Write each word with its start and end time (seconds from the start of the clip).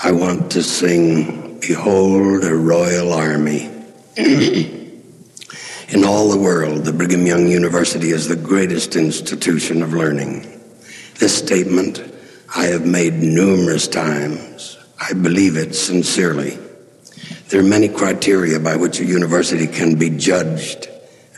I 0.03 0.11
want 0.11 0.51
to 0.51 0.63
sing, 0.63 1.61
Behold 1.61 2.43
a 2.43 2.53
Royal 2.53 3.13
Army. 3.13 3.71
In 4.17 6.03
all 6.03 6.29
the 6.29 6.37
world, 6.37 6.83
the 6.83 6.91
Brigham 6.91 7.25
Young 7.25 7.47
University 7.47 8.09
is 8.09 8.27
the 8.27 8.35
greatest 8.35 8.97
institution 8.97 9.81
of 9.81 9.93
learning. 9.93 10.41
This 11.19 11.37
statement 11.37 12.03
I 12.53 12.65
have 12.65 12.85
made 12.85 13.13
numerous 13.13 13.87
times. 13.87 14.77
I 14.99 15.13
believe 15.13 15.55
it 15.55 15.73
sincerely. 15.73 16.59
There 17.49 17.59
are 17.59 17.63
many 17.63 17.89
criteria 17.89 18.59
by 18.59 18.75
which 18.75 18.99
a 18.99 19.05
university 19.05 19.67
can 19.67 19.99
be 19.99 20.09
judged 20.09 20.87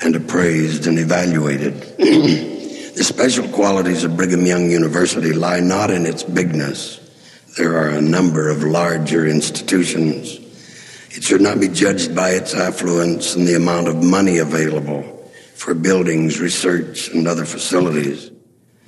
and 0.02 0.16
appraised 0.16 0.88
and 0.88 0.97
evaluated. 0.97 1.81
the 1.97 3.03
special 3.03 3.45
qualities 3.50 4.05
of 4.05 4.16
Brigham 4.16 4.45
Young 4.45 4.72
University 4.72 5.33
lie 5.33 5.59
not 5.59 5.91
in 5.91 6.05
its 6.05 6.23
bigness. 6.23 7.02
There 7.58 7.75
are 7.78 7.89
a 7.89 8.02
number 8.02 8.50
of 8.50 8.63
larger 8.63 9.28
institutions. 9.28 10.39
It 11.09 11.23
should 11.23 11.41
not 11.41 11.59
be 11.59 11.67
judged 11.67 12.16
by 12.16 12.30
its 12.30 12.53
affluence 12.53 13.35
and 13.35 13.45
the 13.45 13.55
amount 13.55 13.89
of 13.89 14.02
money 14.02 14.38
available 14.38 15.03
for 15.55 15.73
buildings, 15.73 16.39
research, 16.39 17.09
and 17.09 17.28
other 17.28 17.44
facilities. 17.44 18.31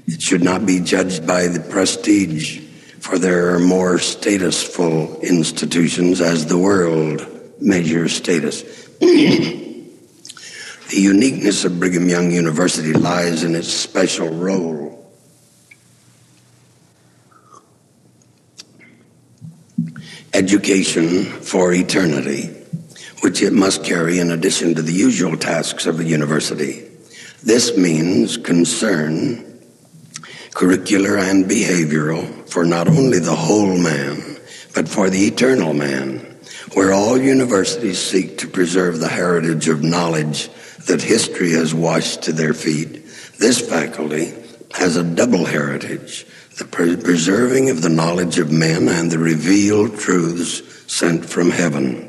It 0.08 0.22
should 0.22 0.44
not 0.44 0.66
be 0.66 0.80
judged 0.80 1.28
by 1.28 1.48
the 1.48 1.60
prestige 1.60 2.69
for 3.00 3.18
there 3.18 3.54
are 3.56 3.60
more 3.60 3.96
statusful 3.96 5.22
institutions 5.22 6.22
as 6.22 6.46
the 6.46 6.58
world 6.58 7.26
measures 7.62 8.16
status. 8.16 8.62
the 9.00 9.86
uniqueness 10.92 11.66
of 11.66 11.80
Brigham 11.80 12.10
Young 12.10 12.32
University 12.32 12.94
lies 12.94 13.44
in 13.44 13.56
its 13.56 13.70
special 13.70 14.30
role. 14.30 14.88
Education 20.34 21.24
for 21.26 21.74
eternity, 21.74 22.48
which 23.22 23.42
it 23.42 23.54
must 23.54 23.84
carry 23.84 24.20
in 24.20 24.32
addition 24.32 24.76
to 24.76 24.82
the 24.82 24.94
usual 24.94 25.38
tasks 25.38 25.86
of 25.86 26.00
a 26.00 26.04
university. 26.04 26.88
This 27.44 27.78
means 27.78 28.38
concern 28.38 29.49
curricular 30.60 31.18
and 31.18 31.46
behavioral 31.46 32.22
for 32.50 32.66
not 32.66 32.86
only 32.86 33.18
the 33.18 33.34
whole 33.34 33.78
man, 33.78 34.22
but 34.76 34.90
for 34.90 35.10
the 35.10 35.26
eternal 35.26 35.74
man, 35.74 36.18
where 36.74 36.92
all 36.92 37.18
universities 37.18 37.98
seek 37.98 38.38
to 38.38 38.46
preserve 38.46 39.00
the 39.00 39.08
heritage 39.08 39.70
of 39.70 39.82
knowledge 39.82 40.50
that 40.80 41.02
history 41.02 41.52
has 41.52 41.74
washed 41.74 42.24
to 42.24 42.34
their 42.34 42.54
feet. 42.54 43.06
This 43.40 43.62
faculty 43.62 44.34
has 44.74 44.98
a 44.98 45.04
double 45.04 45.46
heritage, 45.46 46.26
the 46.58 46.66
preserving 46.66 47.70
of 47.70 47.82
the 47.82 47.88
knowledge 47.88 48.38
of 48.38 48.52
men 48.52 48.90
and 48.90 49.10
the 49.10 49.18
revealed 49.18 49.98
truths 49.98 50.62
sent 50.92 51.24
from 51.24 51.52
heaven. 51.52 52.06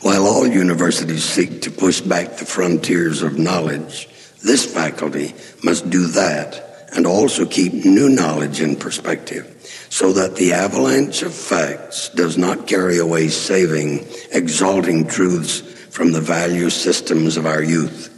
While 0.00 0.26
all 0.26 0.48
universities 0.48 1.22
seek 1.22 1.62
to 1.62 1.70
push 1.70 2.00
back 2.00 2.38
the 2.38 2.44
frontiers 2.44 3.22
of 3.22 3.38
knowledge, 3.38 4.08
this 4.42 4.66
faculty 4.66 5.32
must 5.62 5.88
do 5.90 6.08
that 6.08 6.66
and 6.92 7.06
also 7.06 7.46
keep 7.46 7.72
new 7.72 8.08
knowledge 8.08 8.60
in 8.60 8.76
perspective 8.76 9.56
so 9.90 10.12
that 10.12 10.36
the 10.36 10.52
avalanche 10.52 11.22
of 11.22 11.34
facts 11.34 12.08
does 12.10 12.38
not 12.38 12.66
carry 12.66 12.98
away 12.98 13.28
saving, 13.28 14.06
exalting 14.32 15.06
truths 15.06 15.60
from 15.90 16.12
the 16.12 16.20
value 16.20 16.70
systems 16.70 17.36
of 17.36 17.46
our 17.46 17.62
youth. 17.62 18.08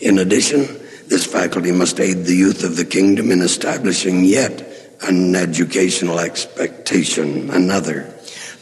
In 0.00 0.18
addition, 0.18 0.66
this 1.06 1.26
faculty 1.26 1.72
must 1.72 2.00
aid 2.00 2.24
the 2.24 2.34
youth 2.34 2.64
of 2.64 2.76
the 2.76 2.84
kingdom 2.84 3.30
in 3.30 3.40
establishing 3.40 4.24
yet 4.24 4.66
an 5.02 5.34
educational 5.34 6.18
expectation, 6.18 7.50
another, 7.50 8.12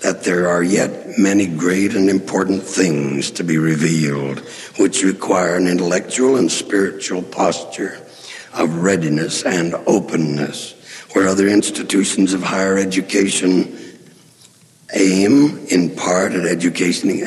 that 0.03 0.23
there 0.25 0.49
are 0.49 0.62
yet 0.62 1.19
many 1.19 1.47
great 1.47 1.95
and 1.95 2.09
important 2.09 2.62
things 2.62 3.31
to 3.33 3.45
be 3.45 3.59
revealed, 3.59 4.39
which 4.79 5.03
require 5.03 5.56
an 5.56 5.67
intellectual 5.67 6.37
and 6.37 6.50
spiritual 6.53 7.23
posture 7.23 7.99
of 8.59 8.83
readiness 8.83 9.45
and 9.45 9.75
openness, 9.87 10.75
where 11.13 11.29
other 11.29 11.49
institutions 11.49 12.35
of 12.35 12.43
higher 12.43 12.77
education 12.77 13.75
aim 14.95 15.67
in 15.67 15.95
part 15.95 16.33
at 16.33 16.45
educating, 16.45 17.23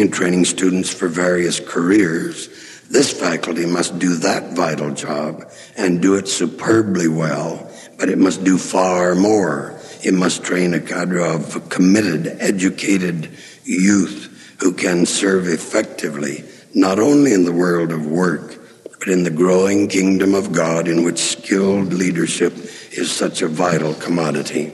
and 0.00 0.12
training 0.12 0.44
students 0.44 0.92
for 0.92 1.08
various 1.08 1.60
careers. 1.60 2.48
This 2.90 3.12
faculty 3.12 3.66
must 3.66 3.98
do 3.98 4.16
that 4.16 4.52
vital 4.52 4.92
job 4.92 5.50
and 5.76 6.02
do 6.02 6.14
it 6.14 6.28
superbly 6.28 7.08
well, 7.08 7.70
but 7.98 8.08
it 8.08 8.18
must 8.18 8.44
do 8.44 8.58
far 8.58 9.14
more. 9.14 9.78
It 10.04 10.14
must 10.14 10.44
train 10.44 10.74
a 10.74 10.80
cadre 10.80 11.22
of 11.22 11.68
committed, 11.68 12.36
educated 12.38 13.30
youth 13.64 14.56
who 14.60 14.72
can 14.72 15.06
serve 15.06 15.48
effectively, 15.48 16.44
not 16.74 16.98
only 16.98 17.32
in 17.32 17.44
the 17.44 17.52
world 17.52 17.92
of 17.92 18.06
work, 18.06 18.65
but 19.06 19.12
in 19.12 19.22
the 19.22 19.30
growing 19.30 19.86
kingdom 19.86 20.34
of 20.34 20.50
God 20.50 20.88
in 20.88 21.04
which 21.04 21.20
skilled 21.20 21.92
leadership 21.92 22.52
is 22.90 23.08
such 23.08 23.40
a 23.40 23.46
vital 23.46 23.94
commodity. 23.94 24.72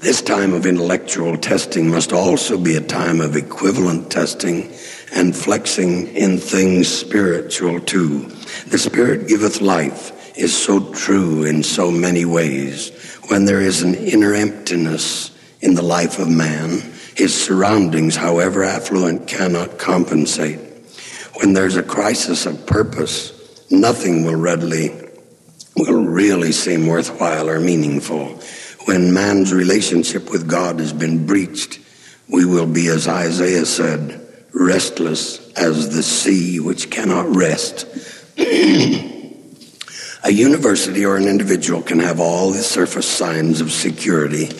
This 0.00 0.20
time 0.20 0.52
of 0.52 0.66
intellectual 0.66 1.36
testing 1.36 1.88
must 1.88 2.12
also 2.12 2.58
be 2.58 2.74
a 2.74 2.80
time 2.80 3.20
of 3.20 3.36
equivalent 3.36 4.10
testing 4.10 4.72
and 5.14 5.36
flexing 5.36 6.08
in 6.16 6.38
things 6.38 6.88
spiritual 6.88 7.78
too. 7.78 8.22
The 8.66 8.78
Spirit 8.78 9.28
giveth 9.28 9.60
life 9.60 10.36
is 10.36 10.56
so 10.56 10.92
true 10.92 11.44
in 11.44 11.62
so 11.62 11.92
many 11.92 12.24
ways. 12.24 12.90
When 13.28 13.44
there 13.44 13.60
is 13.60 13.82
an 13.82 13.94
inner 13.94 14.34
emptiness 14.34 15.30
in 15.60 15.74
the 15.74 15.82
life 15.82 16.18
of 16.18 16.28
man, 16.28 16.82
his 17.14 17.32
surroundings, 17.32 18.16
however 18.16 18.64
affluent, 18.64 19.28
cannot 19.28 19.78
compensate. 19.78 20.67
When 21.38 21.52
there's 21.52 21.76
a 21.76 21.84
crisis 21.84 22.46
of 22.46 22.66
purpose, 22.66 23.32
nothing 23.70 24.24
will 24.24 24.34
readily, 24.34 24.90
will 25.76 26.02
really 26.04 26.50
seem 26.50 26.88
worthwhile 26.88 27.48
or 27.48 27.60
meaningful. 27.60 28.40
When 28.86 29.14
man's 29.14 29.52
relationship 29.52 30.32
with 30.32 30.48
God 30.48 30.80
has 30.80 30.92
been 30.92 31.26
breached, 31.26 31.78
we 32.28 32.44
will 32.44 32.66
be, 32.66 32.88
as 32.88 33.06
Isaiah 33.06 33.66
said, 33.66 34.20
restless 34.52 35.52
as 35.52 35.94
the 35.94 36.02
sea 36.02 36.58
which 36.58 36.90
cannot 36.90 37.36
rest. 37.36 37.86
a 38.38 40.32
university 40.32 41.04
or 41.06 41.16
an 41.16 41.28
individual 41.28 41.82
can 41.82 42.00
have 42.00 42.18
all 42.18 42.50
the 42.50 42.64
surface 42.64 43.08
signs 43.08 43.60
of 43.60 43.70
security 43.70 44.50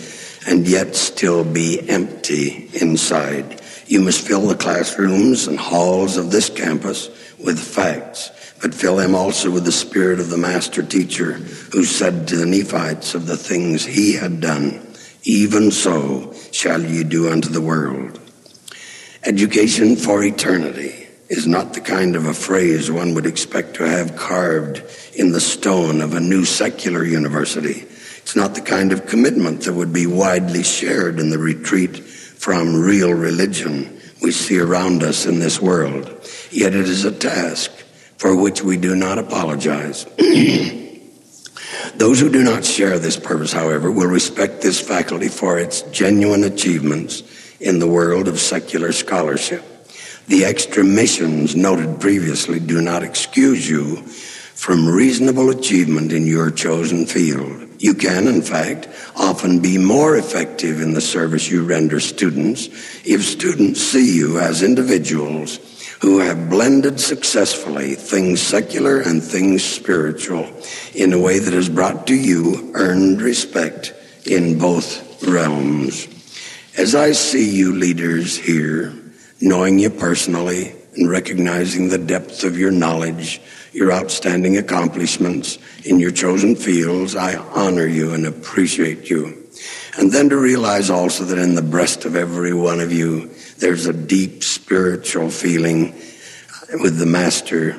and 0.47 0.69
yet 0.69 0.94
still 0.94 1.43
be 1.43 1.81
empty 1.91 2.70
inside. 2.73 3.57
You 3.88 4.02
must 4.02 4.26
fill 4.26 4.46
the 4.46 4.55
classrooms 4.55 5.46
and 5.46 5.58
halls 5.58 6.19
of 6.19 6.31
this 6.31 6.50
campus 6.50 7.08
with 7.43 7.58
facts, 7.58 8.31
but 8.61 8.75
fill 8.75 8.96
them 8.96 9.14
also 9.14 9.50
with 9.50 9.64
the 9.64 9.73
spirit 9.73 10.20
of 10.20 10.29
the 10.29 10.37
master 10.37 10.82
teacher 10.82 11.32
who 11.73 11.85
said 11.85 12.29
to 12.29 12.37
the 12.37 12.44
Nephites 12.44 13.14
of 13.14 13.26
the 13.26 13.38
things 13.38 13.87
he 13.87 14.12
had 14.12 14.43
done, 14.43 14.87
even 15.23 15.70
so 15.70 16.35
shall 16.52 16.82
ye 16.82 17.02
do 17.02 17.31
unto 17.31 17.49
the 17.49 17.62
world. 17.62 18.20
Education 19.25 19.96
for 19.96 20.23
eternity. 20.23 21.06
is 21.29 21.46
not 21.46 21.75
the 21.75 21.81
kind 21.81 22.17
of 22.17 22.26
a 22.26 22.32
phrase 22.34 22.91
one 22.91 23.14
would 23.14 23.26
expect 23.26 23.75
to 23.75 23.87
have 23.87 24.17
carved 24.17 24.82
in 25.14 25.32
the 25.32 25.41
stone 25.41 26.00
of 26.00 26.14
a 26.14 26.20
new 26.20 26.44
secular 26.44 27.05
university. 27.05 27.84
It's 28.19 28.37
not 28.37 28.55
the 28.55 28.62
kind 28.62 28.93
of 28.93 29.06
commitment 29.06 29.62
that 29.62 29.75
would 29.75 29.93
be 29.93 30.06
widely 30.06 30.62
shared 30.62 31.20
in 31.20 31.31
the 31.31 31.38
retreat 31.38 32.02
from 32.38 32.75
real 32.75 33.12
religion 33.12 34.00
we 34.23 34.32
see 34.32 34.58
around 34.58 35.02
us 35.02 35.26
in 35.26 35.38
this 35.38 35.61
world. 35.61 36.06
Yet 36.50 36.75
it 36.75 36.88
is 36.88 37.05
a 37.05 37.12
task 37.12 37.70
for 38.17 38.35
which 38.35 38.62
we 38.62 38.76
do 38.76 38.96
not 38.96 39.19
apologize. 39.19 40.05
Those 41.96 42.20
who 42.20 42.31
do 42.31 42.43
not 42.43 42.64
share 42.64 42.99
this 42.99 43.17
purpose, 43.17 43.52
however, 43.52 43.90
will 43.90 44.08
respect 44.08 44.62
this 44.62 44.81
faculty 44.81 45.29
for 45.29 45.58
its 45.58 45.82
genuine 45.82 46.44
achievements 46.44 47.23
in 47.61 47.79
the 47.79 47.88
world 47.88 48.29
of 48.29 48.38
secular 48.38 48.93
scholarship. 48.93 49.64
The 50.26 50.44
extra 50.44 50.84
missions 50.84 51.56
noted 51.56 52.00
previously 52.00 52.61
do 52.61 52.81
not 52.81 53.02
excuse 53.02 53.69
you 53.69 53.96
from 54.06 54.87
reasonable 54.87 55.50
achievement 55.50 56.12
in 56.12 56.26
your 56.26 56.50
chosen 56.50 57.06
field. 57.06 57.68
You 57.79 57.95
can, 57.95 58.27
in 58.27 58.43
fact, 58.43 58.89
often 59.15 59.61
be 59.61 59.79
more 59.79 60.17
effective 60.17 60.81
in 60.81 60.95
the 60.95 61.01
service 61.01 61.49
you 61.49 61.65
render 61.65 62.01
students 62.01 62.67
if 63.05 63.25
students 63.25 63.81
see 63.81 64.17
you 64.17 64.41
as 64.41 64.63
individuals 64.65 65.61
who 66.01 66.19
have 66.19 66.51
blended 66.51 67.01
successfully 67.01 67.95
things 67.95 68.41
secular 68.41 69.01
and 69.01 69.23
things 69.23 69.65
spiritual 69.65 70.49
in 70.95 71.13
a 71.13 71.19
way 71.19 71.39
that 71.39 71.55
has 71.55 71.69
brought 71.69 72.07
to 72.07 72.15
you 72.15 72.73
earned 72.75 73.21
respect 73.21 73.95
in 74.25 74.59
both 74.59 75.23
realms. 75.27 76.09
As 76.77 76.95
I 76.95 77.13
see 77.13 77.49
you 77.49 77.75
leaders 77.75 78.37
here, 78.37 78.93
knowing 79.41 79.79
you 79.79 79.91
personally 79.91 80.73
and 80.95 81.11
recognizing 81.11 81.89
the 81.89 81.99
depth 81.99 82.45
of 82.45 82.59
your 82.59 82.71
knowledge, 82.71 83.41
your 83.79 83.93
outstanding 83.93 84.57
accomplishments 84.57 85.57
in 85.85 86.01
your 86.01 86.11
chosen 86.11 86.57
fields, 86.57 87.15
I 87.15 87.37
honor 87.37 87.87
you 87.87 88.13
and 88.13 88.27
appreciate 88.27 89.09
you. 89.09 89.47
And 89.97 90.11
then 90.11 90.29
to 90.31 90.37
realize 90.37 90.91
also 90.91 91.25
that 91.25 91.39
in 91.39 91.55
the 91.55 91.63
breast 91.63 92.05
of 92.05 92.17
every 92.17 92.53
one 92.53 92.81
of 92.81 92.93
you, 92.93 93.31
there's 93.59 93.87
a 93.87 93.93
deep 93.93 94.43
spiritual 94.43 95.31
feeling 95.31 95.95
with 96.83 96.99
the 96.99 97.07
Master. 97.07 97.77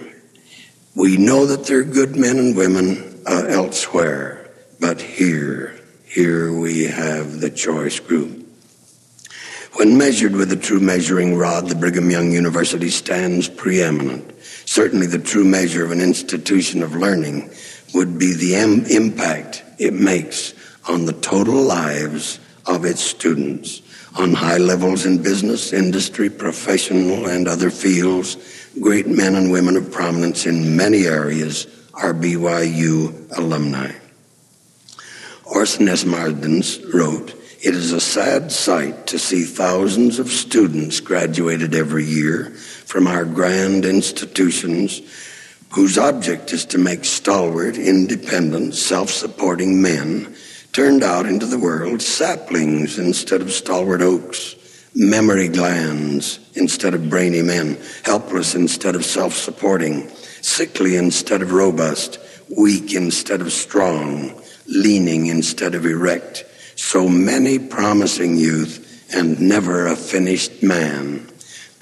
We 0.96 1.18
know 1.18 1.46
that 1.46 1.66
there 1.66 1.80
are 1.80 1.84
good 1.84 2.16
men 2.16 2.38
and 2.38 2.56
women 2.56 3.22
uh, 3.28 3.46
elsewhere, 3.50 4.50
but 4.80 5.02
here, 5.02 5.76
here 6.06 6.58
we 6.58 6.86
have 6.86 7.42
the 7.42 7.50
choice 7.50 8.00
group. 8.00 8.48
When 9.74 9.98
measured 9.98 10.34
with 10.34 10.52
a 10.52 10.58
true 10.58 10.80
measuring 10.80 11.38
rod, 11.38 11.68
the 11.68 11.76
Brigham 11.76 12.10
Young 12.10 12.32
University 12.32 12.90
stands 12.90 13.48
preeminent. 13.48 14.34
Certainly, 14.70 15.08
the 15.08 15.18
true 15.18 15.46
measure 15.46 15.84
of 15.84 15.90
an 15.90 16.00
institution 16.00 16.84
of 16.84 16.96
learning 16.96 17.50
would 17.96 18.20
be 18.20 18.36
the 18.36 18.54
Im- 18.54 18.86
impact 18.86 19.64
it 19.80 19.96
makes 19.96 20.54
on 20.88 21.06
the 21.06 21.14
total 21.14 21.64
lives 21.64 22.40
of 22.68 22.86
its 22.86 23.02
students 23.02 23.82
on 24.16 24.32
high 24.32 24.60
levels 24.60 25.08
in 25.08 25.24
business, 25.24 25.74
industry, 25.74 26.30
professional, 26.30 27.26
and 27.26 27.48
other 27.48 27.72
fields. 27.72 28.38
Great 28.80 29.08
men 29.08 29.34
and 29.34 29.52
women 29.52 29.76
of 29.76 29.92
prominence 29.92 30.46
in 30.46 30.78
many 30.78 31.08
areas 31.08 31.66
are 31.96 32.14
BYU 32.14 33.36
alumni. 33.40 33.92
Orison 35.46 35.90
S. 35.90 36.04
Mardens 36.04 36.94
wrote, 36.94 37.34
it 37.62 37.74
is 37.74 37.92
a 37.92 38.00
sad 38.00 38.52
sight 38.52 39.08
to 39.08 39.18
see 39.18 39.44
thousands 39.44 40.20
of 40.20 40.30
students 40.30 41.00
graduated 41.00 41.74
every 41.74 42.06
year 42.06 42.56
from 42.90 43.06
our 43.06 43.24
grand 43.24 43.86
institutions 43.86 45.00
whose 45.70 45.96
object 45.96 46.52
is 46.52 46.66
to 46.66 46.80
make 46.80 47.06
stalwart, 47.06 47.78
independent, 47.78 48.74
self-supporting 48.74 49.80
men 49.80 50.36
turned 50.74 51.04
out 51.04 51.28
into 51.28 51.46
the 51.46 51.60
world 51.60 52.02
saplings 52.02 52.98
instead 52.98 53.42
of 53.42 53.52
stalwart 53.52 54.02
oaks, 54.02 54.56
memory 54.96 55.48
glands 55.48 56.40
instead 56.56 56.96
of 56.96 57.12
brainy 57.12 57.44
men, 57.44 57.78
helpless 58.04 58.56
instead 58.56 58.96
of 58.96 59.06
self-supporting, 59.06 60.10
sickly 60.42 60.96
instead 60.96 61.44
of 61.44 61.52
robust, 61.52 62.18
weak 62.58 62.96
instead 62.96 63.40
of 63.40 63.54
strong, 63.54 64.34
leaning 64.66 65.28
instead 65.28 65.76
of 65.76 65.86
erect, 65.86 66.44
so 66.76 67.08
many 67.08 67.60
promising 67.60 68.36
youth 68.36 69.14
and 69.14 69.40
never 69.40 69.86
a 69.86 69.96
finished 69.96 70.64
man. 70.64 71.30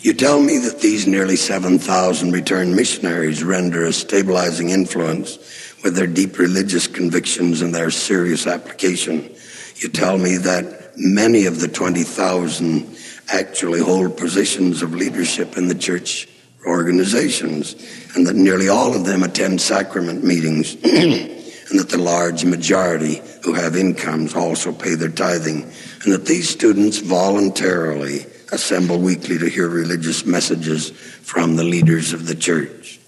you 0.00 0.14
tell 0.14 0.40
me 0.40 0.58
that 0.58 0.80
these 0.80 1.06
nearly 1.06 1.36
7,000 1.36 2.32
returned 2.32 2.76
missionaries 2.76 3.42
render 3.42 3.84
a 3.84 3.92
stabilizing 3.92 4.70
influence 4.70 5.38
with 5.82 5.96
their 5.96 6.06
deep 6.06 6.38
religious 6.38 6.86
convictions 6.86 7.62
and 7.62 7.74
their 7.74 7.90
serious 7.90 8.46
application. 8.46 9.34
You 9.76 9.88
tell 9.88 10.18
me 10.18 10.36
that 10.38 10.92
many 10.96 11.46
of 11.46 11.60
the 11.60 11.68
20,000 11.68 12.96
actually 13.28 13.80
hold 13.80 14.16
positions 14.16 14.82
of 14.82 14.94
leadership 14.94 15.56
in 15.56 15.68
the 15.68 15.74
church 15.74 16.28
organizations 16.66 17.74
and 18.14 18.26
that 18.26 18.36
nearly 18.36 18.68
all 18.68 18.94
of 18.94 19.04
them 19.04 19.22
attend 19.22 19.60
sacrament 19.60 20.24
meetings. 20.24 20.76
and 21.70 21.78
that 21.78 21.90
the 21.90 21.98
large 21.98 22.44
majority 22.44 23.20
who 23.42 23.52
have 23.52 23.76
incomes 23.76 24.34
also 24.34 24.72
pay 24.72 24.94
their 24.94 25.10
tithing, 25.10 25.62
and 26.04 26.12
that 26.12 26.24
these 26.24 26.48
students 26.48 26.98
voluntarily 26.98 28.24
assemble 28.52 28.98
weekly 28.98 29.38
to 29.38 29.48
hear 29.48 29.68
religious 29.68 30.24
messages 30.24 30.90
from 30.90 31.56
the 31.56 31.64
leaders 31.64 32.12
of 32.12 32.26
the 32.26 32.34
church. 32.34 32.98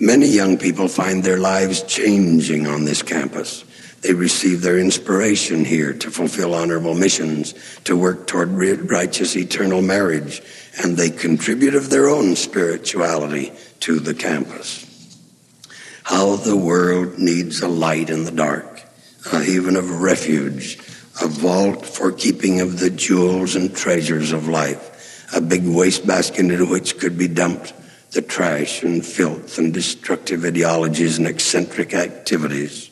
Many 0.00 0.26
young 0.26 0.58
people 0.58 0.88
find 0.88 1.22
their 1.22 1.38
lives 1.38 1.82
changing 1.82 2.66
on 2.66 2.84
this 2.84 3.02
campus. 3.02 3.64
They 4.00 4.14
receive 4.14 4.62
their 4.62 4.78
inspiration 4.78 5.64
here 5.64 5.92
to 5.92 6.10
fulfill 6.10 6.54
honorable 6.54 6.94
missions, 6.94 7.54
to 7.84 7.96
work 7.96 8.28
toward 8.28 8.50
righteous 8.90 9.36
eternal 9.36 9.82
marriage, 9.82 10.40
and 10.80 10.96
they 10.96 11.10
contribute 11.10 11.74
of 11.74 11.90
their 11.90 12.08
own 12.08 12.36
spirituality 12.36 13.52
to 13.80 13.98
the 13.98 14.14
campus. 14.14 14.84
How 16.04 16.36
the 16.36 16.56
world 16.56 17.18
needs 17.18 17.60
a 17.60 17.68
light 17.68 18.08
in 18.08 18.24
the 18.24 18.30
dark, 18.30 18.82
a 19.32 19.42
haven 19.42 19.74
of 19.74 20.00
refuge, 20.00 20.78
a 21.20 21.26
vault 21.26 21.84
for 21.84 22.12
keeping 22.12 22.60
of 22.60 22.78
the 22.78 22.90
jewels 22.90 23.56
and 23.56 23.74
treasures 23.74 24.32
of 24.32 24.48
life, 24.48 25.26
a 25.34 25.40
big 25.40 25.66
wastebasket 25.66 26.38
into 26.38 26.66
which 26.66 26.98
could 26.98 27.18
be 27.18 27.28
dumped 27.28 27.72
the 28.12 28.22
trash 28.22 28.82
and 28.82 29.04
filth 29.04 29.58
and 29.58 29.74
destructive 29.74 30.44
ideologies 30.44 31.18
and 31.18 31.26
eccentric 31.26 31.92
activities. 31.92 32.90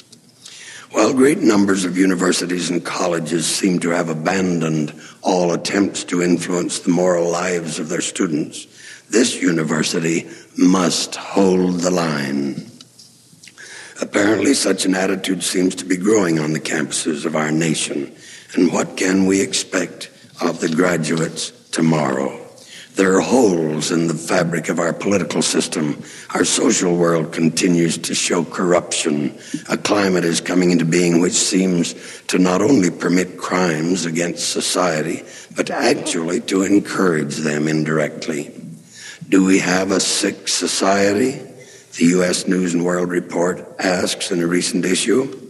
While 0.93 1.15
great 1.15 1.39
numbers 1.39 1.85
of 1.85 1.97
universities 1.97 2.71
and 2.71 2.85
colleges 2.85 3.47
seem 3.47 3.81
to 3.81 3.91
have 3.91 4.09
abandoned 4.09 4.95
all 5.23 5.53
attempts 5.53 6.05
to 6.05 6.23
influence 6.23 6.81
the 6.81 6.91
moral 6.91 7.31
lives 7.31 7.79
of 7.79 7.89
their 7.89 8.01
students, 8.01 8.67
this 9.11 9.41
university 9.41 10.29
must 10.57 11.17
hold 11.17 11.81
the 11.81 11.91
line. 11.91 12.71
Apparently, 14.01 14.53
such 14.53 14.85
an 14.85 14.95
attitude 14.95 15.43
seems 15.43 15.75
to 15.77 15.85
be 15.85 15.97
growing 15.97 16.39
on 16.39 16.53
the 16.53 16.61
campuses 16.61 17.25
of 17.25 17.35
our 17.35 17.51
nation. 17.51 18.15
And 18.57 18.73
what 18.73 18.97
can 18.97 19.27
we 19.27 19.41
expect 19.41 20.11
of 20.41 20.61
the 20.61 20.69
graduates 20.69 21.51
tomorrow? 21.71 22.43
There 22.95 23.15
are 23.17 23.21
holes 23.21 23.93
in 23.93 24.07
the 24.07 24.15
fabric 24.15 24.71
of 24.71 24.81
our 24.81 24.95
political 24.95 25.43
system. 25.43 26.03
Our 26.35 26.47
social 26.47 26.97
world 26.97 27.33
continues 27.33 27.99
to 27.99 28.15
show 28.15 28.43
corruption. 28.43 29.39
A 29.69 29.77
climate 29.77 30.25
is 30.25 30.41
coming 30.41 30.71
into 30.71 30.87
being 30.87 31.21
which 31.21 31.35
seems 31.35 31.95
to 32.29 32.39
not 32.39 32.63
only 32.63 32.91
permit 32.91 33.37
crimes 33.37 34.07
against 34.07 34.51
society, 34.51 35.23
but 35.55 35.71
actually 35.71 36.41
to 36.43 36.63
encourage 36.63 37.37
them 37.37 37.69
indirectly. 37.69 38.51
Do 39.29 39.45
we 39.45 39.59
have 39.59 39.91
a 39.91 40.01
sick 40.01 40.49
society? 40.49 41.43
the 41.97 42.07
U.S. 42.07 42.47
News 42.47 42.75
and 42.75 42.85
World 42.85 43.09
Report 43.09 43.67
asks 43.79 44.31
in 44.31 44.43
a 44.43 44.47
recent 44.47 44.85
issue. 44.85 45.46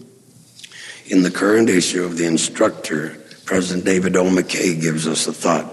In 1.09 1.23
the 1.23 1.31
current 1.31 1.69
issue 1.69 2.05
of 2.05 2.17
The 2.17 2.27
Instructor, 2.27 3.17
President 3.45 3.85
David 3.85 4.17
O. 4.17 4.25
McKay 4.25 4.81
gives 4.81 5.07
us 5.07 5.29
a 5.29 5.33
thought. 5.33 5.73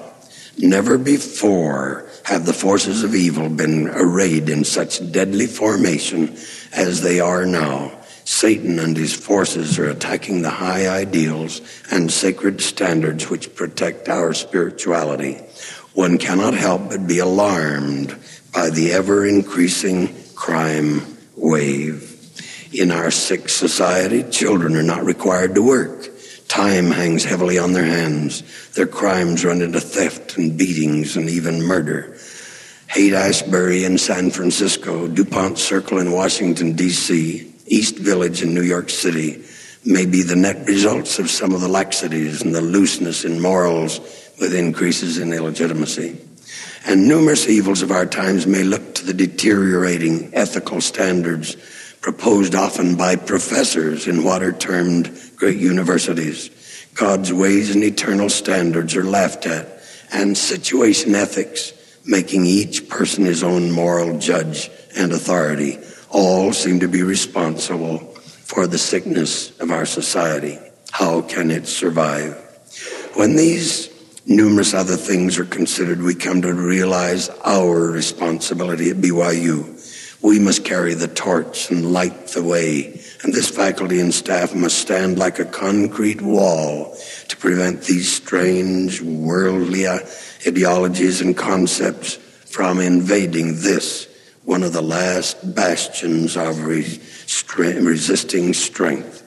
Never 0.60 1.00
before 1.00 2.08
have 2.26 2.46
the 2.46 2.54
forces 2.54 3.04
of 3.04 3.16
evil 3.16 3.50
been 3.50 3.90
arrayed 3.90 4.48
in 4.48 4.64
such 4.64 5.12
deadly 5.12 5.48
formation 5.48 6.38
as 6.72 7.02
they 7.02 7.20
are 7.20 7.48
now. 7.48 7.92
Satan 8.26 8.78
and 8.78 8.96
his 8.96 9.16
forces 9.16 9.80
are 9.80 9.90
attacking 9.90 10.44
the 10.44 10.52
high 10.52 10.88
ideals 10.88 11.62
and 11.90 12.12
sacred 12.12 12.62
standards 12.62 13.28
which 13.28 13.56
protect 13.56 14.10
our 14.10 14.36
spirituality. 14.36 15.42
One 15.94 16.20
cannot 16.20 16.54
help 16.54 16.90
but 16.90 17.08
be 17.08 17.18
alarmed 17.18 18.16
by 18.54 18.70
the 18.70 18.92
ever 18.92 19.26
increasing 19.26 20.14
crime 20.36 21.02
wave. 21.36 22.13
In 22.74 22.90
our 22.90 23.12
sick 23.12 23.50
society, 23.50 24.24
children 24.24 24.76
are 24.76 24.82
not 24.82 25.06
required 25.06 25.54
to 25.54 25.62
work. 25.62 26.10
Time 26.48 26.90
hangs 26.90 27.24
heavily 27.24 27.60
on 27.60 27.74
their 27.74 27.86
hands. 27.86 28.42
Their 28.72 28.88
crimes 28.88 29.46
run 29.46 29.62
into 29.62 29.80
theft 29.80 30.38
and 30.38 30.58
beatings 30.58 31.16
and 31.16 31.30
even 31.30 31.62
murder. 31.62 32.18
Haight 32.88 33.14
Ashbury 33.14 33.86
in 33.86 34.00
San 34.00 34.32
Francisco, 34.32 35.08
Dupont 35.08 35.60
Circle 35.60 36.00
in 36.00 36.12
Washington, 36.12 36.74
D.C., 36.74 37.54
East 37.68 37.98
Village 37.98 38.42
in 38.42 38.56
New 38.56 38.64
York 38.64 38.90
City 38.90 39.44
may 39.86 40.08
be 40.08 40.24
the 40.24 40.36
net 40.36 40.68
results 40.68 41.20
of 41.20 41.30
some 41.30 41.54
of 41.54 41.62
the 41.62 41.68
laxities 41.68 42.44
and 42.44 42.56
the 42.56 42.62
looseness 42.62 43.24
in 43.24 43.40
morals 43.40 44.00
with 44.40 44.56
increases 44.56 45.20
in 45.20 45.32
illegitimacy. 45.32 46.18
And 46.88 47.08
numerous 47.08 47.48
evils 47.48 47.84
of 47.84 47.92
our 47.92 48.08
times 48.08 48.48
may 48.48 48.64
look 48.64 48.96
to 48.96 49.06
the 49.06 49.14
deteriorating 49.14 50.32
ethical 50.34 50.82
standards 50.82 51.56
proposed 52.04 52.54
often 52.54 52.96
by 52.96 53.16
professors 53.16 54.08
in 54.08 54.26
what 54.26 54.44
are 54.44 54.52
termed 54.52 55.10
great 55.38 55.58
universities. 55.58 56.52
God's 56.94 57.32
ways 57.32 57.74
and 57.74 57.82
eternal 57.82 58.30
standards 58.30 58.96
are 58.98 59.06
laughed 59.06 59.46
at, 59.46 59.82
and 60.12 60.38
situation 60.38 61.16
ethics, 61.16 61.72
making 62.06 62.46
each 62.46 62.90
person 62.90 63.24
his 63.24 63.42
own 63.42 63.72
moral 63.72 64.20
judge 64.20 64.70
and 64.98 65.14
authority, 65.14 65.80
all 66.10 66.52
seem 66.52 66.82
to 66.82 66.90
be 66.90 67.02
responsible 67.02 68.00
for 68.00 68.68
the 68.68 68.78
sickness 68.78 69.58
of 69.62 69.72
our 69.72 69.86
society. 69.86 70.60
How 70.92 71.22
can 71.22 71.50
it 71.50 71.68
survive? 71.68 72.34
When 73.16 73.38
these 73.38 73.90
numerous 74.28 74.74
other 74.74 74.98
things 74.98 75.40
are 75.40 75.46
considered, 75.46 76.02
we 76.02 76.16
come 76.16 76.42
to 76.42 76.54
realize 76.54 77.30
our 77.46 77.80
responsibility 77.80 78.90
at 78.90 78.98
BYU. 78.98 79.73
We 80.24 80.40
must 80.40 80.64
carry 80.64 80.94
the 80.94 81.10
torch 81.10 81.70
and 81.70 81.92
light 81.92 82.28
the 82.28 82.42
way, 82.42 82.98
and 83.24 83.34
this 83.34 83.50
faculty 83.50 84.00
and 84.00 84.14
staff 84.14 84.56
must 84.56 84.78
stand 84.78 85.20
like 85.20 85.38
a 85.38 85.44
concrete 85.44 86.22
wall 86.22 86.98
to 87.28 87.36
prevent 87.36 87.82
these 87.82 88.10
strange 88.10 89.02
worldly 89.02 89.86
uh, 89.86 90.00
ideologies 90.48 91.20
and 91.20 91.36
concepts 91.36 92.16
from 92.16 92.80
invading 92.80 93.60
this, 93.60 94.08
one 94.46 94.64
of 94.64 94.72
the 94.72 94.82
last 94.82 95.54
bastions 95.54 96.38
of 96.38 96.64
resisting 96.64 98.54
strength. 98.54 99.20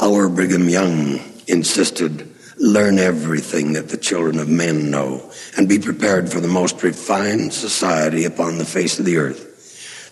Our 0.00 0.28
Brigham 0.28 0.68
Young 0.68 1.18
insisted 1.48 2.32
learn 2.58 2.98
everything 2.98 3.72
that 3.72 3.88
the 3.88 3.96
children 3.96 4.38
of 4.38 4.48
men 4.48 4.92
know 4.92 5.28
and 5.56 5.68
be 5.68 5.80
prepared 5.80 6.30
for 6.30 6.40
the 6.40 6.46
most 6.46 6.82
refined 6.84 7.52
society 7.52 8.24
upon 8.24 8.58
the 8.58 8.64
face 8.64 9.00
of 9.00 9.04
the 9.04 9.16
earth. 9.16 9.45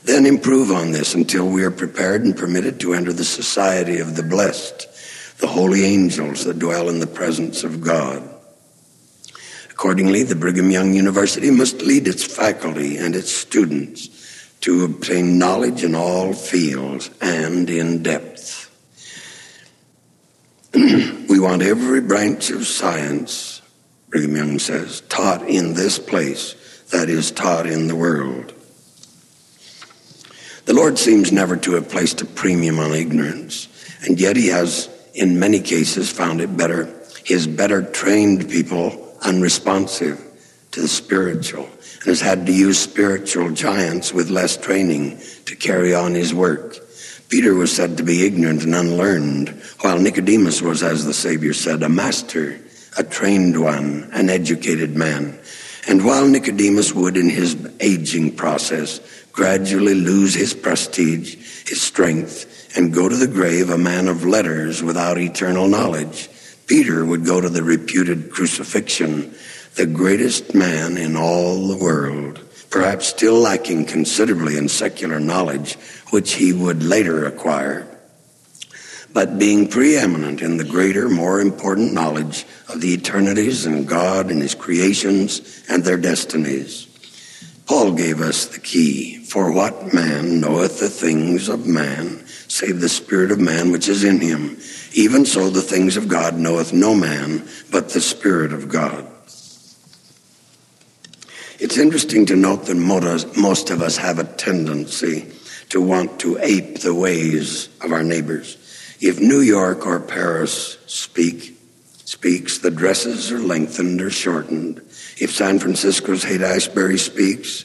Then 0.04 0.26
improve 0.26 0.70
on 0.70 0.92
this 0.92 1.14
until 1.14 1.48
we 1.48 1.64
are 1.64 1.70
prepared 1.70 2.24
and 2.24 2.36
permitted 2.36 2.78
to 2.80 2.92
enter 2.92 3.12
the 3.12 3.24
society 3.24 3.98
of 3.98 4.16
the 4.16 4.22
blessed, 4.22 4.86
the 5.38 5.46
holy 5.46 5.84
angels 5.84 6.44
that 6.44 6.58
dwell 6.58 6.90
in 6.90 7.00
the 7.00 7.06
presence 7.06 7.64
of 7.64 7.80
God. 7.80 8.22
Accordingly, 9.70 10.22
the 10.22 10.36
Brigham 10.36 10.70
Young 10.70 10.94
University 10.94 11.50
must 11.50 11.82
lead 11.82 12.06
its 12.06 12.22
faculty 12.22 12.96
and 12.98 13.16
its 13.16 13.32
students 13.32 14.08
to 14.60 14.84
obtain 14.84 15.38
knowledge 15.38 15.82
in 15.82 15.94
all 15.94 16.32
fields 16.32 17.10
and 17.20 17.68
in 17.68 18.02
depth. 18.02 18.70
we 20.74 21.38
want 21.38 21.62
every 21.62 22.00
branch 22.00 22.50
of 22.50 22.66
science, 22.66 23.62
Brigham 24.08 24.36
Young 24.36 24.58
says, 24.58 25.00
taught 25.02 25.48
in 25.48 25.74
this 25.74 25.98
place 25.98 26.54
that 26.92 27.08
is 27.08 27.30
taught 27.30 27.66
in 27.66 27.88
the 27.88 27.96
world. 27.96 28.53
The 30.66 30.72
Lord 30.72 30.98
seems 30.98 31.30
never 31.30 31.56
to 31.58 31.74
have 31.74 31.90
placed 31.90 32.22
a 32.22 32.26
premium 32.26 32.78
on 32.78 32.92
ignorance, 32.92 33.68
and 34.02 34.18
yet 34.18 34.36
he 34.36 34.48
has, 34.48 34.88
in 35.12 35.38
many 35.38 35.60
cases, 35.60 36.10
found 36.10 36.40
it 36.40 36.56
better, 36.56 36.88
his 37.22 37.46
better 37.46 37.82
trained 37.82 38.48
people 38.48 39.14
unresponsive 39.20 40.18
to 40.70 40.80
the 40.80 40.88
spiritual, 40.88 41.64
and 41.64 42.04
has 42.06 42.22
had 42.22 42.46
to 42.46 42.52
use 42.52 42.78
spiritual 42.78 43.50
giants 43.50 44.14
with 44.14 44.30
less 44.30 44.56
training 44.56 45.20
to 45.44 45.54
carry 45.54 45.94
on 45.94 46.14
his 46.14 46.32
work. 46.32 46.78
Peter 47.28 47.54
was 47.54 47.74
said 47.74 47.98
to 47.98 48.02
be 48.02 48.26
ignorant 48.26 48.64
and 48.64 48.74
unlearned, 48.74 49.50
while 49.80 49.98
Nicodemus 49.98 50.62
was, 50.62 50.82
as 50.82 51.04
the 51.04 51.12
Savior 51.12 51.52
said, 51.52 51.82
a 51.82 51.88
master, 51.90 52.58
a 52.96 53.04
trained 53.04 53.60
one, 53.60 54.08
an 54.14 54.30
educated 54.30 54.96
man. 54.96 55.38
And 55.86 56.04
while 56.06 56.26
Nicodemus 56.26 56.94
would, 56.94 57.18
in 57.18 57.28
his 57.28 57.54
aging 57.80 58.36
process, 58.36 59.00
gradually 59.34 59.94
lose 59.94 60.32
his 60.32 60.54
prestige, 60.54 61.34
his 61.68 61.82
strength, 61.82 62.70
and 62.76 62.94
go 62.94 63.08
to 63.08 63.16
the 63.16 63.26
grave 63.26 63.68
a 63.68 63.76
man 63.76 64.06
of 64.06 64.24
letters 64.24 64.82
without 64.82 65.18
eternal 65.18 65.66
knowledge. 65.66 66.30
Peter 66.66 67.04
would 67.04 67.26
go 67.26 67.40
to 67.40 67.48
the 67.48 67.62
reputed 67.62 68.30
crucifixion, 68.30 69.34
the 69.74 69.86
greatest 69.86 70.54
man 70.54 70.96
in 70.96 71.16
all 71.16 71.66
the 71.66 71.76
world, 71.76 72.40
perhaps 72.70 73.08
still 73.08 73.34
lacking 73.34 73.84
considerably 73.84 74.56
in 74.56 74.68
secular 74.68 75.18
knowledge, 75.18 75.74
which 76.10 76.34
he 76.34 76.52
would 76.52 76.82
later 76.84 77.26
acquire, 77.26 77.88
but 79.12 79.38
being 79.38 79.68
preeminent 79.68 80.42
in 80.42 80.58
the 80.58 80.64
greater, 80.64 81.08
more 81.08 81.40
important 81.40 81.92
knowledge 81.92 82.46
of 82.68 82.80
the 82.80 82.94
eternities 82.94 83.66
and 83.66 83.86
God 83.86 84.30
and 84.30 84.40
his 84.40 84.54
creations 84.54 85.64
and 85.68 85.82
their 85.82 85.96
destinies. 85.96 86.88
Paul 87.66 87.92
gave 87.92 88.20
us 88.20 88.46
the 88.46 88.60
key. 88.60 89.18
For 89.24 89.50
what 89.50 89.92
man 89.92 90.40
knoweth 90.40 90.80
the 90.80 90.88
things 90.88 91.48
of 91.48 91.66
man, 91.66 92.24
save 92.26 92.80
the 92.80 92.88
Spirit 92.88 93.32
of 93.32 93.40
man 93.40 93.72
which 93.72 93.88
is 93.88 94.04
in 94.04 94.20
him? 94.20 94.58
Even 94.92 95.26
so, 95.26 95.50
the 95.50 95.62
things 95.62 95.96
of 95.96 96.06
God 96.06 96.36
knoweth 96.36 96.72
no 96.72 96.94
man, 96.94 97.48
but 97.70 97.88
the 97.88 98.00
Spirit 98.00 98.52
of 98.52 98.68
God. 98.68 99.06
It's 101.58 101.78
interesting 101.78 102.26
to 102.26 102.36
note 102.36 102.66
that 102.66 102.74
most 102.76 103.70
of 103.70 103.80
us 103.80 103.96
have 103.96 104.18
a 104.18 104.24
tendency 104.24 105.32
to 105.70 105.80
want 105.80 106.20
to 106.20 106.38
ape 106.42 106.80
the 106.80 106.94
ways 106.94 107.68
of 107.80 107.92
our 107.92 108.04
neighbors. 108.04 108.58
If 109.00 109.20
New 109.20 109.40
York 109.40 109.86
or 109.86 109.98
Paris 109.98 110.78
speak, 110.86 111.58
speaks, 112.04 112.58
the 112.58 112.70
dresses 112.70 113.32
are 113.32 113.38
lengthened 113.38 114.00
or 114.00 114.10
shortened. 114.10 114.82
If 115.18 115.30
San 115.30 115.58
Francisco's 115.58 116.24
Haight 116.24 116.42
Ashbury 116.42 116.98
speaks, 116.98 117.64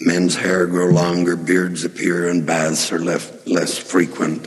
men's 0.00 0.34
hair 0.34 0.66
grow 0.66 0.88
longer, 0.88 1.36
beards 1.36 1.84
appear, 1.84 2.28
and 2.28 2.44
baths 2.44 2.90
are 2.90 2.98
left 2.98 3.46
less 3.46 3.78
frequent. 3.78 4.46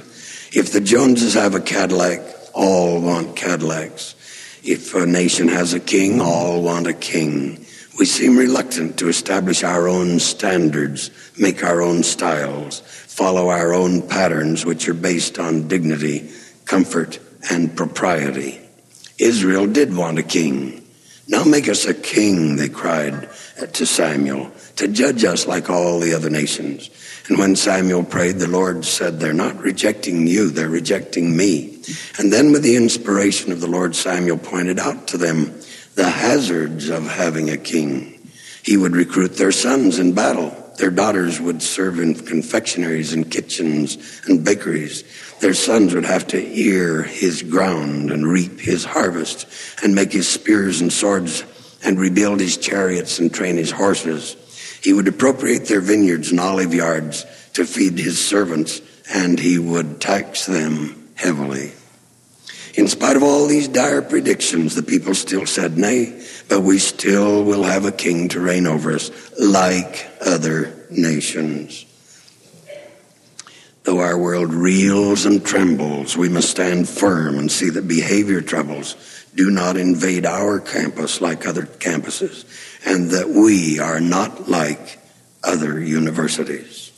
If 0.53 0.74
the 0.74 0.81
Joneses 0.81 1.34
have 1.36 1.55
a 1.55 1.62
Cadillac, 1.62 2.20
all 2.53 3.01
want 3.01 3.38
Cadillacs. 3.38 4.15
If 4.63 4.93
a 4.93 5.05
nation 5.05 5.48
has 5.48 5.74
a 5.74 5.79
king, 5.79 6.20
all 6.20 6.62
want 6.62 6.88
a 6.88 6.93
king. 6.93 7.65
We 7.98 8.05
seem 8.05 8.38
reluctant 8.38 8.98
to 9.00 9.08
establish 9.08 9.63
our 9.63 9.88
own 9.88 10.20
standards, 10.20 11.10
make 11.38 11.63
our 11.63 11.81
own 11.81 12.03
styles, 12.03 12.81
follow 12.81 13.50
our 13.50 13.74
own 13.74 14.01
patterns, 14.01 14.65
which 14.65 14.89
are 14.89 14.93
based 14.93 15.39
on 15.39 15.67
dignity, 15.67 16.29
comfort, 16.65 17.20
and 17.50 17.75
propriety. 17.75 18.60
Israel 19.17 19.67
did 19.67 19.96
want 19.96 20.20
a 20.20 20.24
king. 20.24 20.80
Now 21.31 21.45
make 21.45 21.69
us 21.69 21.85
a 21.85 21.93
king, 21.93 22.57
they 22.57 22.67
cried 22.67 23.29
to 23.71 23.85
Samuel, 23.85 24.51
to 24.75 24.89
judge 24.89 25.23
us 25.23 25.47
like 25.47 25.69
all 25.69 26.01
the 26.01 26.13
other 26.13 26.29
nations. 26.29 26.89
And 27.29 27.39
when 27.39 27.55
Samuel 27.55 28.03
prayed, 28.03 28.35
the 28.35 28.50
Lord 28.50 28.83
said, 28.83 29.17
They're 29.17 29.31
not 29.31 29.57
rejecting 29.61 30.27
you, 30.27 30.50
they're 30.50 30.67
rejecting 30.67 31.38
me. 31.38 31.81
And 32.19 32.33
then, 32.33 32.51
with 32.51 32.63
the 32.63 32.75
inspiration 32.75 33.53
of 33.53 33.61
the 33.61 33.67
Lord, 33.67 33.95
Samuel 33.95 34.39
pointed 34.39 34.77
out 34.77 35.07
to 35.07 35.17
them 35.17 35.57
the 35.95 36.09
hazards 36.09 36.89
of 36.89 37.07
having 37.07 37.50
a 37.50 37.57
king. 37.57 38.27
He 38.61 38.75
would 38.75 38.93
recruit 38.93 39.38
their 39.38 39.53
sons 39.53 40.00
in 40.00 40.13
battle. 40.13 40.53
Their 40.79 40.91
daughters 40.91 41.39
would 41.39 41.61
serve 41.61 42.00
in 42.00 42.13
confectionaries 42.13 43.13
and 43.13 43.31
kitchens 43.31 44.21
and 44.27 44.43
bakeries. 44.43 45.05
Their 45.41 45.55
sons 45.55 45.95
would 45.95 46.05
have 46.05 46.27
to 46.27 46.60
ear 46.60 47.01
his 47.01 47.41
ground 47.41 48.12
and 48.12 48.27
reap 48.27 48.60
his 48.60 48.86
harvest 48.86 49.48
and 49.83 49.95
make 49.95 50.13
his 50.13 50.29
spears 50.29 50.81
and 50.81 50.93
swords 50.93 51.43
and 51.83 52.00
rebuild 52.00 52.39
his 52.39 52.57
chariots 52.57 53.17
and 53.17 53.33
train 53.33 53.57
his 53.57 53.71
horses. 53.71 54.38
He 54.83 54.93
would 54.93 55.07
appropriate 55.07 55.65
their 55.65 55.81
vineyards 55.81 56.29
and 56.29 56.39
olive 56.39 56.75
yards 56.75 57.25
to 57.53 57.65
feed 57.65 57.98
his 57.98 58.24
servants, 58.24 58.81
and 59.12 59.39
he 59.39 59.57
would 59.57 60.00
tax 60.00 60.45
them 60.45 61.10
heavily. 61.15 61.71
In 62.75 62.88
spite 62.88 63.17
of 63.17 63.24
all 63.24 63.48
these 63.48 63.67
dire 63.67 64.03
predictions, 64.03 64.75
the 64.75 64.83
people 64.83 65.15
still 65.15 65.48
said, 65.48 65.75
Nay, 65.75 66.24
but 66.50 66.62
we 66.62 66.77
still 66.77 67.43
will 67.43 67.63
have 67.63 67.86
a 67.86 67.91
king 67.91 68.29
to 68.29 68.39
reign 68.39 68.67
over 68.67 68.93
us 68.93 69.10
like 69.39 70.07
other 70.21 70.86
nations. 70.91 71.86
Though 73.83 74.00
our 74.00 74.17
world 74.17 74.53
reels 74.53 75.25
and 75.25 75.43
trembles, 75.43 76.15
we 76.15 76.29
must 76.29 76.51
stand 76.51 76.88
firm 76.88 77.39
and 77.39 77.51
see 77.51 77.69
that 77.69 77.88
behavior 77.88 78.41
troubles 78.41 78.95
do 79.33 79.50
not 79.50 79.77
invade 79.77 80.25
our 80.25 80.59
campus 80.59 81.21
like 81.21 81.47
other 81.47 81.63
campuses, 81.63 82.45
and 82.85 83.11
that 83.11 83.29
we 83.29 83.79
are 83.79 84.00
not 84.00 84.50
like 84.50 85.00
other 85.43 85.79
universities. 85.79 86.89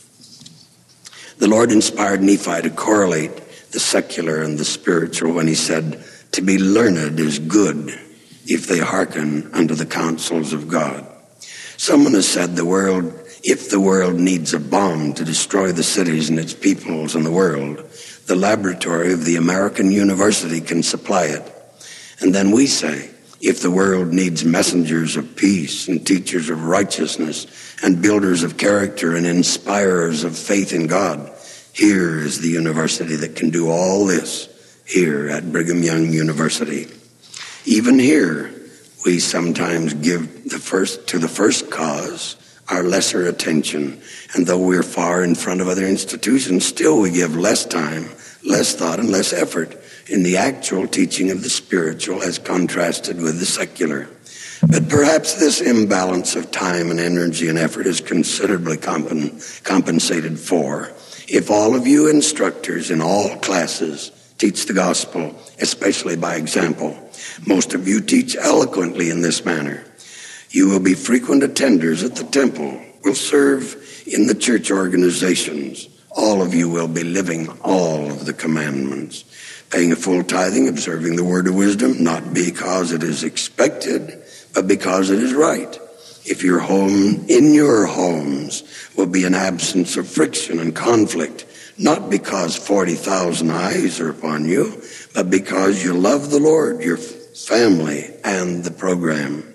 The 1.37 1.47
Lord 1.47 1.71
inspired 1.71 2.21
Nephi 2.21 2.63
to 2.63 2.69
correlate 2.69 3.35
the 3.71 3.79
secular 3.79 4.41
and 4.41 4.57
the 4.57 4.65
spiritual 4.65 5.33
when 5.33 5.47
he 5.47 5.55
said, 5.55 6.03
To 6.33 6.41
be 6.41 6.57
learned 6.57 7.19
is 7.19 7.39
good 7.39 7.89
if 8.45 8.67
they 8.67 8.79
hearken 8.79 9.51
unto 9.53 9.75
the 9.75 9.85
counsels 9.85 10.53
of 10.53 10.67
God. 10.67 11.05
Someone 11.77 12.13
has 12.13 12.27
said 12.27 12.55
the 12.55 12.65
world, 12.65 13.22
if 13.43 13.69
the 13.69 13.79
world 13.79 14.15
needs 14.15 14.53
a 14.53 14.59
bomb 14.59 15.13
to 15.13 15.25
destroy 15.25 15.73
the 15.73 15.83
cities 15.83 16.29
and 16.29 16.39
its 16.39 16.53
peoples 16.53 17.13
and 17.13 17.25
the 17.25 17.31
world, 17.31 17.77
the 18.25 18.37
laboratory 18.37 19.11
of 19.11 19.25
the 19.25 19.35
American 19.35 19.91
university 19.91 20.61
can 20.61 20.81
supply 20.81 21.25
it. 21.25 21.43
And 22.21 22.33
then 22.33 22.51
we 22.51 22.67
say, 22.67 23.09
if 23.41 23.61
the 23.61 23.71
world 23.71 24.13
needs 24.13 24.45
messengers 24.45 25.17
of 25.17 25.35
peace 25.35 25.89
and 25.89 26.07
teachers 26.07 26.49
of 26.49 26.63
righteousness 26.63 27.75
and 27.83 28.01
builders 28.01 28.43
of 28.43 28.57
character 28.57 29.17
and 29.17 29.25
inspirers 29.25 30.23
of 30.23 30.37
faith 30.37 30.71
in 30.71 30.87
God, 30.87 31.29
here 31.73 32.19
is 32.19 32.39
the 32.39 32.49
university 32.49 33.17
that 33.17 33.35
can 33.35 33.49
do 33.49 33.69
all 33.69 34.05
this 34.05 34.47
here 34.87 35.27
at 35.27 35.51
Brigham 35.51 35.83
Young 35.83 36.13
University. 36.13 36.87
Even 37.65 37.99
here, 37.99 38.53
we 39.05 39.19
sometimes 39.19 39.93
give 39.95 40.49
the 40.49 40.59
first 40.59 41.07
to 41.07 41.19
the 41.19 41.27
first 41.27 41.69
cause 41.69 42.37
our 42.69 42.83
lesser 42.83 43.27
attention. 43.27 44.01
And 44.35 44.47
though 44.47 44.59
we're 44.59 44.83
far 44.83 45.23
in 45.23 45.35
front 45.35 45.61
of 45.61 45.67
other 45.67 45.85
institutions, 45.85 46.65
still 46.65 46.99
we 46.99 47.11
give 47.11 47.35
less 47.35 47.65
time, 47.65 48.09
less 48.45 48.75
thought, 48.75 48.99
and 48.99 49.09
less 49.09 49.33
effort 49.33 49.77
in 50.07 50.23
the 50.23 50.37
actual 50.37 50.87
teaching 50.87 51.31
of 51.31 51.43
the 51.43 51.49
spiritual 51.49 52.21
as 52.21 52.39
contrasted 52.39 53.21
with 53.21 53.39
the 53.39 53.45
secular. 53.45 54.09
But 54.67 54.87
perhaps 54.87 55.35
this 55.35 55.59
imbalance 55.59 56.35
of 56.35 56.51
time 56.51 56.89
and 56.89 56.99
energy 56.99 57.49
and 57.49 57.57
effort 57.57 57.85
is 57.85 57.99
considerably 57.99 58.77
compen- 58.77 59.63
compensated 59.63 60.39
for 60.39 60.91
if 61.27 61.49
all 61.49 61.75
of 61.75 61.87
you 61.87 62.09
instructors 62.09 62.91
in 62.91 63.01
all 63.01 63.35
classes 63.37 64.11
teach 64.37 64.65
the 64.65 64.73
gospel, 64.73 65.35
especially 65.59 66.15
by 66.15 66.35
example. 66.35 66.97
Most 67.45 67.73
of 67.73 67.87
you 67.87 68.01
teach 68.01 68.35
eloquently 68.35 69.09
in 69.09 69.21
this 69.21 69.45
manner. 69.45 69.83
You 70.53 70.69
will 70.69 70.79
be 70.79 70.93
frequent 70.93 71.41
attenders 71.41 72.05
at 72.05 72.15
the 72.15 72.25
temple, 72.25 72.79
will 73.03 73.15
serve 73.15 73.75
in 74.05 74.27
the 74.27 74.35
church 74.35 74.69
organizations. 74.69 75.89
All 76.11 76.43
of 76.43 76.53
you 76.53 76.69
will 76.69 76.87
be 76.87 77.03
living 77.03 77.49
all 77.63 78.11
of 78.11 78.27
the 78.27 78.33
commandments 78.33 79.25
paying 79.71 79.91
a 79.91 79.95
full 79.95 80.23
tithing, 80.23 80.67
observing 80.67 81.15
the 81.15 81.23
word 81.23 81.47
of 81.47 81.55
wisdom, 81.55 82.03
not 82.03 82.35
because 82.35 82.91
it 82.91 83.01
is 83.01 83.23
expected, 83.23 84.21
but 84.53 84.67
because 84.67 85.09
it 85.09 85.17
is 85.17 85.33
right. 85.33 85.79
If 86.23 86.43
your 86.43 86.59
home, 86.59 87.25
in 87.27 87.55
your 87.55 87.87
homes, 87.87 88.61
will 88.95 89.07
be 89.07 89.23
an 89.23 89.33
absence 89.33 89.97
of 89.97 90.07
friction 90.07 90.59
and 90.59 90.75
conflict, 90.75 91.47
not 91.79 92.11
because 92.11 92.55
40,000 92.55 93.49
eyes 93.49 93.99
are 93.99 94.11
upon 94.11 94.45
you, 94.45 94.79
but 95.15 95.31
because 95.31 95.83
you 95.83 95.93
love 95.93 96.29
the 96.29 96.39
Lord, 96.39 96.83
your 96.83 96.97
family, 96.97 98.13
and 98.23 98.63
the 98.63 98.69
program. 98.69 99.52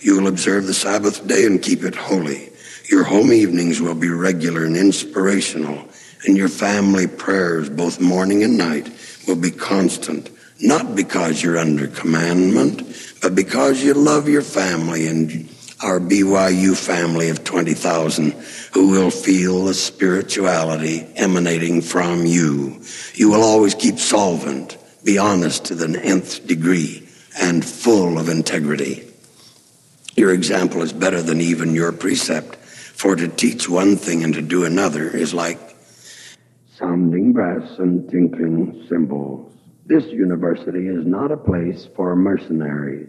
You 0.00 0.16
will 0.16 0.28
observe 0.28 0.66
the 0.66 0.74
Sabbath 0.74 1.26
day 1.26 1.44
and 1.44 1.62
keep 1.62 1.82
it 1.82 1.94
holy. 1.94 2.48
Your 2.90 3.04
home 3.04 3.32
evenings 3.32 3.80
will 3.80 3.94
be 3.94 4.08
regular 4.08 4.64
and 4.64 4.76
inspirational, 4.76 5.86
and 6.26 6.36
your 6.36 6.48
family 6.48 7.06
prayers, 7.06 7.68
both 7.68 8.00
morning 8.00 8.42
and 8.42 8.56
night, 8.56 8.90
will 9.28 9.36
be 9.36 9.50
constant, 9.50 10.30
not 10.60 10.96
because 10.96 11.42
you're 11.42 11.58
under 11.58 11.86
commandment, 11.86 12.82
but 13.20 13.34
because 13.34 13.82
you 13.82 13.94
love 13.94 14.28
your 14.28 14.42
family 14.42 15.06
and 15.06 15.48
our 15.82 16.00
BYU 16.00 16.76
family 16.76 17.28
of 17.28 17.44
20,000 17.44 18.32
who 18.72 18.88
will 18.88 19.10
feel 19.10 19.64
the 19.64 19.74
spirituality 19.74 21.06
emanating 21.16 21.80
from 21.80 22.26
you. 22.26 22.80
You 23.14 23.30
will 23.30 23.42
always 23.42 23.74
keep 23.74 23.98
solvent, 23.98 24.76
be 25.04 25.18
honest 25.18 25.66
to 25.66 25.74
the 25.74 25.98
nth 26.00 26.46
degree, 26.46 27.06
and 27.40 27.64
full 27.64 28.18
of 28.18 28.28
integrity. 28.28 29.09
Your 30.20 30.34
example 30.34 30.82
is 30.82 30.92
better 30.92 31.22
than 31.22 31.40
even 31.40 31.74
your 31.74 31.92
precept, 31.92 32.56
for 32.56 33.16
to 33.16 33.26
teach 33.26 33.70
one 33.70 33.96
thing 33.96 34.22
and 34.22 34.34
to 34.34 34.42
do 34.42 34.66
another 34.66 35.08
is 35.08 35.32
like 35.32 35.58
sounding 36.76 37.32
brass 37.32 37.78
and 37.78 38.06
tinkling 38.10 38.84
cymbals. 38.86 39.50
This 39.86 40.04
university 40.08 40.88
is 40.88 41.06
not 41.06 41.32
a 41.32 41.38
place 41.38 41.88
for 41.96 42.14
mercenaries. 42.16 43.08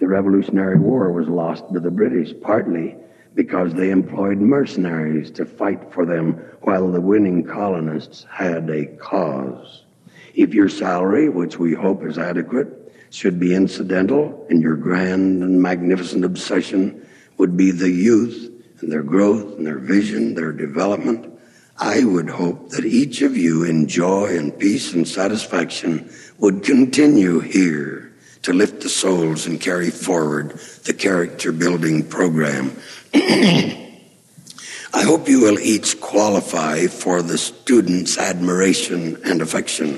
The 0.00 0.06
Revolutionary 0.06 0.78
War 0.78 1.12
was 1.12 1.28
lost 1.28 1.64
to 1.72 1.80
the 1.80 1.90
British 1.90 2.34
partly 2.42 2.94
because 3.34 3.72
they 3.72 3.88
employed 3.88 4.36
mercenaries 4.36 5.30
to 5.30 5.46
fight 5.46 5.94
for 5.94 6.04
them 6.04 6.34
while 6.60 6.92
the 6.92 7.00
winning 7.00 7.42
colonists 7.42 8.26
had 8.30 8.68
a 8.68 8.84
cause. 8.98 9.86
If 10.34 10.52
your 10.52 10.68
salary, 10.68 11.30
which 11.30 11.58
we 11.58 11.72
hope 11.72 12.04
is 12.04 12.18
adequate, 12.18 12.77
should 13.10 13.40
be 13.40 13.54
incidental 13.54 14.46
and 14.50 14.62
your 14.62 14.76
grand 14.76 15.42
and 15.42 15.60
magnificent 15.60 16.24
obsession 16.24 17.06
would 17.38 17.56
be 17.56 17.70
the 17.70 17.90
youth 17.90 18.50
and 18.80 18.92
their 18.92 19.02
growth 19.02 19.56
and 19.56 19.66
their 19.66 19.78
vision, 19.78 20.34
their 20.34 20.52
development, 20.52 21.38
I 21.78 22.04
would 22.04 22.28
hope 22.28 22.70
that 22.70 22.84
each 22.84 23.22
of 23.22 23.36
you 23.36 23.62
in 23.64 23.86
joy 23.86 24.36
and 24.36 24.56
peace 24.56 24.92
and 24.92 25.06
satisfaction 25.06 26.10
would 26.38 26.64
continue 26.64 27.38
here 27.38 28.12
to 28.42 28.52
lift 28.52 28.80
the 28.82 28.88
souls 28.88 29.46
and 29.46 29.60
carry 29.60 29.90
forward 29.90 30.58
the 30.84 30.94
character 30.94 31.52
building 31.52 32.08
program. 32.08 32.76
I 33.14 35.02
hope 35.04 35.28
you 35.28 35.40
will 35.42 35.58
each 35.60 36.00
qualify 36.00 36.86
for 36.86 37.22
the 37.22 37.38
students' 37.38 38.18
admiration 38.18 39.18
and 39.24 39.40
affection. 39.40 39.90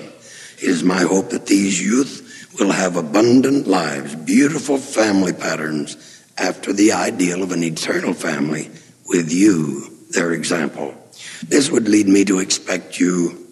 It 0.58 0.68
is 0.68 0.82
my 0.82 1.00
hope 1.02 1.30
that 1.30 1.46
these 1.46 1.82
youth 1.82 2.19
will 2.58 2.72
have 2.72 2.96
abundant 2.96 3.66
lives, 3.66 4.14
beautiful 4.14 4.78
family 4.78 5.32
patterns 5.32 6.24
after 6.36 6.72
the 6.72 6.92
ideal 6.92 7.42
of 7.42 7.52
an 7.52 7.62
eternal 7.62 8.14
family 8.14 8.70
with 9.06 9.30
you, 9.32 9.96
their 10.10 10.32
example. 10.32 10.94
This 11.46 11.70
would 11.70 11.88
lead 11.88 12.08
me 12.08 12.24
to 12.24 12.40
expect 12.40 12.98
you, 12.98 13.46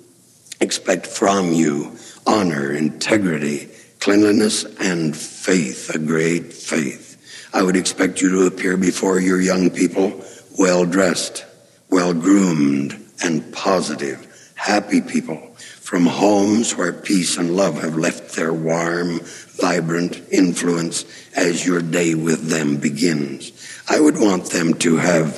expect 0.60 1.06
from 1.06 1.52
you 1.52 1.96
honor, 2.26 2.72
integrity, 2.72 3.68
cleanliness, 4.00 4.64
and 4.80 5.16
faith, 5.16 5.90
a 5.94 5.98
great 5.98 6.52
faith. 6.52 7.48
I 7.54 7.62
would 7.62 7.76
expect 7.76 8.20
you 8.20 8.30
to 8.30 8.46
appear 8.46 8.76
before 8.76 9.18
your 9.18 9.40
young 9.40 9.70
people 9.70 10.22
well 10.58 10.84
dressed, 10.84 11.46
well 11.88 12.12
groomed, 12.12 13.00
and 13.22 13.50
positive, 13.54 14.52
happy 14.56 15.00
people 15.00 15.47
from 15.88 16.04
homes 16.04 16.76
where 16.76 16.92
peace 16.92 17.38
and 17.38 17.56
love 17.56 17.80
have 17.80 17.96
left 17.96 18.36
their 18.36 18.52
warm, 18.52 19.20
vibrant 19.58 20.20
influence 20.30 21.06
as 21.34 21.64
your 21.64 21.80
day 21.80 22.14
with 22.14 22.50
them 22.50 22.76
begins. 22.76 23.50
I 23.88 23.98
would 23.98 24.20
want 24.20 24.50
them 24.50 24.74
to 24.80 24.98
have 24.98 25.36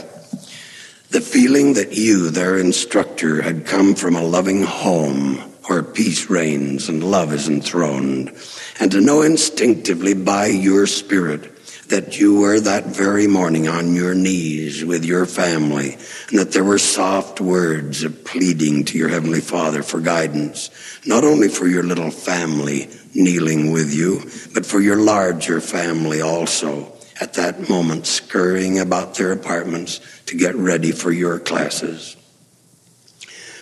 the 1.11 1.21
feeling 1.21 1.75
that 1.75 1.93
you, 1.93 2.31
their 2.31 2.59
instructor, 2.59 3.43
had 3.43 3.65
come 3.65 3.95
from 3.95 4.17
a 4.17 4.25
loving 4.25 4.65
home 4.65 5.37
where 5.67 5.85
peace 5.85 6.29
reigns 6.29 6.89
and 6.89 7.09
love 7.09 7.33
is 7.33 7.49
enthroned, 7.49 8.37
and 8.81 8.91
to 8.91 9.01
know 9.01 9.23
instinctively 9.23 10.15
by 10.15 10.47
your 10.47 10.89
spirit 10.89 11.60
that 11.91 12.19
you 12.19 12.41
were 12.41 12.59
that 12.61 12.87
very 12.87 13.27
morning 13.27 13.69
on 13.69 13.95
your 13.95 14.15
knees 14.15 14.85
with 14.85 15.05
your 15.05 15.27
family, 15.27 15.97
and 16.31 16.39
that 16.39 16.53
there 16.53 16.65
were 16.65 16.79
soft 16.79 17.41
words 17.41 18.03
of 18.03 18.25
pleading 18.25 18.85
to 18.85 18.97
your 18.97 19.09
Heavenly 19.09 19.41
Father 19.41 19.83
for 19.83 20.01
guidance, 20.01 20.71
not 21.05 21.25
only 21.25 21.49
for 21.49 21.67
your 21.67 21.83
little 21.83 22.11
family 22.11 22.89
kneeling 23.15 23.73
with 23.73 23.93
you, 23.93 24.21
but 24.55 24.65
for 24.65 24.81
your 24.81 24.97
larger 24.97 25.61
family 25.61 26.21
also 26.21 26.93
at 27.21 27.35
that 27.35 27.69
moment 27.69 28.07
scurrying 28.07 28.79
about 28.79 29.15
their 29.17 29.33
apartments 29.33 30.01
to 30.27 30.39
get 30.39 30.55
ready 30.55 30.93
for 30.93 31.13
your 31.13 31.39
classes. 31.39 32.17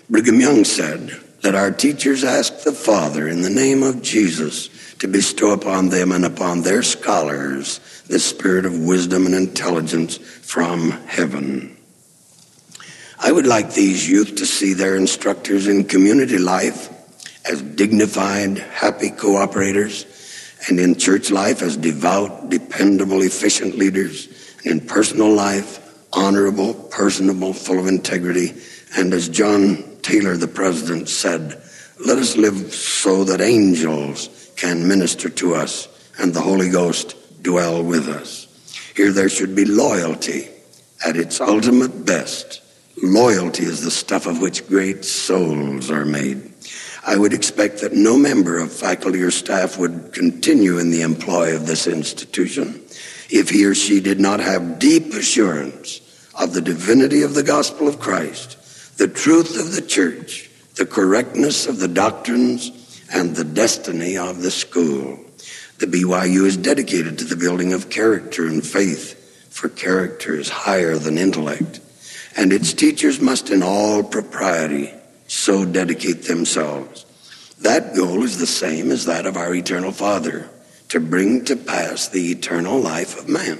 Brigham 0.09 0.41
Young 0.41 0.65
said, 0.65 1.19
that 1.43 1.55
our 1.55 1.71
teachers 1.71 2.25
ask 2.25 2.65
the 2.65 2.73
Father 2.73 3.29
in 3.29 3.43
the 3.43 3.51
name 3.51 3.83
of 3.83 4.03
Jesus 4.03 4.69
to 4.99 5.07
bestow 5.07 5.53
upon 5.53 5.89
them 5.89 6.11
and 6.11 6.25
upon 6.25 6.63
their 6.63 6.83
scholars 6.83 7.81
the 8.09 8.19
spirit 8.19 8.67
of 8.67 8.79
wisdom 8.79 9.27
and 9.27 9.35
intelligence 9.35 10.17
from 10.17 10.91
heaven. 11.07 11.77
I 13.21 13.33
would 13.33 13.47
like 13.47 13.75
these 13.75 14.09
youth 14.09 14.37
to 14.37 14.47
see 14.47 14.75
their 14.75 14.97
instructors 14.97 15.67
in 15.67 15.85
community 15.85 16.39
life 16.39 16.89
as 17.45 17.63
dignified, 17.63 18.59
happy 18.59 19.11
cooperators 19.11 20.07
and 20.69 20.81
in 20.81 20.97
church 20.97 21.31
life 21.31 21.63
as 21.63 21.77
devout, 21.77 22.49
dependable, 22.49 23.23
efficient 23.23 23.77
leaders, 23.77 24.29
and 24.65 24.81
in 24.81 24.87
personal 24.87 25.33
life, 25.33 25.85
honorable, 26.13 26.75
personable, 26.75 27.53
full 27.53 27.79
of 27.79 27.87
integrity. 27.87 28.55
And 28.97 29.13
as 29.13 29.29
John 29.29 29.85
Taylor, 30.03 30.37
the 30.37 30.49
president, 30.49 31.09
said, 31.09 31.63
let 32.05 32.19
us 32.19 32.37
live 32.37 32.73
so 32.73 33.25
that 33.25 33.41
angels 33.41 34.51
can 34.57 34.87
minister 34.87 35.29
to 35.29 35.55
us 35.55 35.89
and 36.19 36.33
the 36.33 36.41
Holy 36.41 36.71
Ghost 36.71 37.17
dwell 37.43 37.83
with 37.83 38.09
us. 38.09 38.47
Here 38.97 39.13
there 39.13 39.29
should 39.29 39.55
be 39.55 39.65
loyalty 39.65 40.49
at 41.05 41.17
its 41.17 41.41
ultimate 41.41 42.05
best. 42.05 42.61
Loyalty 43.03 43.65
is 43.65 43.83
the 43.83 43.91
stuff 43.91 44.27
of 44.27 44.41
which 44.41 44.67
great 44.67 45.05
souls 45.05 45.91
are 45.91 46.05
made. 46.05 46.53
I 47.07 47.17
would 47.17 47.33
expect 47.33 47.81
that 47.81 47.95
no 47.95 48.19
member 48.19 48.59
of 48.59 48.73
faculty 48.73 49.23
or 49.23 49.31
staff 49.31 49.79
would 49.79 50.13
continue 50.13 50.79
in 50.79 50.91
the 50.91 51.03
employ 51.03 51.55
of 51.55 51.67
this 51.67 51.87
institution 51.87 52.83
if 53.31 53.51
he 53.51 53.65
or 53.65 53.75
she 53.75 54.01
did 54.01 54.21
not 54.21 54.41
have 54.41 54.79
deep 54.79 55.13
assurance 55.15 56.01
of 56.39 56.53
the 56.53 56.61
divinity 56.61 57.23
of 57.23 57.35
the 57.35 57.43
gospel 57.43 57.89
of 57.89 57.99
Christ, 57.99 58.97
the 58.99 59.09
truth 59.09 59.59
of 59.59 59.73
the 59.75 59.83
church, 59.83 60.51
the 60.77 60.87
correctness 60.87 61.67
of 61.67 61.79
the 61.79 61.89
doctrines, 61.89 62.73
and 63.13 63.35
the 63.35 63.45
destiny 63.45 64.17
of 64.17 64.43
the 64.43 64.51
school. 64.51 65.19
The 65.79 65.87
BYU 65.87 66.45
is 66.45 66.57
dedicated 66.57 67.19
to 67.19 67.25
the 67.25 67.37
building 67.37 67.73
of 67.73 67.89
character 67.89 68.47
and 68.47 68.67
faith, 68.67 69.15
for 69.49 69.69
character 69.69 70.35
is 70.35 70.49
higher 70.49 70.97
than 70.97 71.17
intellect. 71.17 71.81
And 72.37 72.53
its 72.53 72.73
teachers 72.73 73.21
must, 73.21 73.51
in 73.51 73.63
all 73.63 74.03
propriety, 74.03 74.93
so 75.29 75.65
dedicate 75.65 76.25
themselves. 76.25 77.07
That 77.61 77.95
goal 77.95 78.25
is 78.25 78.39
the 78.39 78.47
same 78.47 78.91
as 78.91 79.05
that 79.05 79.27
of 79.27 79.37
our 79.37 79.55
eternal 79.55 79.93
Father 79.93 80.51
to 80.89 81.01
bring 81.01 81.45
to 81.45 81.57
pass 81.57 82.09
the 82.09 82.33
eternal 82.33 82.81
life 82.81 83.19
of 83.19 83.29
man. 83.29 83.59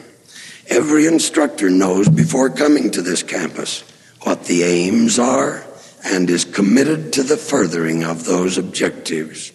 Every 0.69 1.07
instructor 1.07 1.71
knows 1.71 2.09
before 2.09 2.51
coming 2.51 2.91
to 2.93 3.03
this 3.03 3.23
campus 3.23 3.83
what 4.23 4.45
the 4.45 4.65
aims 4.65 5.19
are 5.19 5.65
and 6.05 6.29
is 6.29 6.45
committed 6.45 7.13
to 7.13 7.23
the 7.23 7.37
furthering 7.37 8.05
of 8.05 8.25
those 8.25 8.59
objectives. 8.59 9.53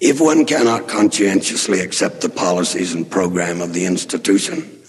If 0.00 0.20
one 0.20 0.44
cannot 0.44 0.86
conscientiously 0.86 1.80
accept 1.80 2.20
the 2.20 2.28
policies 2.28 2.94
and 2.94 3.10
program 3.10 3.60
of 3.60 3.74
the 3.74 3.84
institution, 3.84 4.80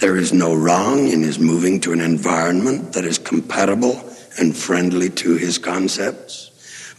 there 0.00 0.16
is 0.16 0.32
no 0.32 0.56
wrong 0.56 1.06
in 1.06 1.22
his 1.22 1.38
moving 1.38 1.78
to 1.82 1.92
an 1.92 2.00
environment 2.00 2.92
that 2.94 3.04
is 3.04 3.16
compatible 3.16 4.02
and 4.40 4.56
friendly 4.56 5.08
to 5.10 5.36
his 5.36 5.58
concepts. 5.58 6.50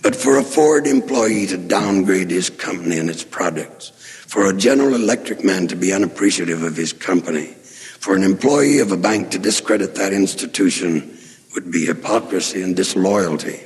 But 0.02 0.16
for 0.16 0.38
a 0.38 0.44
Ford 0.44 0.88
employee 0.88 1.46
to 1.48 1.58
downgrade 1.58 2.32
his 2.32 2.50
company 2.50 3.00
and 3.00 3.10
its 3.10 3.26
products, 3.26 3.90
for 4.28 4.46
a 4.46 4.56
General 4.56 4.96
Electric 4.96 5.44
man 5.44 5.68
to 5.68 5.76
be 5.76 5.92
unappreciative 5.92 6.64
of 6.64 6.78
his 6.78 6.94
company, 6.94 7.48
for 7.48 8.16
an 8.16 8.24
employee 8.24 8.80
of 8.80 8.94
a 8.94 8.98
bank 8.98 9.32
to 9.32 9.40
discredit 9.40 9.96
that 9.96 10.14
institution 10.14 11.18
would 11.54 11.70
be 11.70 11.86
hypocrisy 11.86 12.62
and 12.62 12.78
disloyalty. 12.78 13.60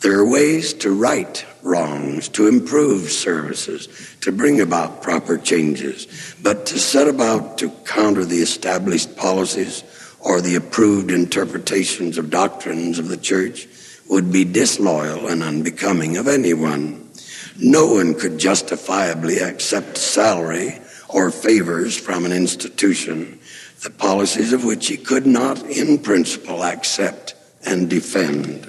There 0.00 0.20
are 0.20 0.30
ways 0.30 0.74
to 0.74 0.92
right 0.92 1.44
wrongs, 1.62 2.28
to 2.30 2.46
improve 2.46 3.10
services, 3.10 3.88
to 4.20 4.30
bring 4.30 4.60
about 4.60 5.02
proper 5.02 5.36
changes, 5.36 6.06
but 6.40 6.66
to 6.66 6.78
set 6.78 7.08
about 7.08 7.58
to 7.58 7.70
counter 7.84 8.24
the 8.24 8.38
established 8.38 9.16
policies 9.16 9.82
or 10.20 10.40
the 10.40 10.54
approved 10.54 11.10
interpretations 11.10 12.16
of 12.16 12.30
doctrines 12.30 13.00
of 13.00 13.08
the 13.08 13.16
church 13.16 13.66
would 14.08 14.32
be 14.32 14.44
disloyal 14.44 15.26
and 15.26 15.42
unbecoming 15.42 16.16
of 16.16 16.28
anyone. 16.28 17.10
No 17.58 17.86
one 17.94 18.14
could 18.14 18.38
justifiably 18.38 19.40
accept 19.40 19.96
salary 19.96 20.78
or 21.08 21.32
favors 21.32 21.98
from 21.98 22.24
an 22.24 22.32
institution, 22.32 23.40
the 23.82 23.90
policies 23.90 24.52
of 24.52 24.64
which 24.64 24.86
he 24.86 24.96
could 24.96 25.26
not 25.26 25.60
in 25.64 25.98
principle 25.98 26.62
accept 26.62 27.34
and 27.66 27.90
defend. 27.90 28.67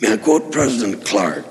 May 0.00 0.14
I 0.14 0.16
quote 0.16 0.50
President 0.50 1.04
Clark? 1.04 1.44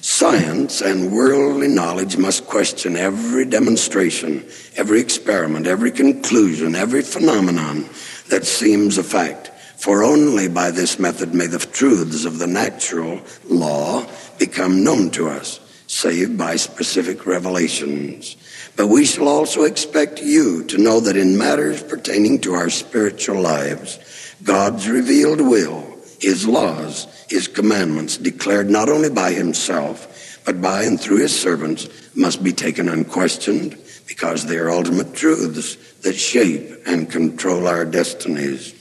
Science 0.00 0.80
and 0.80 1.12
worldly 1.12 1.68
knowledge 1.68 2.16
must 2.16 2.44
question 2.44 2.96
every 2.96 3.44
demonstration, 3.44 4.44
every 4.74 5.00
experiment, 5.00 5.68
every 5.68 5.92
conclusion, 5.92 6.74
every 6.74 7.02
phenomenon 7.02 7.88
that 8.30 8.46
seems 8.46 8.98
a 8.98 9.04
fact. 9.04 9.52
For 9.76 10.02
only 10.02 10.48
by 10.48 10.72
this 10.72 10.98
method 10.98 11.34
may 11.34 11.46
the 11.46 11.60
truths 11.60 12.24
of 12.24 12.40
the 12.40 12.48
natural 12.48 13.22
law 13.48 14.04
become 14.38 14.82
known 14.82 15.10
to 15.10 15.28
us, 15.28 15.60
save 15.86 16.36
by 16.36 16.56
specific 16.56 17.26
revelations. 17.26 18.36
But 18.74 18.88
we 18.88 19.04
shall 19.04 19.28
also 19.28 19.62
expect 19.62 20.20
you 20.20 20.64
to 20.64 20.78
know 20.78 20.98
that 20.98 21.16
in 21.16 21.38
matters 21.38 21.80
pertaining 21.80 22.40
to 22.40 22.54
our 22.54 22.70
spiritual 22.70 23.40
lives, 23.40 24.34
God's 24.42 24.88
revealed 24.88 25.40
will, 25.40 25.93
His 26.20 26.46
laws, 26.46 27.06
His 27.28 27.48
commandments, 27.48 28.16
declared 28.16 28.70
not 28.70 28.88
only 28.88 29.10
by 29.10 29.32
Himself, 29.32 30.42
but 30.44 30.60
by 30.60 30.84
and 30.84 31.00
through 31.00 31.18
His 31.18 31.38
servants, 31.38 31.88
must 32.14 32.42
be 32.42 32.52
taken 32.52 32.88
unquestioned 32.88 33.78
because 34.06 34.46
they 34.46 34.56
are 34.58 34.70
ultimate 34.70 35.14
truths 35.14 35.76
that 36.02 36.14
shape 36.14 36.70
and 36.86 37.10
control 37.10 37.66
our 37.66 37.84
destinies. 37.84 38.74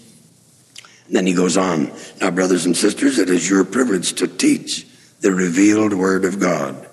Then 1.09 1.25
he 1.27 1.33
goes 1.33 1.57
on, 1.57 1.91
now 2.21 2.31
brothers 2.31 2.65
and 2.65 2.75
sisters, 2.75 3.19
it 3.19 3.29
is 3.29 3.49
your 3.49 3.63
privilege 3.63 4.13
to 4.13 4.27
teach 4.27 4.87
the 5.21 5.31
revealed 5.31 5.93
word 5.93 6.25
of 6.25 6.39
God. 6.39 6.87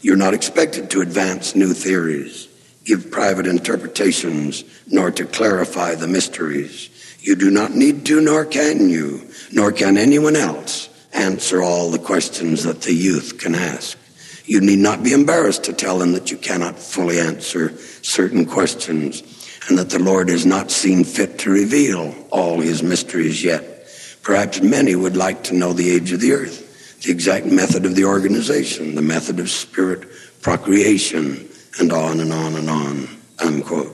You're 0.00 0.16
not 0.16 0.34
expected 0.34 0.90
to 0.90 1.00
advance 1.00 1.54
new 1.54 1.72
theories, 1.72 2.48
give 2.84 3.10
private 3.10 3.46
interpretations, 3.46 4.64
nor 4.86 5.10
to 5.10 5.24
clarify 5.24 5.94
the 5.94 6.06
mysteries. 6.06 6.90
You 7.24 7.36
do 7.36 7.50
not 7.50 7.74
need 7.74 8.04
to, 8.06 8.20
nor 8.20 8.44
can 8.44 8.90
you, 8.90 9.26
nor 9.50 9.72
can 9.72 9.96
anyone 9.96 10.36
else 10.36 10.90
answer 11.14 11.62
all 11.62 11.90
the 11.90 11.98
questions 11.98 12.64
that 12.64 12.82
the 12.82 12.92
youth 12.92 13.38
can 13.38 13.54
ask. 13.54 13.96
You 14.44 14.60
need 14.60 14.80
not 14.80 15.02
be 15.02 15.14
embarrassed 15.14 15.64
to 15.64 15.72
tell 15.72 15.98
them 15.98 16.12
that 16.12 16.30
you 16.30 16.36
cannot 16.36 16.78
fully 16.78 17.18
answer 17.18 17.78
certain 18.02 18.44
questions 18.44 19.22
and 19.70 19.78
that 19.78 19.88
the 19.88 19.98
Lord 19.98 20.28
has 20.28 20.44
not 20.44 20.70
seen 20.70 21.02
fit 21.02 21.38
to 21.38 21.50
reveal 21.50 22.14
all 22.28 22.60
his 22.60 22.82
mysteries 22.82 23.42
yet. 23.42 23.88
Perhaps 24.22 24.60
many 24.60 24.94
would 24.94 25.16
like 25.16 25.44
to 25.44 25.54
know 25.54 25.72
the 25.72 25.90
age 25.90 26.12
of 26.12 26.20
the 26.20 26.32
earth, 26.32 27.00
the 27.04 27.10
exact 27.10 27.46
method 27.46 27.86
of 27.86 27.94
the 27.94 28.04
organization, 28.04 28.96
the 28.96 29.00
method 29.00 29.40
of 29.40 29.48
spirit 29.48 30.06
procreation, 30.42 31.48
and 31.80 31.90
on 31.90 32.20
and 32.20 32.34
on 32.34 32.54
and 32.54 32.68
on, 32.68 33.08
unquote. 33.38 33.93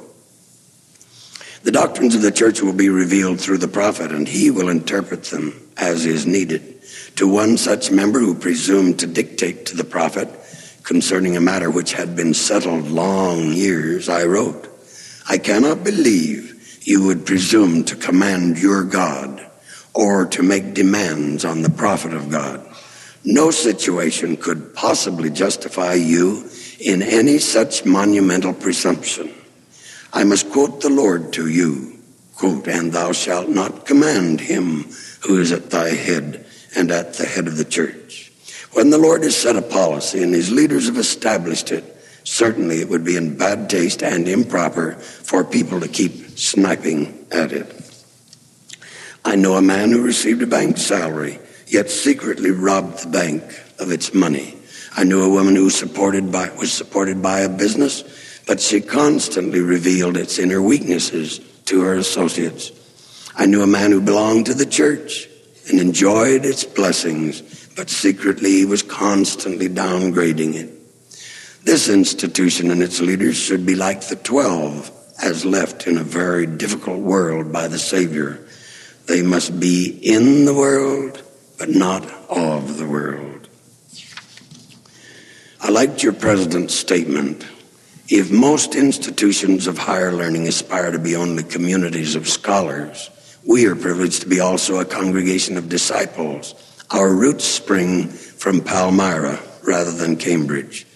The 1.63 1.73
doctrines 1.73 2.15
of 2.15 2.23
the 2.23 2.33
church 2.33 2.63
will 2.63 2.73
be 2.73 2.89
revealed 2.89 3.39
through 3.39 3.59
the 3.59 3.69
prophet, 3.69 4.13
and 4.13 4.27
he 4.27 4.51
will 4.51 4.71
interpret 4.71 5.25
them 5.25 5.69
as 5.77 6.07
is 6.07 6.27
needed. 6.27 6.83
To 7.17 7.29
one 7.29 7.59
such 7.59 7.91
member 7.91 8.19
who 8.19 8.35
presumed 8.35 8.99
to 9.01 9.07
dictate 9.07 9.67
to 9.67 9.77
the 9.77 9.85
prophet 9.85 10.29
concerning 10.85 11.37
a 11.37 11.41
matter 11.41 11.71
which 11.71 11.93
had 11.93 12.17
been 12.17 12.33
settled 12.33 12.89
long 12.89 13.53
years, 13.53 14.09
I 14.09 14.25
wrote, 14.25 14.69
I 15.29 15.37
cannot 15.37 15.85
believe 15.85 16.81
you 16.83 17.05
would 17.05 17.27
presume 17.27 17.85
to 17.85 17.97
command 17.97 18.59
your 18.59 18.83
God 18.83 19.47
or 19.93 20.27
to 20.27 20.43
make 20.43 20.73
demands 20.73 21.45
on 21.45 21.61
the 21.61 21.71
prophet 21.71 22.15
of 22.15 22.31
God. 22.31 22.67
No 23.23 23.51
situation 23.51 24.39
could 24.39 24.75
possibly 24.75 25.29
justify 25.29 25.93
you 25.93 26.49
in 26.81 27.03
any 27.03 27.39
such 27.39 27.85
monumental 27.85 28.55
presumption. 28.55 29.35
I 30.13 30.25
must 30.25 30.51
quote 30.51 30.81
the 30.81 30.91
Lord 30.91 31.33
to 31.35 31.49
you, 31.49 31.99
quote, 32.35 32.67
and 32.67 32.93
thou 32.93 33.13
shalt 33.13 33.49
not 33.49 33.87
command 33.87 34.41
him 34.41 34.87
who 35.21 35.41
is 35.41 35.53
at 35.53 35.71
thy 35.71 35.91
head 35.91 36.47
and 36.77 36.91
at 36.91 37.15
the 37.15 37.27
head 37.27 37.47
of 37.47 37.57
the 37.57 37.65
church. 37.65 38.33
When 38.73 38.91
the 38.91 38.99
Lord 38.99 39.23
has 39.23 39.37
set 39.37 39.57
a 39.57 39.63
policy 39.63 40.23
and 40.23 40.33
his 40.33 40.51
leaders 40.51 40.87
have 40.87 40.97
established 40.97 41.73
it, 41.73 41.85
certainly 42.25 42.81
it 42.81 42.89
would 42.89 43.05
be 43.05 43.17
in 43.17 43.37
bad 43.37 43.69
taste 43.69 44.03
and 44.03 44.29
improper 44.29 44.93
for 44.93 45.45
people 45.45 45.81
to 45.81 45.89
keep 45.89 46.39
sniping 46.39 47.27
at 47.31 47.53
it. 47.53 47.77
I 49.25 49.37
know 49.37 49.55
a 49.55 49.63
man 49.63 49.91
who 49.91 50.03
received 50.03 50.43
a 50.43 50.47
bank 50.47 50.79
salary, 50.79 51.39
yet 51.67 51.91
secretly 51.91 52.51
robbed 52.51 53.05
the 53.05 53.09
bank 53.09 53.43
of 53.79 53.91
its 53.91 54.15
money. 54.15 54.57
I 54.97 55.05
knew 55.05 55.23
a 55.23 55.29
woman 55.29 55.57
who 55.57 55.71
supported 55.71 56.33
by, 56.33 56.51
was 56.51 56.73
supported 56.73 57.23
by 57.23 57.41
a 57.41 57.49
business, 57.49 58.03
but 58.47 58.61
she 58.61 58.81
constantly 58.81 59.61
revealed 59.61 60.17
its 60.17 60.39
inner 60.39 60.61
weaknesses 60.61 61.41
to 61.67 61.83
her 61.83 61.95
associates. 61.95 62.73
I 63.37 63.47
knew 63.47 63.63
a 63.63 63.67
man 63.67 63.93
who 63.93 64.01
belonged 64.01 64.47
to 64.47 64.55
the 64.55 64.67
church 64.67 65.29
and 65.69 65.81
enjoyed 65.81 66.45
its 66.45 66.65
blessings, 66.65 67.69
but 67.77 67.89
secretly 67.89 68.51
he 68.51 68.65
was 68.65 68.83
constantly 68.83 69.69
downgrading 69.69 70.55
it. 70.55 70.71
This 71.65 71.89
institution 71.89 72.71
and 72.71 72.83
its 72.83 73.01
leaders 73.01 73.37
should 73.37 73.65
be 73.67 73.75
like 73.75 74.09
the 74.09 74.17
twelve 74.17 74.91
as 75.23 75.45
left 75.45 75.87
in 75.87 75.99
a 75.99 76.03
very 76.03 76.47
difficult 76.47 76.99
world 76.99 77.53
by 77.53 77.69
the 77.69 77.79
Savior. 77.79 78.45
They 79.07 79.23
must 79.23 79.61
be 79.61 79.87
in 80.03 80.45
the 80.45 80.55
world, 80.55 81.23
but 81.59 81.69
not 81.69 82.05
of 82.31 82.79
the 82.79 82.87
world. 82.87 83.49
I 85.61 85.71
liked 85.71 86.03
your 86.03 86.15
president's 86.15 86.75
statement. 86.75 87.47
If 88.11 88.33
most 88.33 88.75
institutions 88.75 89.69
of 89.69 89.79
higher 89.79 90.11
learning 90.11 90.49
aspire 90.49 90.91
to 90.91 90.99
be 90.99 91.15
only 91.15 91.45
communities 91.45 92.17
of 92.17 92.29
scholars, 92.29 93.09
we 93.47 93.67
are 93.67 93.77
privileged 93.77 94.23
to 94.23 94.29
be 94.29 94.41
also 94.41 94.81
a 94.81 94.85
congregation 94.85 95.57
of 95.57 95.69
disciples. 95.69 96.57
Our 96.91 97.15
roots 97.15 97.45
spring 97.45 98.09
from 98.09 98.63
Palmyra 98.63 99.39
rather 99.63 99.93
than 99.93 100.17
Cambridge. 100.17 100.89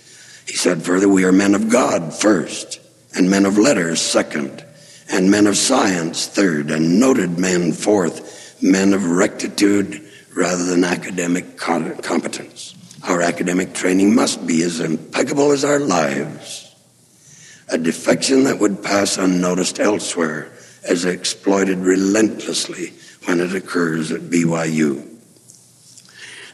He 0.48 0.57
said 0.57 0.83
further, 0.83 1.09
we 1.09 1.24
are 1.24 1.31
men 1.31 1.55
of 1.55 1.68
God 1.68 2.12
first, 2.12 2.81
and 3.14 3.31
men 3.31 3.46
of 3.46 3.59
letters 3.59 4.00
second, 4.00 4.64
and 5.09 5.31
men 5.31 5.46
of 5.46 5.57
science 5.57 6.27
third, 6.27 6.72
and 6.72 6.98
noted 6.98 7.38
men 7.38 7.70
fourth, 7.70 8.61
men 8.61 8.92
of 8.92 9.07
rectitude, 9.07 10.03
rather 10.35 10.64
than 10.64 10.83
academic 10.83 11.57
competence. 11.59 12.74
Our 13.05 13.22
academic 13.22 13.72
training 13.72 14.16
must 14.16 14.44
be 14.44 14.64
as 14.64 14.81
impeccable 14.81 15.53
as 15.53 15.64
our 15.64 15.79
lives. 15.79 16.63
A 17.68 17.79
defection 17.79 18.44
that 18.44 18.59
would 18.59 18.83
pass 18.83 19.16
unnoticed 19.18 19.81
elsewhere 19.81 20.53
is 20.88 21.05
exploited 21.05 21.79
relentlessly 21.79 22.92
when 23.24 23.40
it 23.40 23.55
occurs 23.55 24.12
at 24.12 24.22
BYU. 24.22 25.11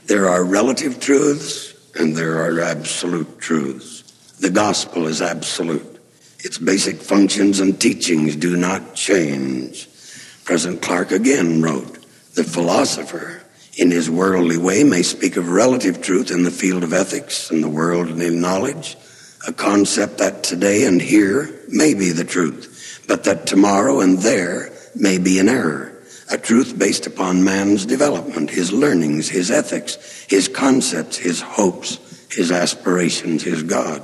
There 0.06 0.28
are 0.28 0.44
relative 0.44 1.00
truths 1.00 1.74
and 1.94 2.16
there 2.16 2.42
are 2.42 2.60
absolute 2.60 3.38
truths. 3.38 4.02
The 4.38 4.50
gospel 4.50 5.06
is 5.06 5.20
absolute. 5.20 6.00
Its 6.38 6.58
basic 6.58 6.96
functions 6.96 7.60
and 7.60 7.78
teachings 7.80 8.36
do 8.36 8.56
not 8.56 8.94
change. 8.94 9.88
President 10.44 10.80
Clark 10.80 11.10
again 11.10 11.60
wrote, 11.60 11.98
The 12.34 12.44
philosopher, 12.44 13.42
in 13.76 13.90
his 13.90 14.08
worldly 14.08 14.56
way, 14.56 14.84
may 14.84 15.02
speak 15.02 15.36
of 15.36 15.48
relative 15.48 16.00
truth 16.00 16.30
in 16.30 16.44
the 16.44 16.50
field 16.50 16.82
of 16.82 16.92
ethics 16.92 17.50
and 17.50 17.62
the 17.62 17.68
worldly 17.68 18.30
knowledge, 18.30 18.96
a 19.46 19.52
concept 19.52 20.18
that 20.18 20.42
today 20.42 20.84
and 20.86 21.00
here 21.00 21.50
may 21.68 21.94
be 21.94 22.10
the 22.10 22.24
truth, 22.24 23.04
but 23.08 23.24
that 23.24 23.46
tomorrow 23.46 24.00
and 24.00 24.18
there 24.18 24.70
may 24.94 25.18
be 25.18 25.38
an 25.38 25.48
error, 25.48 25.92
a 26.30 26.36
truth 26.36 26.78
based 26.78 27.06
upon 27.06 27.42
man's 27.42 27.86
development, 27.86 28.50
his 28.50 28.72
learnings, 28.72 29.28
his 29.28 29.50
ethics, 29.50 30.26
his 30.28 30.46
concepts, 30.48 31.16
his 31.16 31.40
hopes, 31.40 31.98
his 32.30 32.52
aspirations, 32.52 33.42
his 33.42 33.62
God. 33.62 34.02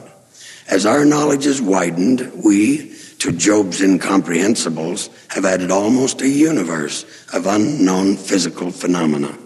As 0.69 0.87
our 0.87 1.05
knowledge 1.05 1.45
has 1.45 1.61
widened, 1.61 2.33
we, 2.45 2.97
to 3.19 3.31
Job's 3.31 3.81
incomprehensibles, 3.81 5.11
have 5.33 5.45
added 5.45 5.71
almost 5.71 6.23
a 6.23 6.29
universe 6.29 7.05
of 7.33 7.47
unknown 7.47 8.17
physical 8.17 8.71
phenomena. 8.71 9.37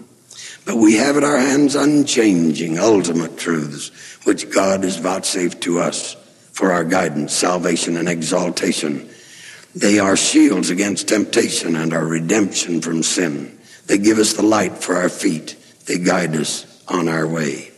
But 0.65 0.75
we 0.75 0.95
have 0.95 1.17
at 1.17 1.23
our 1.23 1.39
hands 1.39 1.75
unchanging, 1.75 2.77
ultimate 2.77 3.37
truths, 3.37 3.89
which 4.25 4.51
God 4.51 4.83
has 4.83 4.97
vouchsafed 4.97 5.61
to 5.61 5.79
us 5.79 6.15
for 6.51 6.71
our 6.71 6.83
guidance, 6.83 7.33
salvation, 7.33 7.97
and 7.97 8.07
exaltation. 8.07 9.09
They 9.73 9.99
are 9.99 10.17
shields 10.17 10.69
against 10.69 11.07
temptation 11.07 11.75
and 11.75 11.93
our 11.93 12.05
redemption 12.05 12.81
from 12.81 13.03
sin. 13.03 13.57
They 13.87 13.97
give 13.97 14.19
us 14.19 14.33
the 14.33 14.43
light 14.43 14.77
for 14.77 14.95
our 14.95 15.09
feet. 15.09 15.55
They 15.85 15.97
guide 15.97 16.35
us 16.35 16.65
on 16.87 17.07
our 17.07 17.27
way. 17.27 17.71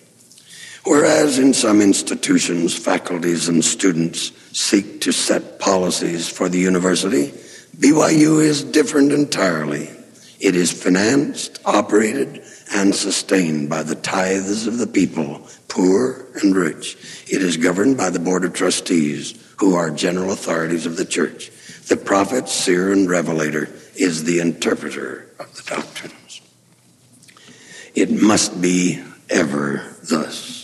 Whereas 0.85 1.39
in 1.39 1.53
some 1.53 1.81
institutions, 1.81 2.77
faculties 2.77 3.47
and 3.47 3.63
students 3.63 4.31
seek 4.57 5.01
to 5.01 5.13
set 5.13 5.59
policies 5.59 6.27
for 6.27 6.49
the 6.49 6.59
university, 6.59 7.27
BYU 7.77 8.43
is 8.43 8.63
different 8.63 9.13
entirely. 9.13 9.89
It 10.41 10.55
is 10.55 10.71
financed, 10.71 11.59
operated, 11.63 12.43
and 12.73 12.95
sustained 12.95 13.69
by 13.69 13.83
the 13.83 13.95
tithes 13.95 14.65
of 14.67 14.79
the 14.79 14.87
people, 14.87 15.47
poor 15.67 16.25
and 16.41 16.55
rich. 16.55 16.97
It 17.27 17.41
is 17.41 17.57
governed 17.57 17.97
by 17.97 18.09
the 18.09 18.19
Board 18.19 18.43
of 18.43 18.53
Trustees, 18.53 19.39
who 19.57 19.75
are 19.75 19.91
general 19.91 20.31
authorities 20.31 20.85
of 20.85 20.97
the 20.97 21.05
church. 21.05 21.51
The 21.87 21.97
prophet, 21.97 22.49
seer, 22.49 22.91
and 22.91 23.09
revelator 23.09 23.69
is 23.95 24.23
the 24.23 24.39
interpreter 24.39 25.29
of 25.39 25.53
the 25.55 25.75
doctrines. 25.75 26.41
It 27.93 28.09
must 28.09 28.59
be 28.59 29.03
ever 29.29 29.85
thus. 30.03 30.61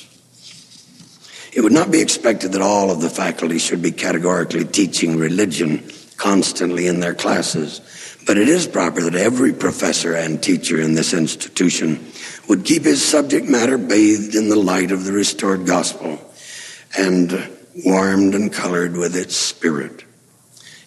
It 1.54 1.62
would 1.62 1.74
not 1.74 1.92
be 1.92 2.02
expected 2.02 2.54
that 2.54 2.62
all 2.62 2.90
of 2.90 3.02
the 3.02 3.10
faculty 3.10 3.60
should 3.60 3.82
be 3.82 3.92
categorically 3.92 4.66
teaching 4.66 5.18
religion 5.18 5.90
constantly 6.18 6.88
in 6.88 7.00
their 7.00 7.16
classes, 7.16 7.82
but 8.30 8.38
it 8.38 8.48
is 8.48 8.68
proper 8.68 9.02
that 9.02 9.16
every 9.16 9.52
professor 9.52 10.14
and 10.14 10.44
teacher 10.44 10.80
in 10.80 10.94
this 10.94 11.16
institution 11.16 12.00
would 12.48 12.64
keep 12.64 12.84
his 12.84 13.04
subject 13.04 13.48
matter 13.48 13.76
bathed 13.76 14.36
in 14.36 14.50
the 14.50 14.56
light 14.56 14.92
of 14.92 15.04
the 15.04 15.12
restored 15.12 15.66
gospel 15.66 16.20
and 16.96 17.50
warmed 17.84 18.36
and 18.36 18.54
colored 18.54 18.96
with 18.96 19.16
its 19.16 19.36
spirit. 19.36 20.04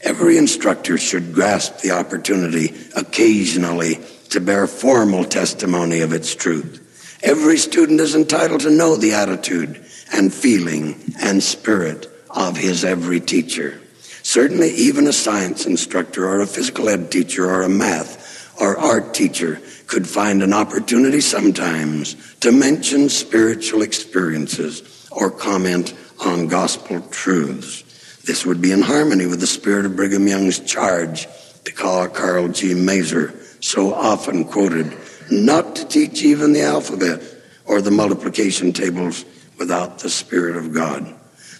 Every 0.02 0.38
instructor 0.38 0.96
should 0.96 1.34
grasp 1.34 1.78
the 1.78 1.90
opportunity 1.90 2.76
occasionally 2.94 3.98
to 4.28 4.38
bear 4.38 4.68
formal 4.68 5.24
testimony 5.24 5.98
of 6.02 6.12
its 6.12 6.36
truth. 6.36 7.18
Every 7.24 7.58
student 7.58 7.98
is 8.00 8.14
entitled 8.14 8.60
to 8.60 8.70
know 8.70 8.94
the 8.94 9.14
attitude 9.14 9.84
and 10.12 10.32
feeling 10.32 10.94
and 11.20 11.42
spirit 11.42 12.06
of 12.30 12.56
his 12.56 12.84
every 12.84 13.18
teacher. 13.18 13.81
Certainly, 14.22 14.70
even 14.70 15.06
a 15.06 15.12
science 15.12 15.66
instructor 15.66 16.28
or 16.28 16.40
a 16.40 16.46
physical 16.46 16.88
ed 16.88 17.10
teacher 17.10 17.50
or 17.50 17.62
a 17.62 17.68
math 17.68 18.56
or 18.60 18.78
art 18.78 19.14
teacher 19.14 19.60
could 19.86 20.06
find 20.06 20.42
an 20.42 20.52
opportunity 20.52 21.20
sometimes 21.20 22.36
to 22.36 22.52
mention 22.52 23.08
spiritual 23.08 23.82
experiences 23.82 25.08
or 25.10 25.30
comment 25.30 25.94
on 26.24 26.46
gospel 26.46 27.00
truths. 27.10 27.82
This 28.24 28.46
would 28.46 28.62
be 28.62 28.72
in 28.72 28.82
harmony 28.82 29.26
with 29.26 29.40
the 29.40 29.46
spirit 29.46 29.84
of 29.84 29.96
Brigham 29.96 30.28
Young's 30.28 30.60
charge 30.60 31.26
to 31.64 31.72
call 31.72 32.08
Karl 32.08 32.48
G. 32.48 32.74
Maeser, 32.74 33.34
so 33.62 33.92
often 33.92 34.44
quoted, 34.44 34.96
not 35.30 35.76
to 35.76 35.86
teach 35.86 36.22
even 36.22 36.52
the 36.52 36.62
alphabet 36.62 37.22
or 37.64 37.80
the 37.80 37.90
multiplication 37.90 38.72
tables 38.72 39.24
without 39.58 39.98
the 39.98 40.10
Spirit 40.10 40.56
of 40.56 40.72
God. 40.72 41.14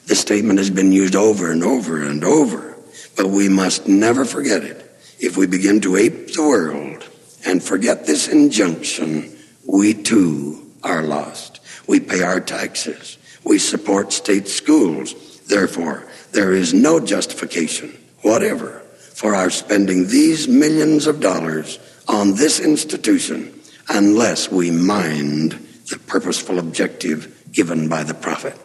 This 0.07 0.21
statement 0.21 0.59
has 0.59 0.71
been 0.71 0.93
used 0.93 1.15
over 1.15 1.51
and 1.51 1.63
over 1.63 2.03
and 2.03 2.25
over, 2.25 2.77
but 3.17 3.27
we 3.27 3.49
must 3.49 3.87
never 3.87 4.25
forget 4.25 4.65
it. 4.65 4.79
If 5.19 5.37
we 5.37 5.47
begin 5.47 5.81
to 5.83 5.97
ape 5.97 6.33
the 6.33 6.43
world 6.43 7.09
and 7.47 7.63
forget 7.63 8.07
this 8.07 8.29
injunction, 8.29 9.37
we 9.67 9.95
too 9.95 10.71
are 10.83 11.03
lost. 11.03 11.61
We 11.87 12.01
pay 12.01 12.23
our 12.23 12.41
taxes. 12.41 13.19
We 13.45 13.59
support 13.59 14.13
state 14.13 14.49
schools. 14.49 15.41
Therefore, 15.47 16.09
there 16.33 16.53
is 16.53 16.75
no 16.75 17.01
justification 17.01 17.97
whatever 18.23 18.83
for 19.15 19.35
our 19.35 19.51
spending 19.51 20.09
these 20.09 20.49
millions 20.49 21.07
of 21.07 21.21
dollars 21.21 21.79
on 22.09 22.35
this 22.35 22.61
institution 22.61 23.53
unless 23.89 24.51
we 24.51 24.71
mind 24.71 25.53
the 25.91 25.99
purposeful 26.07 26.59
objective 26.59 27.45
given 27.53 27.89
by 27.89 28.03
the 28.03 28.15
prophet. 28.15 28.59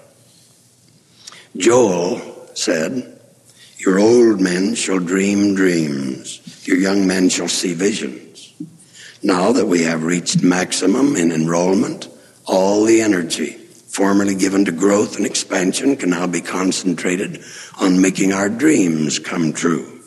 Joel 1.55 2.19
said, 2.53 3.19
Your 3.77 3.99
old 3.99 4.41
men 4.41 4.75
shall 4.75 4.99
dream 4.99 5.55
dreams, 5.55 6.67
your 6.67 6.77
young 6.77 7.07
men 7.07 7.29
shall 7.29 7.47
see 7.47 7.73
visions. 7.73 8.53
Now 9.23 9.51
that 9.53 9.65
we 9.67 9.83
have 9.83 10.03
reached 10.03 10.43
maximum 10.43 11.15
in 11.15 11.31
enrollment, 11.31 12.09
all 12.45 12.83
the 12.83 13.01
energy 13.01 13.57
formerly 13.97 14.35
given 14.35 14.63
to 14.63 14.71
growth 14.71 15.17
and 15.17 15.25
expansion 15.25 15.95
can 15.97 16.11
now 16.11 16.27
be 16.27 16.39
concentrated 16.39 17.43
on 17.79 17.99
making 17.99 18.31
our 18.31 18.47
dreams 18.47 19.17
come 19.17 19.51
true. 19.51 20.01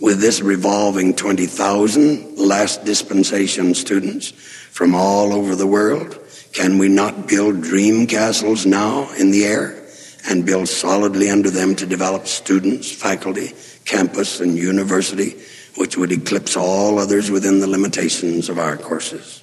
With 0.00 0.20
this 0.20 0.40
revolving 0.40 1.14
20,000 1.14 2.38
last 2.38 2.86
dispensation 2.86 3.74
students 3.74 4.30
from 4.30 4.94
all 4.94 5.34
over 5.34 5.54
the 5.54 5.66
world, 5.66 6.18
can 6.54 6.78
we 6.78 6.88
not 6.88 7.28
build 7.28 7.60
dream 7.60 8.06
castles 8.06 8.64
now 8.64 9.12
in 9.18 9.30
the 9.30 9.44
air 9.44 9.77
and 10.28 10.44
build 10.44 10.68
solidly 10.68 11.30
under 11.30 11.50
them 11.50 11.74
to 11.74 11.86
develop 11.86 12.26
students, 12.26 12.92
faculty, 12.92 13.52
campus, 13.84 14.40
and 14.40 14.56
university, 14.56 15.34
which 15.76 15.96
would 15.96 16.12
eclipse 16.12 16.56
all 16.56 16.98
others 16.98 17.30
within 17.30 17.60
the 17.60 17.66
limitations 17.66 18.48
of 18.48 18.58
our 18.58 18.76
courses? 18.76 19.42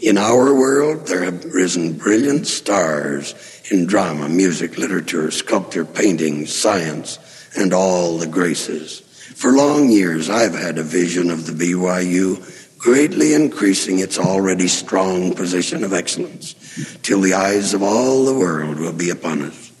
In 0.00 0.18
our 0.18 0.54
world, 0.54 1.06
there 1.06 1.24
have 1.24 1.44
risen 1.44 1.96
brilliant 1.96 2.46
stars 2.46 3.34
in 3.70 3.86
drama, 3.86 4.28
music, 4.28 4.78
literature, 4.78 5.30
sculpture, 5.30 5.84
painting, 5.84 6.46
science, 6.46 7.18
and 7.56 7.72
all 7.72 8.18
the 8.18 8.26
graces. 8.26 9.00
For 9.00 9.52
long 9.52 9.90
years, 9.90 10.30
I've 10.30 10.54
had 10.54 10.78
a 10.78 10.82
vision 10.82 11.30
of 11.30 11.46
the 11.46 11.52
BYU 11.52 12.78
greatly 12.78 13.32
increasing 13.34 14.00
its 14.00 14.18
already 14.18 14.68
strong 14.68 15.34
position 15.34 15.84
of 15.84 15.92
excellence, 15.92 16.54
till 17.02 17.20
the 17.20 17.34
eyes 17.34 17.74
of 17.74 17.82
all 17.82 18.24
the 18.24 18.38
world 18.38 18.78
will 18.78 18.92
be 18.92 19.10
upon 19.10 19.42
us. 19.42 19.71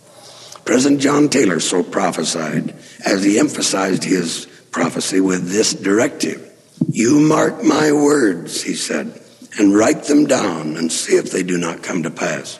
President 0.64 1.00
John 1.00 1.28
Taylor 1.28 1.60
so 1.60 1.82
prophesied 1.82 2.74
as 3.04 3.24
he 3.24 3.38
emphasized 3.38 4.04
his 4.04 4.46
prophecy 4.70 5.20
with 5.20 5.50
this 5.50 5.74
directive. 5.74 6.50
You 6.88 7.20
mark 7.20 7.62
my 7.62 7.92
words, 7.92 8.62
he 8.62 8.74
said, 8.74 9.20
and 9.58 9.76
write 9.76 10.04
them 10.04 10.26
down 10.26 10.76
and 10.76 10.90
see 10.90 11.14
if 11.14 11.30
they 11.30 11.42
do 11.42 11.58
not 11.58 11.82
come 11.82 12.02
to 12.04 12.10
pass. 12.10 12.58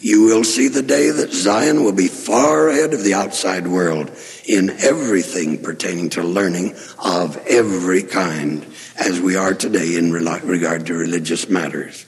You 0.00 0.24
will 0.24 0.44
see 0.44 0.68
the 0.68 0.82
day 0.82 1.10
that 1.10 1.32
Zion 1.32 1.84
will 1.84 1.92
be 1.92 2.08
far 2.08 2.68
ahead 2.68 2.92
of 2.94 3.04
the 3.04 3.14
outside 3.14 3.66
world 3.66 4.10
in 4.46 4.70
everything 4.70 5.62
pertaining 5.62 6.10
to 6.10 6.22
learning 6.22 6.76
of 6.98 7.36
every 7.46 8.02
kind 8.02 8.66
as 8.98 9.20
we 9.20 9.36
are 9.36 9.54
today 9.54 9.96
in 9.96 10.12
regard 10.12 10.86
to 10.86 10.94
religious 10.94 11.48
matters. 11.48 12.06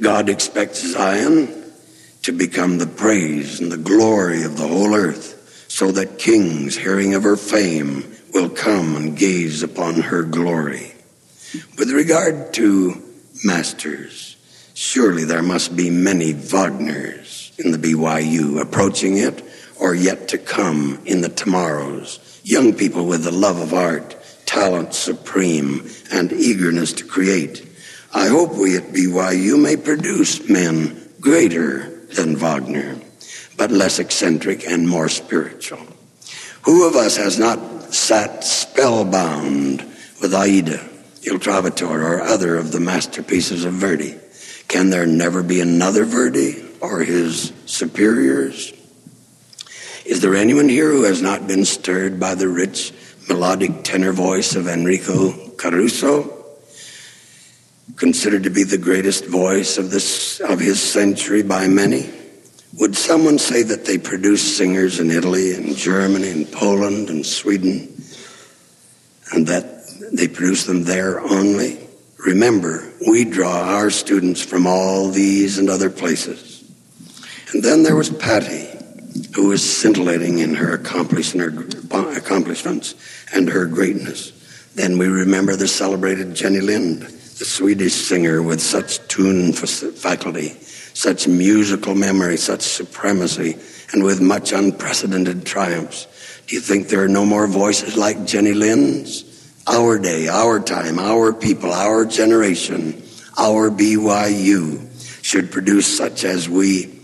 God 0.00 0.28
expects 0.28 0.80
Zion 0.80 1.59
to 2.22 2.32
become 2.32 2.78
the 2.78 2.86
praise 2.86 3.60
and 3.60 3.72
the 3.72 3.76
glory 3.76 4.42
of 4.42 4.56
the 4.56 4.66
whole 4.66 4.94
earth, 4.94 5.66
so 5.68 5.90
that 5.92 6.18
kings, 6.18 6.76
hearing 6.76 7.14
of 7.14 7.22
her 7.22 7.36
fame, 7.36 8.04
will 8.32 8.48
come 8.48 8.96
and 8.96 9.16
gaze 9.16 9.62
upon 9.62 9.94
her 9.94 10.22
glory. 10.22 10.92
With 11.78 11.90
regard 11.90 12.52
to 12.54 13.02
masters. 13.44 14.36
Surely 14.74 15.24
there 15.24 15.42
must 15.42 15.76
be 15.76 15.90
many 15.90 16.32
Wagners 16.32 17.58
in 17.58 17.70
the 17.70 17.78
BYU 17.78 18.60
approaching 18.60 19.18
it 19.18 19.44
or 19.78 19.94
yet 19.94 20.28
to 20.28 20.38
come 20.38 21.00
in 21.04 21.20
the 21.20 21.28
tomorrows. 21.28 22.40
Young 22.44 22.72
people 22.72 23.06
with 23.06 23.24
the 23.24 23.30
love 23.30 23.58
of 23.58 23.74
art, 23.74 24.16
talent 24.46 24.94
supreme, 24.94 25.88
and 26.12 26.32
eagerness 26.32 26.92
to 26.94 27.04
create. 27.04 27.66
I 28.12 28.28
hope 28.28 28.54
we 28.54 28.76
at 28.76 28.92
BYU 28.92 29.60
may 29.60 29.76
produce 29.76 30.48
men 30.48 31.10
greater 31.20 31.99
than 32.14 32.36
Wagner, 32.36 32.96
but 33.56 33.70
less 33.70 33.98
eccentric 33.98 34.66
and 34.66 34.88
more 34.88 35.08
spiritual. 35.08 35.80
Who 36.62 36.86
of 36.86 36.94
us 36.96 37.16
has 37.16 37.38
not 37.38 37.94
sat 37.94 38.44
spellbound 38.44 39.80
with 40.20 40.34
Aida, 40.34 40.88
Il 41.22 41.38
Trovatore, 41.38 42.02
or 42.02 42.20
other 42.20 42.56
of 42.56 42.72
the 42.72 42.80
masterpieces 42.80 43.64
of 43.64 43.74
Verdi? 43.74 44.16
Can 44.68 44.90
there 44.90 45.06
never 45.06 45.42
be 45.42 45.60
another 45.60 46.04
Verdi 46.04 46.62
or 46.80 47.00
his 47.00 47.52
superiors? 47.66 48.72
Is 50.04 50.20
there 50.20 50.34
anyone 50.34 50.68
here 50.68 50.90
who 50.90 51.04
has 51.04 51.22
not 51.22 51.46
been 51.46 51.64
stirred 51.64 52.18
by 52.18 52.34
the 52.34 52.48
rich 52.48 52.92
melodic 53.28 53.84
tenor 53.84 54.12
voice 54.12 54.56
of 54.56 54.68
Enrico 54.68 55.50
Caruso? 55.50 56.39
Considered 57.96 58.44
to 58.44 58.50
be 58.50 58.64
the 58.64 58.78
greatest 58.78 59.26
voice 59.26 59.78
of, 59.78 59.90
this, 59.90 60.40
of 60.40 60.60
his 60.60 60.80
century 60.80 61.42
by 61.42 61.68
many? 61.68 62.10
Would 62.78 62.96
someone 62.96 63.38
say 63.38 63.62
that 63.64 63.84
they 63.84 63.98
produce 63.98 64.56
singers 64.56 65.00
in 65.00 65.10
Italy 65.10 65.54
and 65.54 65.76
Germany 65.76 66.30
and 66.30 66.50
Poland 66.50 67.10
and 67.10 67.26
Sweden 67.26 67.88
and 69.32 69.46
that 69.48 69.84
they 70.12 70.28
produce 70.28 70.64
them 70.64 70.84
there 70.84 71.20
only? 71.20 71.78
Remember, 72.24 72.90
we 73.08 73.24
draw 73.24 73.60
our 73.60 73.90
students 73.90 74.40
from 74.42 74.66
all 74.66 75.08
these 75.08 75.58
and 75.58 75.68
other 75.68 75.90
places. 75.90 76.64
And 77.52 77.62
then 77.62 77.82
there 77.82 77.96
was 77.96 78.10
Patti, 78.10 78.68
who 79.34 79.48
was 79.48 79.68
scintillating 79.68 80.38
in 80.38 80.54
her 80.54 80.74
accomplishments 80.74 82.94
and 83.32 83.48
her 83.48 83.66
greatness. 83.66 84.32
Then 84.74 84.98
we 84.98 85.08
remember 85.08 85.56
the 85.56 85.66
celebrated 85.66 86.34
Jenny 86.34 86.60
Lind, 86.60 87.12
the 87.40 87.46
Swedish 87.46 87.94
singer 87.94 88.42
with 88.42 88.60
such 88.60 89.00
tune 89.08 89.54
faculty 89.54 90.50
such 90.92 91.26
musical 91.26 91.94
memory, 91.94 92.36
such 92.36 92.60
supremacy, 92.60 93.56
and 93.92 94.04
with 94.04 94.20
much 94.20 94.52
unprecedented 94.52 95.46
triumphs. 95.46 96.06
Do 96.46 96.54
you 96.54 96.60
think 96.60 96.88
there 96.88 97.02
are 97.02 97.08
no 97.08 97.24
more 97.24 97.46
voices 97.46 97.96
like 97.96 98.26
Jenny 98.26 98.52
Lind's? 98.52 99.24
Our 99.66 99.98
day, 99.98 100.28
our 100.28 100.60
time, 100.60 100.98
our 100.98 101.32
people, 101.32 101.72
our 101.72 102.04
generation, 102.04 103.02
our 103.38 103.70
BYU 103.70 104.86
should 105.24 105.50
produce 105.50 105.86
such 105.86 106.24
as 106.24 106.46
we 106.46 106.98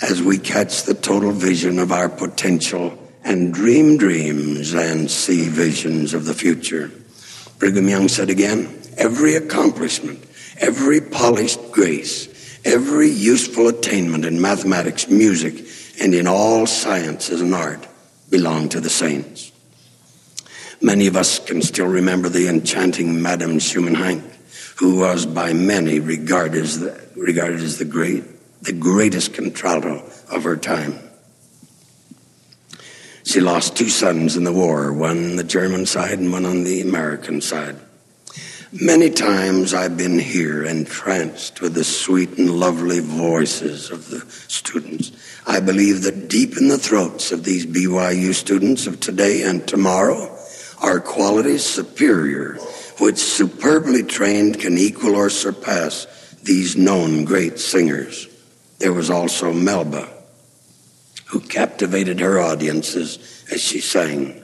as 0.00 0.20
we 0.20 0.38
catch 0.38 0.82
the 0.82 0.94
total 0.94 1.30
vision 1.30 1.78
of 1.78 1.92
our 1.92 2.08
potential 2.08 2.98
and 3.22 3.54
dream 3.54 3.96
dreams 3.96 4.74
and 4.74 5.08
see 5.08 5.48
visions 5.48 6.12
of 6.12 6.24
the 6.24 6.34
future. 6.34 6.90
Brigham 7.58 7.88
Young 7.88 8.08
said 8.08 8.28
again, 8.28 8.81
every 8.96 9.34
accomplishment, 9.34 10.24
every 10.58 11.00
polished 11.00 11.72
grace, 11.72 12.28
Every 12.64 13.08
useful 13.08 13.68
attainment 13.68 14.24
in 14.24 14.40
mathematics, 14.40 15.08
music, 15.08 15.66
and 16.00 16.14
in 16.14 16.28
all 16.28 16.66
sciences 16.66 17.40
and 17.40 17.54
art 17.54 17.88
belong 18.30 18.68
to 18.68 18.80
the 18.80 18.90
saints. 18.90 19.50
Many 20.80 21.08
of 21.08 21.16
us 21.16 21.40
can 21.40 21.60
still 21.62 21.86
remember 21.86 22.28
the 22.28 22.48
enchanting 22.48 23.20
Madame 23.20 23.58
Schumann 23.58 24.22
who 24.76 24.98
was 24.98 25.26
by 25.26 25.52
many 25.52 25.98
regarded 25.98 26.62
as 26.62 26.78
the, 26.78 27.00
regarded 27.16 27.60
as 27.60 27.78
the 27.78 27.84
great, 27.84 28.24
the 28.62 28.72
greatest 28.72 29.34
contralto 29.34 30.08
of 30.30 30.44
her 30.44 30.56
time. 30.56 30.98
She 33.24 33.40
lost 33.40 33.76
two 33.76 33.88
sons 33.88 34.36
in 34.36 34.44
the 34.44 34.52
war, 34.52 34.92
one 34.92 35.30
on 35.30 35.36
the 35.36 35.44
German 35.44 35.86
side 35.86 36.18
and 36.18 36.32
one 36.32 36.44
on 36.44 36.64
the 36.64 36.80
American 36.80 37.40
side. 37.40 37.76
Many 38.80 39.10
times 39.10 39.74
I've 39.74 39.98
been 39.98 40.18
here 40.18 40.64
entranced 40.64 41.60
with 41.60 41.74
the 41.74 41.84
sweet 41.84 42.38
and 42.38 42.58
lovely 42.58 43.00
voices 43.00 43.90
of 43.90 44.08
the 44.08 44.20
students. 44.48 45.12
I 45.46 45.60
believe 45.60 46.04
that 46.04 46.28
deep 46.28 46.56
in 46.56 46.68
the 46.68 46.78
throats 46.78 47.32
of 47.32 47.44
these 47.44 47.66
BYU 47.66 48.32
students 48.32 48.86
of 48.86 48.98
today 48.98 49.42
and 49.42 49.68
tomorrow 49.68 50.34
are 50.80 51.00
qualities 51.00 51.66
superior, 51.66 52.54
which 52.98 53.18
superbly 53.18 54.04
trained 54.04 54.58
can 54.58 54.78
equal 54.78 55.16
or 55.16 55.28
surpass 55.28 56.06
these 56.42 56.74
known 56.74 57.26
great 57.26 57.58
singers. 57.58 58.26
There 58.78 58.94
was 58.94 59.10
also 59.10 59.52
Melba, 59.52 60.08
who 61.26 61.40
captivated 61.40 62.20
her 62.20 62.40
audiences 62.40 63.44
as 63.52 63.60
she 63.60 63.82
sang. 63.82 64.42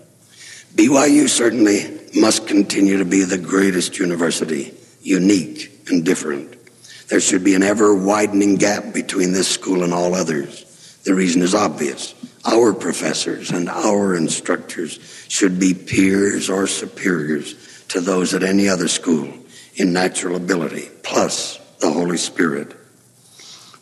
BYU 0.74 1.30
certainly 1.30 1.97
must 2.14 2.46
continue 2.46 2.98
to 2.98 3.04
be 3.04 3.24
the 3.24 3.38
greatest 3.38 3.98
university, 3.98 4.74
unique 5.02 5.72
and 5.88 6.04
different. 6.04 6.54
There 7.08 7.20
should 7.20 7.44
be 7.44 7.54
an 7.54 7.62
ever 7.62 7.94
widening 7.94 8.56
gap 8.56 8.92
between 8.92 9.32
this 9.32 9.48
school 9.48 9.82
and 9.82 9.94
all 9.94 10.14
others. 10.14 10.98
The 11.04 11.14
reason 11.14 11.42
is 11.42 11.54
obvious. 11.54 12.14
Our 12.44 12.74
professors 12.74 13.50
and 13.50 13.68
our 13.68 14.14
instructors 14.14 14.98
should 15.28 15.58
be 15.58 15.74
peers 15.74 16.50
or 16.50 16.66
superiors 16.66 17.54
to 17.88 18.00
those 18.00 18.34
at 18.34 18.42
any 18.42 18.68
other 18.68 18.88
school 18.88 19.32
in 19.76 19.92
natural 19.92 20.36
ability, 20.36 20.90
plus 21.02 21.58
the 21.80 21.90
Holy 21.90 22.16
Spirit. 22.16 22.74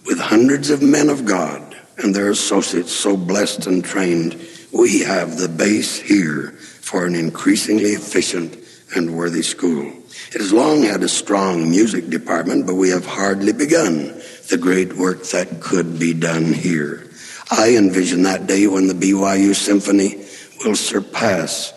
With 0.04 0.20
hundreds 0.20 0.70
of 0.70 0.82
men 0.82 1.08
of 1.08 1.24
God 1.24 1.76
and 1.98 2.14
their 2.14 2.30
associates 2.30 2.92
so 2.92 3.16
blessed 3.16 3.66
and 3.66 3.84
trained, 3.84 4.34
we 4.76 5.00
have 5.00 5.38
the 5.38 5.48
base 5.48 6.00
here 6.00 6.52
for 6.80 7.06
an 7.06 7.14
increasingly 7.14 7.90
efficient 7.90 8.56
and 8.94 9.16
worthy 9.16 9.42
school. 9.42 9.92
It 10.32 10.40
has 10.40 10.52
long 10.52 10.82
had 10.82 11.02
a 11.02 11.08
strong 11.08 11.70
music 11.70 12.08
department, 12.08 12.66
but 12.66 12.74
we 12.74 12.90
have 12.90 13.06
hardly 13.06 13.52
begun 13.52 14.14
the 14.48 14.58
great 14.60 14.94
work 14.94 15.24
that 15.24 15.60
could 15.60 15.98
be 15.98 16.14
done 16.14 16.52
here. 16.52 17.10
I 17.50 17.76
envision 17.76 18.22
that 18.22 18.46
day 18.46 18.66
when 18.66 18.86
the 18.86 18.94
BYU 18.94 19.54
Symphony 19.54 20.16
will 20.64 20.76
surpass 20.76 21.72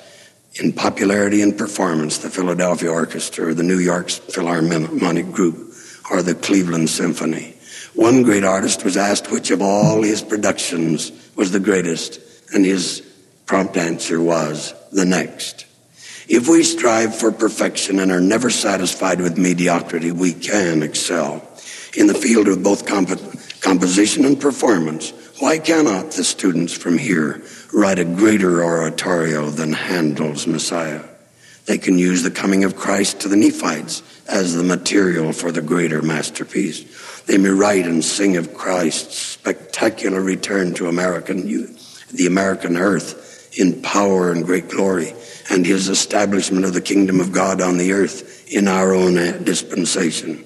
in 0.55 0.73
popularity 0.73 1.41
and 1.41 1.57
performance 1.57 2.17
the 2.17 2.29
Philadelphia 2.29 2.91
Orchestra 2.91 3.47
or 3.47 3.53
the 3.53 3.63
New 3.63 3.79
York 3.79 4.09
Philharmonic 4.09 5.31
Group 5.31 5.73
or 6.11 6.21
the 6.21 6.35
Cleveland 6.35 6.89
Symphony. 6.89 7.55
One 7.93 8.23
great 8.23 8.43
artist 8.43 8.83
was 8.83 8.97
asked 8.97 9.31
which 9.31 9.51
of 9.51 9.61
all 9.61 10.01
his 10.01 10.21
productions 10.21 11.11
was 11.35 11.51
the 11.51 11.59
greatest, 11.59 12.19
and 12.53 12.65
his 12.65 13.01
prompt 13.45 13.77
answer 13.77 14.21
was 14.21 14.73
the 14.91 15.05
next. 15.05 15.65
If 16.27 16.47
we 16.47 16.63
strive 16.63 17.15
for 17.15 17.31
perfection 17.31 17.99
and 17.99 18.11
are 18.11 18.21
never 18.21 18.51
satisfied 18.51 19.19
with 19.19 19.37
mediocrity, 19.37 20.11
we 20.11 20.33
can 20.33 20.83
excel. 20.83 21.43
In 21.97 22.05
the 22.05 22.13
field 22.13 22.47
of 22.47 22.61
both 22.61 22.85
comp- 22.85 23.19
composition 23.61 24.25
and 24.25 24.39
performance, 24.39 25.11
why 25.39 25.57
cannot 25.57 26.11
the 26.11 26.23
students 26.23 26.73
from 26.73 26.97
here 26.97 27.41
write 27.73 27.97
a 27.97 28.05
greater 28.05 28.63
oratorio 28.63 29.49
than 29.49 29.73
Handel's 29.73 30.45
Messiah? 30.45 31.03
They 31.65 31.77
can 31.77 31.97
use 31.97 32.23
the 32.23 32.31
coming 32.31 32.63
of 32.63 32.75
Christ 32.75 33.21
to 33.21 33.27
the 33.27 33.35
Nephites 33.35 34.03
as 34.27 34.55
the 34.55 34.63
material 34.63 35.33
for 35.33 35.51
the 35.51 35.61
greater 35.61 36.01
masterpiece. 36.01 37.21
They 37.21 37.37
may 37.37 37.49
write 37.49 37.85
and 37.85 38.03
sing 38.03 38.37
of 38.37 38.53
Christ's 38.53 39.17
spectacular 39.17 40.21
return 40.21 40.73
to 40.75 40.87
American, 40.87 41.47
the 42.11 42.27
American 42.27 42.77
earth 42.77 43.57
in 43.57 43.81
power 43.81 44.31
and 44.31 44.45
great 44.45 44.69
glory, 44.69 45.13
and 45.49 45.65
his 45.65 45.89
establishment 45.89 46.65
of 46.65 46.73
the 46.73 46.81
kingdom 46.81 47.19
of 47.19 47.31
God 47.31 47.61
on 47.61 47.77
the 47.77 47.91
earth 47.91 48.47
in 48.51 48.67
our 48.67 48.93
own 48.93 49.15
dispensation. 49.43 50.45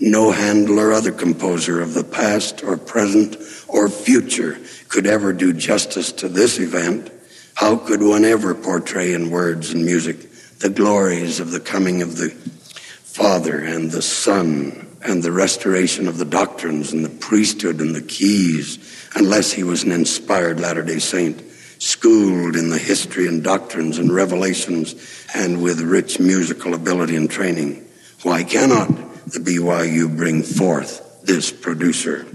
No 0.00 0.30
Handel 0.30 0.80
or 0.80 0.92
other 0.92 1.12
composer 1.12 1.80
of 1.80 1.94
the 1.94 2.04
past 2.04 2.62
or 2.62 2.76
present 2.76 3.36
or 3.68 3.88
future 3.88 4.58
could 4.88 5.06
ever 5.06 5.32
do 5.32 5.52
justice 5.52 6.12
to 6.12 6.28
this 6.28 6.58
event. 6.58 7.10
How 7.54 7.76
could 7.76 8.02
one 8.02 8.24
ever 8.24 8.54
portray 8.54 9.14
in 9.14 9.30
words 9.30 9.72
and 9.72 9.84
music 9.84 10.30
the 10.58 10.70
glories 10.70 11.40
of 11.40 11.50
the 11.50 11.60
coming 11.60 12.02
of 12.02 12.16
the 12.16 12.30
Father 12.30 13.58
and 13.58 13.90
the 13.90 14.02
Son 14.02 14.93
and 15.04 15.22
the 15.22 15.32
restoration 15.32 16.08
of 16.08 16.18
the 16.18 16.24
doctrines 16.24 16.92
and 16.92 17.04
the 17.04 17.10
priesthood 17.10 17.80
and 17.80 17.94
the 17.94 18.02
keys 18.02 18.78
unless 19.14 19.52
he 19.52 19.62
was 19.62 19.84
an 19.84 19.92
inspired 19.92 20.58
Latter 20.60 20.82
day 20.82 20.98
Saint? 20.98 21.42
schooled 21.78 22.56
in 22.56 22.70
the 22.70 22.78
history 22.78 23.26
and 23.26 23.44
doctrines 23.44 23.98
and 23.98 24.10
revelations 24.10 24.94
and 25.34 25.62
with 25.62 25.80
rich 25.80 26.18
musical 26.18 26.72
ability 26.72 27.14
and 27.14 27.30
training. 27.30 27.86
Why 28.22 28.42
cannot 28.42 28.88
the 29.26 29.40
BYU 29.40 30.16
bring 30.16 30.42
forth 30.42 31.22
this 31.24 31.50
producer? 31.50 32.26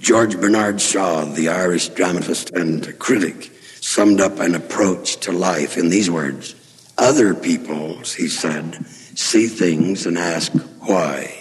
George 0.00 0.40
Bernard 0.40 0.80
Shaw, 0.80 1.24
the 1.24 1.50
Irish 1.50 1.88
dramatist 1.90 2.50
and 2.50 2.98
critic, 2.98 3.52
summed 3.80 4.20
up 4.20 4.40
an 4.40 4.54
approach 4.54 5.18
to 5.18 5.30
life 5.32 5.76
in 5.76 5.88
these 5.88 6.10
words 6.10 6.56
Other 6.98 7.34
peoples, 7.34 8.12
he 8.12 8.28
said, 8.28 8.84
see 9.14 9.46
things 9.46 10.06
and 10.06 10.18
ask 10.18 10.52
why. 10.90 11.38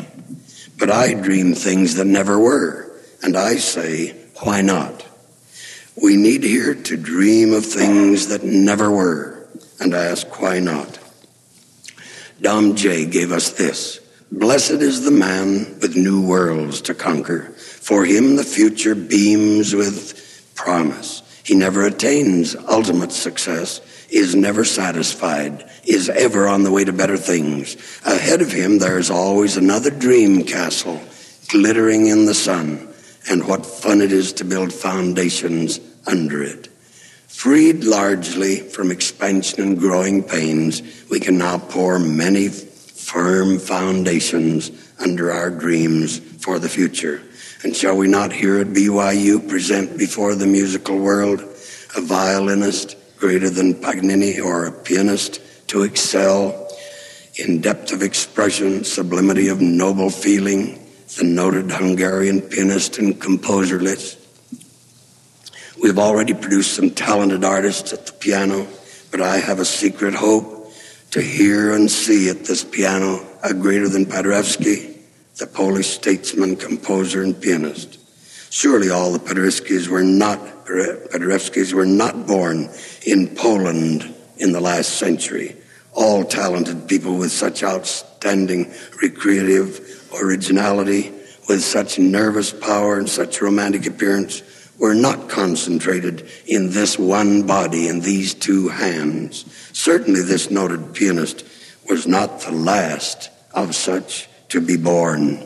But 0.77 0.91
I 0.91 1.15
dream 1.15 1.55
things 1.55 1.95
that 1.95 2.05
never 2.05 2.37
were, 2.37 2.89
and 3.23 3.35
I 3.35 3.55
say, 3.55 4.11
why 4.43 4.61
not? 4.61 5.03
We 6.01 6.15
need 6.15 6.43
here 6.43 6.75
to 6.75 6.95
dream 6.95 7.53
of 7.53 7.65
things 7.65 8.27
that 8.27 8.43
never 8.43 8.91
were, 8.91 9.47
and 9.79 9.95
I 9.95 10.05
ask, 10.05 10.39
why 10.39 10.59
not? 10.59 10.99
Dom 12.39 12.75
J 12.75 13.05
gave 13.07 13.31
us 13.31 13.49
this. 13.51 13.99
Blessed 14.31 14.83
is 14.89 15.03
the 15.03 15.11
man 15.11 15.79
with 15.81 15.97
new 15.97 16.21
worlds 16.25 16.81
to 16.81 16.93
conquer. 16.93 17.45
For 17.55 18.05
him 18.05 18.35
the 18.35 18.43
future 18.43 18.93
beams 18.93 19.73
with 19.73 20.53
promise. 20.53 21.23
He 21.43 21.55
never 21.55 21.87
attains 21.87 22.55
ultimate 22.55 23.11
success, 23.11 23.81
is 24.11 24.35
never 24.35 24.65
satisfied, 24.65 25.69
is 25.85 26.09
ever 26.09 26.47
on 26.47 26.63
the 26.63 26.71
way 26.71 26.83
to 26.83 26.93
better 26.93 27.17
things. 27.17 27.75
Ahead 28.05 28.41
of 28.41 28.51
him 28.51 28.79
there 28.79 28.97
is 28.97 29.09
always 29.09 29.57
another 29.57 29.91
dream 29.91 30.43
castle 30.43 31.01
glittering 31.47 32.07
in 32.07 32.25
the 32.25 32.33
sun, 32.33 32.87
and 33.29 33.47
what 33.47 33.65
fun 33.65 34.01
it 34.01 34.11
is 34.11 34.33
to 34.33 34.45
build 34.45 34.71
foundations 34.71 35.79
under 36.05 36.43
it. 36.43 36.67
Freed 37.27 37.83
largely 37.83 38.57
from 38.57 38.91
expansion 38.91 39.61
and 39.61 39.79
growing 39.79 40.23
pains, 40.23 40.81
we 41.09 41.19
can 41.19 41.37
now 41.37 41.57
pour 41.57 41.97
many 41.99 42.49
firm 42.49 43.57
foundations 43.57 44.71
under 44.99 45.31
our 45.31 45.49
dreams 45.49 46.19
for 46.19 46.59
the 46.59 46.69
future. 46.69 47.21
And 47.63 47.75
shall 47.75 47.97
we 47.97 48.07
not 48.07 48.31
here 48.31 48.59
at 48.59 48.67
BYU 48.67 49.47
present 49.47 49.97
before 49.97 50.35
the 50.35 50.47
musical 50.47 50.97
world 50.97 51.41
a 51.95 52.01
violinist 52.01 52.95
greater 53.19 53.49
than 53.49 53.75
Paganini 53.75 54.39
or 54.39 54.65
a 54.65 54.71
pianist 54.71 55.41
to 55.67 55.83
excel 55.83 56.67
in 57.35 57.59
depth 57.59 57.91
of 57.91 58.01
expression, 58.01 58.83
sublimity 58.83 59.49
of 59.49 59.59
noble 59.59 60.09
feeling, 60.09 60.87
the 61.17 61.25
noted 61.25 61.69
Hungarian 61.69 62.41
pianist 62.41 62.97
and 62.97 63.19
composer 63.19 63.79
Liszt? 63.79 64.17
We've 65.81 65.99
already 65.99 66.33
produced 66.33 66.75
some 66.75 66.91
talented 66.91 67.43
artists 67.43 67.93
at 67.93 68.05
the 68.05 68.13
piano, 68.13 68.67
but 69.11 69.21
I 69.21 69.37
have 69.37 69.59
a 69.59 69.65
secret 69.65 70.13
hope 70.13 70.71
to 71.11 71.21
hear 71.21 71.73
and 71.73 71.89
see 71.89 72.29
at 72.29 72.45
this 72.45 72.63
piano 72.63 73.25
a 73.43 73.53
greater 73.53 73.89
than 73.89 74.05
Paderewski, 74.05 74.97
the 75.37 75.47
Polish 75.47 75.87
statesman, 75.87 76.55
composer, 76.55 77.23
and 77.23 77.39
pianist. 77.39 77.97
Surely 78.51 78.89
all 78.89 79.11
the 79.11 79.19
Paderewskis 79.19 79.87
were 79.87 80.03
not 80.03 80.58
Paderewskis 80.69 81.73
were 81.73 81.85
not 81.85 82.27
born 82.27 82.69
in 83.05 83.35
Poland 83.35 84.13
in 84.37 84.51
the 84.51 84.61
last 84.61 84.97
century. 84.97 85.55
All 85.93 86.23
talented 86.23 86.87
people 86.87 87.17
with 87.17 87.31
such 87.31 87.63
outstanding 87.63 88.71
recreative 89.01 90.09
originality, 90.21 91.11
with 91.47 91.63
such 91.63 91.97
nervous 91.99 92.53
power 92.53 92.99
and 92.99 93.09
such 93.09 93.41
romantic 93.41 93.85
appearance, 93.85 94.43
were 94.77 94.93
not 94.93 95.27
concentrated 95.27 96.29
in 96.45 96.69
this 96.71 96.97
one 96.97 97.43
body 97.45 97.87
in 97.87 97.99
these 97.99 98.33
two 98.33 98.69
hands. 98.69 99.45
Certainly, 99.73 100.21
this 100.23 100.49
noted 100.49 100.93
pianist 100.93 101.45
was 101.89 102.07
not 102.07 102.41
the 102.41 102.51
last 102.51 103.29
of 103.53 103.75
such 103.75 104.29
to 104.49 104.61
be 104.61 104.77
born. 104.77 105.45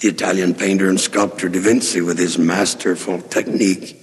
The 0.00 0.08
Italian 0.08 0.54
painter 0.54 0.88
and 0.88 1.00
sculptor 1.00 1.48
Da 1.48 1.60
Vinci, 1.60 2.00
with 2.00 2.18
his 2.18 2.38
masterful 2.38 3.22
technique, 3.22 4.01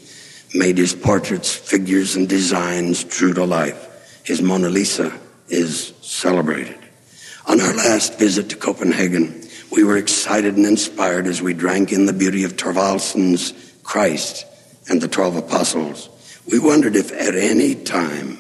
made 0.54 0.78
his 0.78 0.93
portraits, 0.93 1.54
figures, 1.54 2.16
and 2.16 2.28
designs 2.28 3.04
true 3.04 3.34
to 3.34 3.45
life. 3.45 4.22
His 4.24 4.41
Mona 4.41 4.70
Lisa 4.70 5.18
is 5.47 5.93
celebrated. 6.02 6.78
On 7.45 7.60
our 7.60 7.74
last 7.74 8.20
visit 8.20 8.50
to 8.50 8.56
Copenhagen, 8.56 9.47
we 9.72 9.84
were 9.84 9.97
excited 9.97 10.56
and 10.56 10.66
inspired 10.66 11.28
as 11.28 11.41
we 11.41 11.54
drank 11.54 11.91
in 11.91 12.06
the 12.06 12.14
beauty 12.14 12.43
of 12.43 12.54
Thorwaldsen's 12.54 13.54
Christ 13.84 14.45
and 14.88 15.02
the 15.02 15.08
Twelve 15.08 15.36
Apostles. 15.36 16.10
We 16.52 16.60
wondered 16.60 16.95
if 16.95 17.12
at 17.12 17.36
any 17.36 17.76
time 17.76 18.39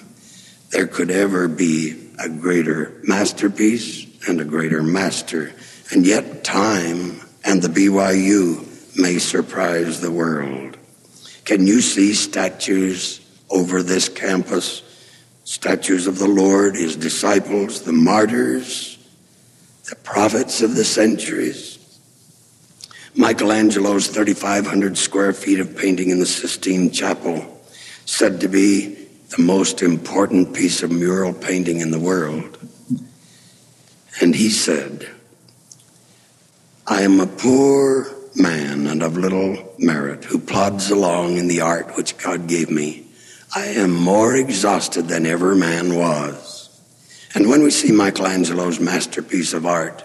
there 0.71 0.87
could 0.87 1.11
ever 1.11 1.47
be 1.47 2.09
a 2.19 2.29
greater 2.29 2.99
masterpiece 3.03 4.05
and 4.27 4.41
a 4.41 4.45
greater 4.45 4.83
master. 4.83 5.53
And 5.91 6.05
yet, 6.05 6.43
time 6.43 7.21
and 7.45 7.61
the 7.61 7.67
BYU 7.67 8.97
may 8.97 9.19
surprise 9.19 10.01
the 10.01 10.11
world. 10.11 10.77
Can 11.49 11.65
you 11.65 11.81
see 11.81 12.13
statues 12.13 13.21
over 13.49 13.81
this 13.81 14.07
campus? 14.07 14.83
Statues 15.45 16.05
of 16.05 16.19
the 16.19 16.27
Lord, 16.27 16.75
his 16.75 16.95
disciples, 16.95 17.81
the 17.81 17.91
martyrs, 17.91 18.99
the 19.89 19.95
prophets 19.95 20.61
of 20.61 20.75
the 20.75 20.83
centuries. 20.85 21.79
Michelangelo's 23.15 24.09
3,500 24.09 24.95
square 24.95 25.33
feet 25.33 25.59
of 25.59 25.75
painting 25.75 26.11
in 26.11 26.19
the 26.19 26.27
Sistine 26.27 26.91
Chapel, 26.91 27.59
said 28.05 28.41
to 28.41 28.47
be 28.47 29.07
the 29.35 29.41
most 29.41 29.81
important 29.81 30.53
piece 30.53 30.83
of 30.83 30.91
mural 30.91 31.33
painting 31.33 31.79
in 31.79 31.89
the 31.89 31.97
world. 31.97 32.59
And 34.21 34.35
he 34.35 34.51
said, 34.51 35.09
I 36.85 37.01
am 37.01 37.19
a 37.19 37.25
poor 37.25 38.18
man 38.35 38.87
and 38.87 39.01
of 39.01 39.17
little 39.17 39.73
merit 39.77 40.25
who 40.25 40.39
plods 40.39 40.89
along 40.89 41.37
in 41.37 41.47
the 41.47 41.61
art 41.61 41.95
which 41.95 42.17
God 42.17 42.47
gave 42.47 42.69
me. 42.69 43.05
I 43.55 43.65
am 43.65 43.93
more 43.93 44.35
exhausted 44.35 45.07
than 45.07 45.25
ever 45.25 45.55
man 45.55 45.95
was. 45.95 46.69
And 47.33 47.49
when 47.49 47.63
we 47.63 47.71
see 47.71 47.91
Michelangelo's 47.91 48.79
masterpiece 48.79 49.53
of 49.53 49.65
art, 49.65 50.03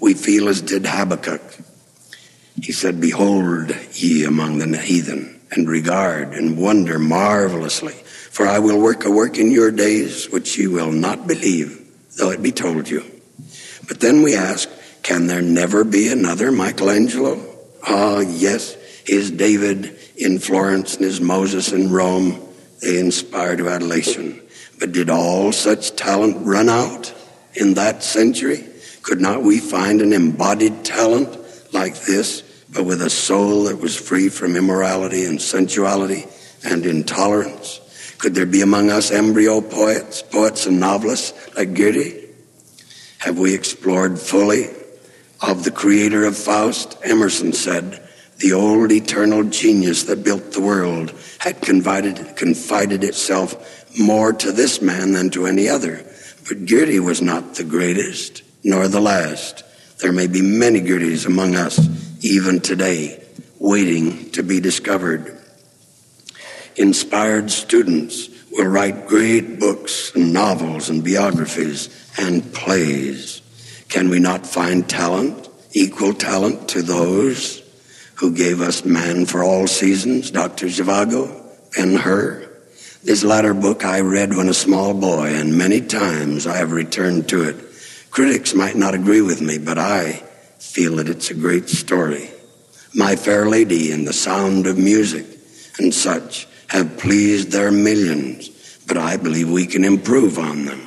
we 0.00 0.14
feel 0.14 0.48
as 0.48 0.62
did 0.62 0.86
Habakkuk. 0.86 1.42
He 2.62 2.72
said, 2.72 3.00
Behold 3.00 3.74
ye 3.92 4.24
among 4.24 4.58
the 4.58 4.78
heathen, 4.78 5.40
and 5.50 5.68
regard 5.68 6.32
and 6.32 6.58
wonder 6.58 6.98
marvelously 6.98 7.94
for 8.36 8.46
I 8.46 8.58
will 8.58 8.78
work 8.78 9.06
a 9.06 9.10
work 9.10 9.38
in 9.38 9.50
your 9.50 9.70
days 9.70 10.28
which 10.28 10.58
ye 10.58 10.66
will 10.66 10.92
not 10.92 11.26
believe, 11.26 11.90
though 12.18 12.30
it 12.32 12.42
be 12.42 12.52
told 12.52 12.86
you. 12.86 13.02
But 13.88 14.00
then 14.00 14.20
we 14.20 14.36
ask, 14.36 14.68
can 15.02 15.26
there 15.26 15.40
never 15.40 15.84
be 15.84 16.08
another 16.08 16.52
Michelangelo? 16.52 17.55
Ah, 17.86 18.20
yes, 18.20 18.74
his 19.04 19.30
David 19.30 19.96
in 20.16 20.38
Florence 20.38 20.96
and 20.96 21.04
his 21.04 21.20
Moses 21.20 21.72
in 21.72 21.90
Rome, 21.90 22.40
they 22.82 22.98
inspired 22.98 23.58
to 23.58 23.68
adulation. 23.68 24.42
But 24.78 24.92
did 24.92 25.08
all 25.08 25.52
such 25.52 25.94
talent 25.94 26.44
run 26.44 26.68
out 26.68 27.14
in 27.54 27.74
that 27.74 28.02
century? 28.02 28.66
Could 29.02 29.20
not 29.20 29.42
we 29.42 29.60
find 29.60 30.02
an 30.02 30.12
embodied 30.12 30.84
talent 30.84 31.38
like 31.72 31.94
this, 32.00 32.42
but 32.68 32.84
with 32.84 33.00
a 33.02 33.10
soul 33.10 33.64
that 33.64 33.80
was 33.80 33.96
free 33.96 34.28
from 34.28 34.56
immorality 34.56 35.24
and 35.24 35.40
sensuality 35.40 36.26
and 36.64 36.84
intolerance? 36.84 37.80
Could 38.18 38.34
there 38.34 38.46
be 38.46 38.62
among 38.62 38.90
us 38.90 39.12
embryo 39.12 39.60
poets, 39.60 40.22
poets 40.22 40.66
and 40.66 40.80
novelists 40.80 41.54
like 41.56 41.74
Goethe? 41.74 42.24
Have 43.18 43.38
we 43.38 43.54
explored 43.54 44.18
fully 44.18 44.68
of 45.40 45.64
the 45.64 45.70
creator 45.70 46.24
of 46.24 46.36
Faust? 46.36 46.96
Emerson 47.02 47.52
said, 47.52 48.02
the 48.38 48.52
old 48.52 48.92
eternal 48.92 49.44
genius 49.44 50.02
that 50.04 50.22
built 50.22 50.52
the 50.52 50.60
world 50.60 51.12
had 51.38 51.62
confided, 51.62 52.36
confided 52.36 53.02
itself 53.02 53.98
more 53.98 54.32
to 54.32 54.52
this 54.52 54.82
man 54.82 55.12
than 55.12 55.30
to 55.30 55.46
any 55.46 55.68
other. 55.68 56.04
But 56.46 56.66
Goethe 56.66 57.02
was 57.02 57.22
not 57.22 57.54
the 57.54 57.64
greatest, 57.64 58.42
nor 58.62 58.88
the 58.88 59.00
last. 59.00 59.64
There 59.98 60.12
may 60.12 60.26
be 60.26 60.42
many 60.42 60.80
Goethes 60.80 61.24
among 61.24 61.56
us, 61.56 61.80
even 62.22 62.60
today, 62.60 63.24
waiting 63.58 64.30
to 64.32 64.42
be 64.42 64.60
discovered 64.60 65.36
inspired 66.76 67.50
students 67.50 68.28
will 68.52 68.66
write 68.66 69.06
great 69.06 69.58
books 69.58 70.14
and 70.14 70.32
novels 70.32 70.88
and 70.88 71.04
biographies 71.04 71.88
and 72.18 72.52
plays. 72.54 73.42
Can 73.88 74.08
we 74.10 74.18
not 74.18 74.46
find 74.46 74.88
talent, 74.88 75.48
equal 75.72 76.12
talent 76.12 76.68
to 76.70 76.82
those 76.82 77.62
who 78.16 78.34
gave 78.34 78.60
us 78.60 78.84
Man 78.84 79.26
for 79.26 79.44
All 79.44 79.66
Seasons, 79.66 80.30
Dr. 80.30 80.66
Zhivago, 80.66 81.42
and 81.78 81.98
her? 81.98 82.48
This 83.04 83.22
latter 83.22 83.54
book 83.54 83.84
I 83.84 84.00
read 84.00 84.34
when 84.34 84.48
a 84.48 84.54
small 84.54 84.92
boy, 84.92 85.34
and 85.34 85.56
many 85.56 85.80
times 85.80 86.46
I 86.46 86.56
have 86.56 86.72
returned 86.72 87.28
to 87.28 87.48
it. 87.48 87.56
Critics 88.10 88.54
might 88.54 88.76
not 88.76 88.94
agree 88.94 89.20
with 89.20 89.40
me, 89.40 89.58
but 89.58 89.78
I 89.78 90.24
feel 90.58 90.96
that 90.96 91.08
it's 91.08 91.30
a 91.30 91.34
great 91.34 91.68
story. 91.68 92.30
My 92.94 93.14
Fair 93.14 93.46
Lady 93.46 93.92
and 93.92 94.06
the 94.06 94.12
Sound 94.12 94.66
of 94.66 94.78
Music 94.78 95.26
and 95.78 95.94
such 95.94 96.48
have 96.68 96.98
pleased 96.98 97.52
their 97.52 97.70
millions, 97.70 98.48
but 98.86 98.96
I 98.96 99.16
believe 99.16 99.50
we 99.50 99.66
can 99.66 99.84
improve 99.84 100.38
on 100.38 100.64
them. 100.64 100.85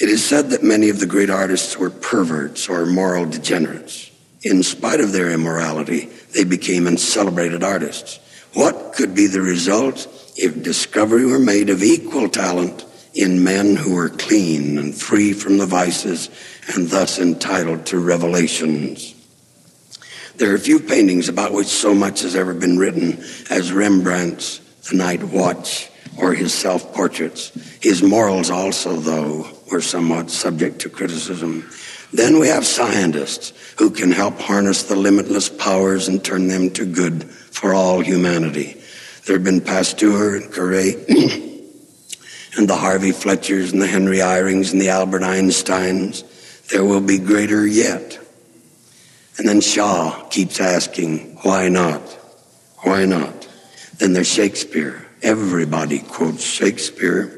It 0.00 0.08
is 0.08 0.24
said 0.24 0.50
that 0.50 0.62
many 0.62 0.90
of 0.90 1.00
the 1.00 1.06
great 1.06 1.30
artists 1.30 1.76
were 1.76 1.90
perverts 1.90 2.68
or 2.68 2.86
moral 2.86 3.26
degenerates. 3.26 4.10
In 4.42 4.62
spite 4.62 5.00
of 5.00 5.12
their 5.12 5.32
immorality, 5.32 6.08
they 6.34 6.44
became 6.44 6.96
celebrated 6.96 7.64
artists. 7.64 8.20
What 8.54 8.92
could 8.94 9.14
be 9.14 9.26
the 9.26 9.40
result 9.40 10.06
if 10.36 10.62
discovery 10.62 11.26
were 11.26 11.40
made 11.40 11.68
of 11.68 11.82
equal 11.82 12.28
talent 12.28 12.84
in 13.14 13.42
men 13.42 13.74
who 13.74 13.96
were 13.96 14.08
clean 14.08 14.78
and 14.78 14.94
free 14.94 15.32
from 15.32 15.58
the 15.58 15.66
vices 15.66 16.30
and 16.74 16.88
thus 16.88 17.18
entitled 17.18 17.84
to 17.86 17.98
revelations. 17.98 19.14
There 20.36 20.54
are 20.54 20.58
few 20.58 20.78
paintings 20.78 21.28
about 21.28 21.52
which 21.52 21.66
so 21.66 21.92
much 21.92 22.20
has 22.20 22.36
ever 22.36 22.54
been 22.54 22.78
written 22.78 23.20
as 23.50 23.72
Rembrandt's 23.72 24.58
The 24.88 24.96
Night 24.96 25.24
Watch 25.24 25.90
or 26.16 26.32
his 26.34 26.54
self 26.54 26.94
portraits. 26.94 27.50
His 27.82 28.04
morals 28.04 28.50
also, 28.50 28.94
though, 28.94 29.48
were 29.70 29.80
somewhat 29.80 30.30
subject 30.30 30.80
to 30.80 30.88
criticism. 30.88 31.68
Then 32.12 32.38
we 32.38 32.48
have 32.48 32.66
scientists 32.66 33.52
who 33.78 33.90
can 33.90 34.10
help 34.10 34.38
harness 34.40 34.84
the 34.84 34.96
limitless 34.96 35.48
powers 35.48 36.08
and 36.08 36.24
turn 36.24 36.48
them 36.48 36.70
to 36.70 36.84
good 36.84 37.24
for 37.24 37.74
all 37.74 38.00
humanity. 38.00 38.80
There 39.26 39.36
have 39.36 39.44
been 39.44 39.60
Pasteur 39.60 40.36
and 40.36 40.52
Curie 40.52 40.94
and 42.56 42.68
the 42.68 42.76
Harvey 42.76 43.12
Fletchers 43.12 43.72
and 43.72 43.82
the 43.82 43.86
Henry 43.86 44.18
Eyrings 44.18 44.72
and 44.72 44.80
the 44.80 44.88
Albert 44.88 45.22
Einsteins. 45.22 46.24
There 46.68 46.84
will 46.84 47.02
be 47.02 47.18
greater 47.18 47.66
yet. 47.66 48.18
And 49.36 49.46
then 49.46 49.60
Shaw 49.60 50.28
keeps 50.28 50.60
asking, 50.60 51.38
why 51.42 51.68
not? 51.68 52.02
Why 52.78 53.04
not? 53.04 53.46
Then 53.98 54.12
there's 54.12 54.32
Shakespeare. 54.32 55.06
Everybody 55.22 55.98
quotes 56.00 56.42
Shakespeare. 56.42 57.37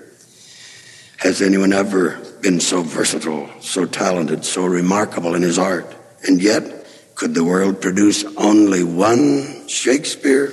Has 1.20 1.42
anyone 1.42 1.74
ever 1.74 2.18
been 2.40 2.60
so 2.60 2.80
versatile, 2.80 3.50
so 3.60 3.84
talented, 3.84 4.42
so 4.42 4.64
remarkable 4.64 5.34
in 5.34 5.42
his 5.42 5.58
art? 5.58 5.94
And 6.26 6.40
yet, 6.40 6.86
could 7.14 7.34
the 7.34 7.44
world 7.44 7.82
produce 7.82 8.24
only 8.38 8.82
one 8.82 9.68
Shakespeare? 9.68 10.46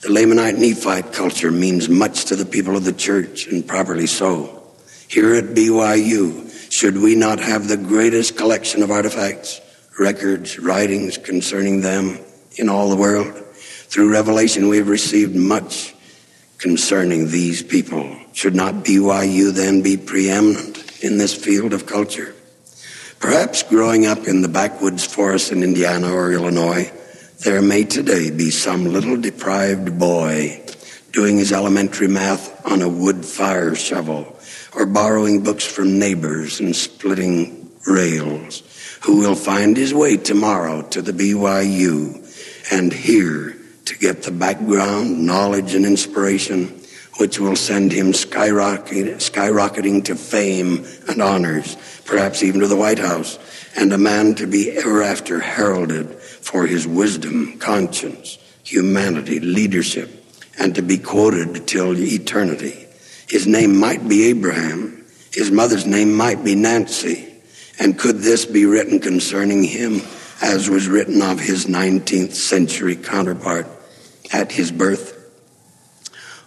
The 0.00 0.08
Lamanite 0.08 0.58
Nephite 0.58 1.12
culture 1.12 1.52
means 1.52 1.88
much 1.88 2.24
to 2.24 2.34
the 2.34 2.44
people 2.44 2.76
of 2.76 2.82
the 2.82 2.92
church, 2.92 3.46
and 3.46 3.64
properly 3.64 4.08
so. 4.08 4.64
Here 5.06 5.32
at 5.36 5.54
BYU, 5.54 6.72
should 6.72 6.98
we 6.98 7.14
not 7.14 7.38
have 7.38 7.68
the 7.68 7.76
greatest 7.76 8.36
collection 8.36 8.82
of 8.82 8.90
artifacts, 8.90 9.60
records, 9.96 10.58
writings 10.58 11.18
concerning 11.18 11.82
them 11.82 12.18
in 12.56 12.68
all 12.68 12.90
the 12.90 12.96
world? 12.96 13.32
Through 13.32 14.10
revelation, 14.10 14.66
we 14.66 14.78
have 14.78 14.88
received 14.88 15.36
much 15.36 15.91
concerning 16.62 17.28
these 17.28 17.60
people. 17.60 18.16
Should 18.32 18.54
not 18.54 18.84
BYU 18.84 19.52
then 19.52 19.82
be 19.82 19.96
preeminent 19.96 21.02
in 21.02 21.18
this 21.18 21.34
field 21.34 21.72
of 21.72 21.86
culture? 21.86 22.34
Perhaps 23.18 23.64
growing 23.64 24.06
up 24.06 24.28
in 24.28 24.42
the 24.42 24.48
backwoods 24.48 25.04
forest 25.04 25.50
in 25.50 25.64
Indiana 25.64 26.12
or 26.12 26.32
Illinois, 26.32 26.90
there 27.44 27.60
may 27.60 27.82
today 27.82 28.30
be 28.30 28.50
some 28.50 28.84
little 28.84 29.20
deprived 29.20 29.98
boy 29.98 30.62
doing 31.10 31.38
his 31.38 31.52
elementary 31.52 32.08
math 32.08 32.64
on 32.64 32.80
a 32.80 32.88
wood 32.88 33.24
fire 33.24 33.74
shovel 33.74 34.38
or 34.72 34.86
borrowing 34.86 35.42
books 35.42 35.66
from 35.66 35.98
neighbors 35.98 36.60
and 36.60 36.76
splitting 36.76 37.70
rails 37.88 38.62
who 39.02 39.18
will 39.18 39.34
find 39.34 39.76
his 39.76 39.92
way 39.92 40.16
tomorrow 40.16 40.82
to 40.82 41.02
the 41.02 41.12
BYU 41.12 42.22
and 42.72 42.92
here 42.92 43.56
to 43.86 43.98
get 43.98 44.22
the 44.22 44.30
background, 44.30 45.26
knowledge, 45.26 45.74
and 45.74 45.84
inspiration 45.84 46.82
which 47.18 47.38
will 47.38 47.56
send 47.56 47.92
him 47.92 48.12
skyrocketing, 48.12 49.14
skyrocketing 49.16 50.04
to 50.04 50.16
fame 50.16 50.84
and 51.08 51.20
honors, 51.20 51.76
perhaps 52.04 52.42
even 52.42 52.60
to 52.60 52.66
the 52.66 52.76
White 52.76 52.98
House, 52.98 53.38
and 53.76 53.92
a 53.92 53.98
man 53.98 54.34
to 54.34 54.46
be 54.46 54.70
ever 54.70 55.02
after 55.02 55.38
heralded 55.38 56.10
for 56.14 56.66
his 56.66 56.86
wisdom, 56.86 57.58
conscience, 57.58 58.38
humanity, 58.64 59.40
leadership, 59.40 60.10
and 60.58 60.74
to 60.74 60.82
be 60.82 60.98
quoted 60.98 61.66
till 61.66 61.96
eternity. 61.96 62.86
His 63.28 63.46
name 63.46 63.78
might 63.78 64.08
be 64.08 64.24
Abraham. 64.24 65.04
His 65.32 65.50
mother's 65.50 65.86
name 65.86 66.14
might 66.14 66.44
be 66.44 66.54
Nancy. 66.54 67.28
And 67.78 67.98
could 67.98 68.18
this 68.18 68.44
be 68.44 68.66
written 68.66 69.00
concerning 69.00 69.64
him 69.64 70.00
as 70.42 70.68
was 70.68 70.88
written 70.88 71.22
of 71.22 71.40
his 71.40 71.66
19th 71.66 72.34
century 72.34 72.96
counterpart 72.96 73.66
at 74.32 74.52
his 74.52 74.72
birth? 74.72 75.18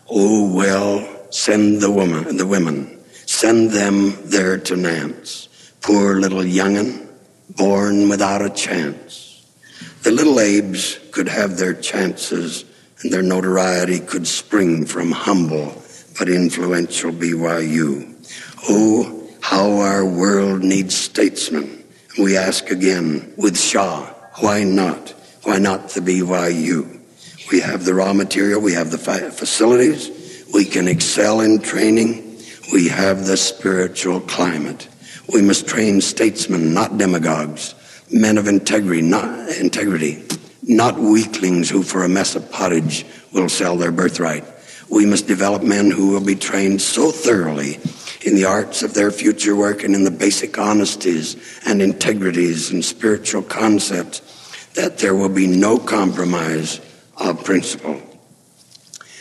Oh, 0.09 0.53
well, 0.53 1.31
send 1.31 1.81
the 1.81 1.89
woman, 1.89 2.37
the 2.37 2.45
women, 2.45 2.99
send 3.25 3.71
them 3.71 4.15
there 4.25 4.57
to 4.57 4.75
Nance. 4.75 5.47
Poor 5.81 6.19
little 6.19 6.45
young'un, 6.45 7.07
born 7.49 8.09
without 8.09 8.43
a 8.43 8.49
chance. 8.49 9.45
The 10.03 10.11
little 10.11 10.39
Abes 10.39 10.99
could 11.11 11.27
have 11.27 11.57
their 11.57 11.73
chances 11.73 12.65
and 13.01 13.11
their 13.11 13.23
notoriety 13.23 13.99
could 13.99 14.27
spring 14.27 14.85
from 14.85 15.11
humble 15.11 15.81
but 16.17 16.29
influential 16.29 17.11
BYU. 17.11 18.13
Oh, 18.69 19.29
how 19.41 19.79
our 19.79 20.05
world 20.05 20.63
needs 20.63 20.95
statesmen. 20.95 21.74
We 22.17 22.37
ask 22.37 22.69
again 22.71 23.33
with 23.37 23.59
Shaw, 23.59 24.05
why 24.39 24.63
not? 24.63 25.09
Why 25.43 25.59
not 25.59 25.89
the 25.89 25.99
BYU? 25.99 26.99
We 27.51 27.59
have 27.59 27.85
the 27.85 27.93
raw 27.93 28.13
material, 28.13 28.61
we 28.61 28.73
have 28.73 28.89
the 28.91 28.97
facilities, 28.97 30.45
we 30.53 30.65
can 30.65 30.87
excel 30.87 31.41
in 31.41 31.59
training, 31.59 32.39
we 32.71 32.87
have 32.87 33.25
the 33.25 33.37
spiritual 33.37 34.21
climate. 34.21 34.87
We 35.31 35.41
must 35.41 35.67
train 35.67 36.01
statesmen, 36.01 36.73
not 36.73 36.97
demagogues 36.97 37.75
men 38.11 38.37
of 38.37 38.47
integrity, 38.47 39.01
not 39.01 39.49
integrity, 39.49 40.23
not 40.63 40.97
weaklings 40.97 41.69
who 41.69 41.83
for 41.83 42.03
a 42.03 42.09
mess 42.09 42.35
of 42.35 42.51
pottage 42.51 43.05
will 43.33 43.49
sell 43.49 43.77
their 43.77 43.91
birthright. 43.91 44.45
We 44.89 45.05
must 45.05 45.27
develop 45.27 45.63
men 45.63 45.91
who 45.91 46.09
will 46.09 46.23
be 46.23 46.35
trained 46.35 46.81
so 46.81 47.11
thoroughly 47.11 47.79
in 48.25 48.33
the 48.33 48.45
arts 48.45 48.81
of 48.81 48.95
their 48.95 49.11
future 49.11 49.55
work 49.55 49.83
and 49.83 49.93
in 49.93 50.03
the 50.03 50.09
basic 50.09 50.57
honesties 50.57 51.37
and 51.63 51.79
integrities 51.79 52.71
and 52.71 52.83
spiritual 52.83 53.43
concepts 53.43 54.21
that 54.73 54.97
there 54.97 55.13
will 55.13 55.29
be 55.29 55.45
no 55.45 55.77
compromise 55.77 56.81
of 57.17 57.43
principle. 57.43 58.01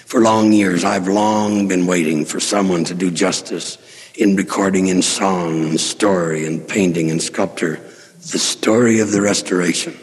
For 0.06 0.20
long 0.20 0.52
years, 0.52 0.84
I've 0.84 1.06
long 1.06 1.68
been 1.68 1.86
waiting 1.86 2.24
for 2.24 2.40
someone 2.40 2.84
to 2.84 2.94
do 2.94 3.10
justice 3.10 3.76
in 4.16 4.36
recording 4.36 4.86
in 4.86 5.02
song 5.02 5.64
and 5.64 5.78
story 5.78 6.46
and 6.46 6.66
painting 6.66 7.10
and 7.10 7.22
sculpture 7.22 7.80
the 8.30 8.38
story 8.38 9.00
of 9.00 9.10
the 9.10 9.20
restoration, 9.20 9.94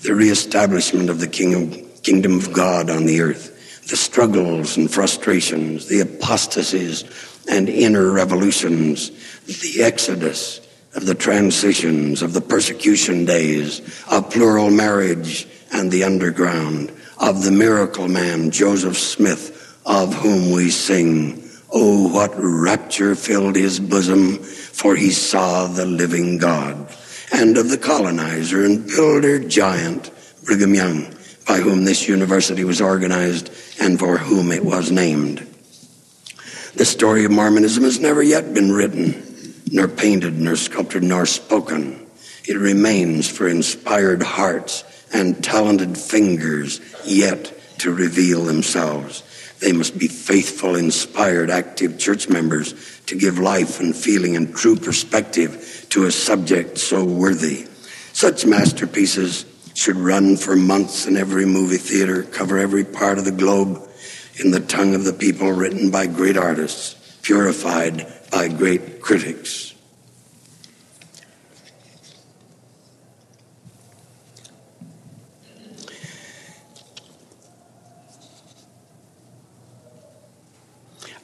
the 0.00 0.14
reestablishment 0.16 1.08
of 1.08 1.20
the 1.20 1.28
kingdom 1.28 2.38
of 2.38 2.52
God 2.52 2.90
on 2.90 3.06
the 3.06 3.20
earth, 3.20 3.86
the 3.88 3.96
struggles 3.96 4.76
and 4.76 4.90
frustrations, 4.90 5.86
the 5.86 6.00
apostasies 6.00 7.04
and 7.48 7.68
inner 7.68 8.10
revolutions, 8.10 9.10
the 9.46 9.82
exodus 9.82 10.60
of 10.94 11.06
the 11.06 11.14
transitions, 11.14 12.22
of 12.22 12.32
the 12.32 12.40
persecution 12.40 13.24
days, 13.24 13.80
of 14.10 14.30
plural 14.30 14.70
marriage 14.70 15.46
and 15.72 15.90
the 15.90 16.04
underground, 16.04 16.92
of 17.18 17.42
the 17.44 17.50
miracle 17.50 18.08
man, 18.08 18.50
Joseph 18.50 18.98
Smith, 18.98 19.80
of 19.86 20.14
whom 20.14 20.52
we 20.52 20.70
sing, 20.70 21.42
Oh, 21.74 22.12
what 22.12 22.32
rapture 22.36 23.14
filled 23.14 23.56
his 23.56 23.80
bosom, 23.80 24.36
for 24.36 24.94
he 24.94 25.10
saw 25.10 25.66
the 25.66 25.86
living 25.86 26.36
God 26.36 26.94
and 27.32 27.56
of 27.56 27.70
the 27.70 27.78
colonizer 27.78 28.64
and 28.64 28.86
builder 28.86 29.38
giant 29.38 30.10
Brigham 30.44 30.74
Young, 30.74 31.14
by 31.46 31.58
whom 31.58 31.84
this 31.84 32.08
university 32.08 32.64
was 32.64 32.80
organized 32.80 33.50
and 33.80 33.98
for 33.98 34.18
whom 34.18 34.52
it 34.52 34.64
was 34.64 34.92
named. 34.92 35.46
The 36.74 36.86
story 36.86 37.26
of 37.26 37.30
Mormonism 37.30 37.84
has 37.84 38.00
never 38.00 38.22
yet 38.22 38.54
been 38.54 38.72
written, 38.72 39.22
nor 39.70 39.88
painted, 39.88 40.40
nor 40.40 40.56
sculptured, 40.56 41.02
nor 41.02 41.26
spoken. 41.26 42.06
It 42.48 42.56
remains 42.56 43.28
for 43.28 43.46
inspired 43.46 44.22
hearts 44.22 44.82
and 45.12 45.44
talented 45.44 45.98
fingers 45.98 46.80
yet 47.04 47.52
to 47.80 47.92
reveal 47.92 48.44
themselves. 48.44 49.22
They 49.60 49.72
must 49.72 49.98
be 49.98 50.08
faithful, 50.08 50.74
inspired, 50.74 51.50
active 51.50 51.98
church 51.98 52.30
members 52.30 52.74
to 53.06 53.16
give 53.16 53.38
life 53.38 53.78
and 53.78 53.94
feeling 53.94 54.34
and 54.34 54.54
true 54.56 54.76
perspective 54.76 55.86
to 55.90 56.06
a 56.06 56.10
subject 56.10 56.78
so 56.78 57.04
worthy. 57.04 57.66
Such 58.14 58.46
masterpieces 58.46 59.44
should 59.74 59.96
run 59.96 60.38
for 60.38 60.56
months 60.56 61.06
in 61.06 61.18
every 61.18 61.44
movie 61.44 61.76
theater, 61.76 62.22
cover 62.22 62.56
every 62.56 62.84
part 62.84 63.18
of 63.18 63.26
the 63.26 63.30
globe 63.30 63.88
in 64.38 64.50
the 64.50 64.60
tongue 64.60 64.94
of 64.94 65.04
the 65.04 65.12
people, 65.12 65.52
written 65.52 65.90
by 65.90 66.06
great 66.06 66.36
artists, 66.36 67.18
purified 67.22 68.06
by 68.30 68.48
great 68.48 69.00
critics. 69.00 69.74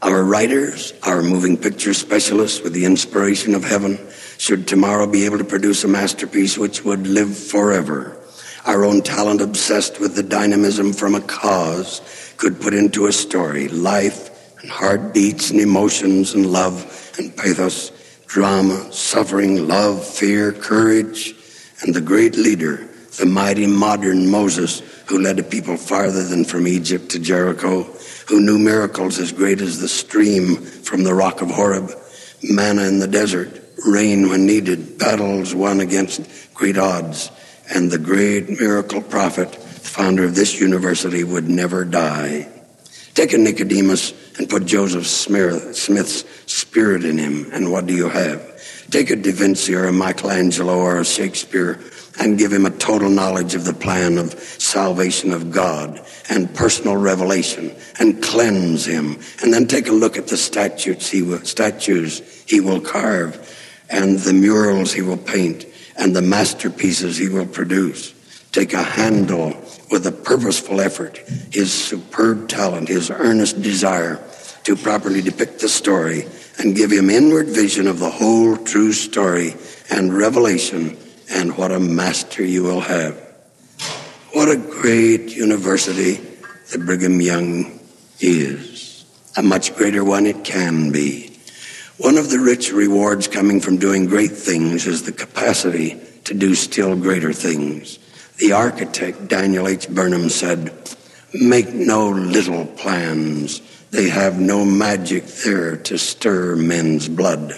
Our 0.01 0.23
writers, 0.23 0.95
our 1.03 1.23
moving 1.23 1.57
picture 1.57 1.93
specialists 1.93 2.63
with 2.63 2.73
the 2.73 2.85
inspiration 2.85 3.55
of 3.55 3.65
heaven 3.65 3.99
should 4.39 4.69
tomorrow 4.69 5.07
be 5.07 5.25
able 5.25 5.39
to 5.39 5.45
produce 5.45 5.83
a 5.83 5.89
masterpiece 5.89 6.57
which 6.57 6.85
would 6.85 7.07
live 7.07 7.37
forever. 7.37 8.17
Our 8.65 8.85
own 8.85 9.03
talent 9.03 9.41
obsessed 9.41 9.99
with 9.99 10.15
the 10.15 10.23
dynamism 10.23 10.93
from 10.93 11.17
a 11.17 11.21
cause 11.21 12.01
could 12.39 12.61
put 12.61 12.73
into 12.73 13.07
a 13.07 13.13
story 13.13 13.69
life 13.69 14.61
and 14.63 14.71
heartbeats 14.71 15.51
and 15.51 15.61
emotions 15.61 16.33
and 16.33 16.47
love 16.47 17.13
and 17.19 17.37
pathos 17.37 17.93
drama, 18.29 18.93
suffering, 18.93 19.67
love, 19.67 20.07
fear, 20.07 20.53
courage, 20.53 21.35
and 21.83 21.95
the 21.95 22.01
great 22.01 22.37
leader, 22.37 22.87
the 23.19 23.27
mighty 23.27 23.67
modern 23.67 24.31
Moses, 24.31 24.81
who 25.07 25.19
led 25.19 25.39
a 25.39 25.43
people 25.43 25.79
farther 25.79 26.23
than 26.23 26.45
from 26.45 26.69
Egypt 26.69 27.11
to 27.11 27.19
Jericho, 27.19 27.85
who 28.29 28.41
knew 28.41 28.59
miracles 28.59 29.19
as 29.19 29.33
great 29.33 29.63
as 29.63 29.81
the 29.81 29.89
stream 29.89 30.57
from 30.57 31.05
the 31.05 31.15
rock 31.15 31.41
of 31.41 31.51
Horeb, 31.51 31.91
manna 32.43 32.83
in 32.83 32.99
the 32.99 33.09
desert, 33.09 33.63
rain 33.87 34.29
when 34.29 34.45
needed, 34.45 34.99
battles 34.99 35.55
won 35.55 35.81
against 35.81 36.21
great 36.53 36.77
odds, 36.77 37.31
and 37.75 37.91
the 37.91 37.99
great 37.99 38.51
miracle 38.51 39.01
prophet, 39.01 39.59
founder 39.89 40.25
of 40.25 40.35
this 40.35 40.61
university, 40.61 41.25
would 41.25 41.49
never 41.49 41.85
die. 41.85 42.49
Take 43.15 43.33
a 43.33 43.39
Nicodemus 43.39 44.13
and 44.39 44.49
put 44.49 44.65
Joseph 44.65 45.07
Smith's 45.07 46.25
spirit 46.47 47.05
in 47.05 47.19
him, 47.19 47.51
and 47.53 47.73
what 47.73 47.87
do 47.87 47.95
you 47.95 48.09
have? 48.09 48.41
Take 48.91 49.11
a 49.11 49.17
Da 49.17 49.33
Vinci 49.33 49.75
or 49.75 49.87
a 49.87 49.93
Michelangelo 49.93 50.79
or 50.79 51.01
a 51.01 51.05
Shakespeare 51.05 51.81
and 52.21 52.39
give 52.39 52.53
him 52.53 52.67
a 52.67 52.71
total 52.71 53.11
knowledge 53.11 53.55
of 53.55 53.65
the 53.65 53.75
plan 53.75 54.19
of 54.19 54.33
salvation 54.33 55.33
of 55.33 55.51
God 55.51 56.05
and 56.31 56.53
personal 56.55 56.97
revelation 56.97 57.75
and 58.01 58.23
cleanse 58.23 58.87
him. 58.87 59.19
And 59.43 59.53
then 59.53 59.67
take 59.67 59.89
a 59.89 59.93
look 59.93 60.17
at 60.17 60.29
the 60.29 60.37
statues 60.37 61.11
he 61.11 61.23
will, 61.23 61.45
statues 61.45 62.45
he 62.47 62.61
will 62.61 62.81
carve 62.81 63.37
and 63.91 64.19
the 64.19 64.33
murals 64.33 64.93
he 64.93 65.03
will 65.03 65.17
paint 65.17 65.67
and 65.97 66.15
the 66.15 66.23
masterpieces 66.23 67.17
he 67.17 67.29
will 67.29 67.47
produce. 67.47 68.15
Take 68.53 68.73
a 68.73 68.83
Handel 68.83 69.55
with 69.91 70.07
a 70.07 70.13
purposeful 70.13 70.81
effort, 70.81 71.19
his 71.53 71.73
superb 71.73 72.49
talent, 72.49 72.89
his 72.89 73.11
earnest 73.11 73.63
desire 73.63 74.23
to 74.65 74.77
properly 74.77 75.23
depict 75.23 75.61
the 75.61 75.69
story 75.69 76.27
and 76.59 76.75
give 76.75 76.91
him 76.91 77.11
inward 77.11 77.47
vision 77.47 77.87
of 77.87 77.99
the 77.99 78.11
whole 78.11 78.57
true 78.57 78.93
story 78.93 79.55
and 79.91 80.13
revelation, 80.13 80.97
and 81.31 81.57
what 81.57 81.73
a 81.73 81.79
master 81.79 82.45
you 82.45 82.63
will 82.63 82.81
have. 82.81 83.15
What 84.33 84.51
a 84.51 84.57
great 84.57 85.35
university 85.35 86.15
the 86.71 86.79
Brigham 86.79 87.21
Young 87.21 87.81
is. 88.21 89.05
A 89.37 89.43
much 89.43 89.75
greater 89.75 90.05
one 90.05 90.27
it 90.27 90.45
can 90.45 90.91
be. 90.91 91.39
One 91.99 92.19
of 92.19 92.31
the 92.31 92.39
rich 92.39 92.73
rewards 92.73 93.27
coming 93.27 93.61
from 93.61 93.79
doing 93.79 94.07
great 94.07 94.33
things 94.33 94.87
is 94.87 95.03
the 95.03 95.13
capacity 95.13 95.99
to 96.25 96.35
do 96.35 96.55
still 96.55 96.95
greater 96.95 97.33
things. 97.33 97.99
The 98.39 98.53
architect, 98.53 99.27
Daniel 99.27 99.67
H. 99.67 99.89
Burnham, 99.89 100.29
said, 100.29 100.73
Make 101.35 101.75
no 101.75 102.11
little 102.11 102.67
plans. 102.67 103.61
They 103.91 104.09
have 104.11 104.39
no 104.39 104.65
magic 104.65 105.27
there 105.27 105.77
to 105.77 105.99
stir 105.99 106.55
men's 106.55 107.09
blood, 107.09 107.53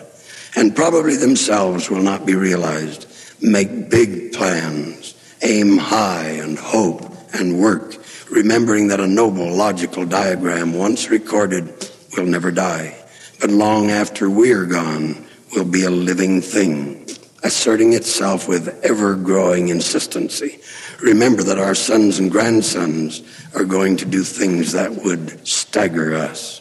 and 0.56 0.74
probably 0.74 1.16
themselves 1.16 1.90
will 1.90 2.02
not 2.02 2.24
be 2.24 2.34
realized. 2.34 3.06
Make 3.42 3.90
big 3.90 4.32
plans, 4.32 5.14
aim 5.42 5.76
high, 5.76 6.28
and 6.28 6.58
hope 6.58 7.14
and 7.34 7.60
work, 7.60 7.96
remembering 8.30 8.88
that 8.88 9.00
a 9.00 9.06
noble 9.06 9.54
logical 9.54 10.06
diagram 10.06 10.72
once 10.72 11.10
recorded 11.10 11.90
will 12.16 12.26
never 12.26 12.50
die, 12.50 12.96
but 13.38 13.50
long 13.50 13.90
after 13.90 14.30
we're 14.30 14.64
gone 14.64 15.26
will 15.54 15.66
be 15.66 15.84
a 15.84 15.90
living 15.90 16.40
thing 16.40 17.06
asserting 17.42 17.92
itself 17.92 18.48
with 18.48 18.68
ever 18.84 19.14
growing 19.14 19.68
insistency. 19.68 20.60
Remember 21.00 21.42
that 21.42 21.58
our 21.58 21.74
sons 21.74 22.18
and 22.18 22.30
grandsons 22.30 23.22
are 23.54 23.64
going 23.64 23.96
to 23.98 24.04
do 24.04 24.22
things 24.22 24.72
that 24.72 24.92
would 25.04 25.46
stagger 25.46 26.14
us. 26.14 26.60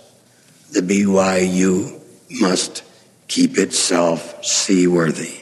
The 0.71 0.81
BYU 0.81 1.99
must 2.39 2.83
keep 3.27 3.57
itself 3.57 4.43
seaworthy. 4.43 5.41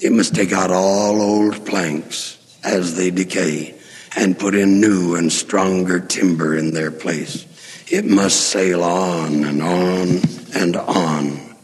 It 0.00 0.12
must 0.12 0.34
take 0.34 0.52
out 0.52 0.70
all 0.70 1.20
old 1.20 1.66
planks 1.66 2.38
as 2.62 2.96
they 2.96 3.10
decay 3.10 3.74
and 4.16 4.38
put 4.38 4.54
in 4.54 4.80
new 4.80 5.16
and 5.16 5.32
stronger 5.32 6.00
timber 6.00 6.56
in 6.56 6.72
their 6.72 6.90
place. 6.90 7.46
It 7.90 8.04
must 8.04 8.50
sail 8.50 8.84
on 8.84 9.44
and 9.44 9.62
on 9.62 10.20
and 10.54 10.76
on. 10.76 11.56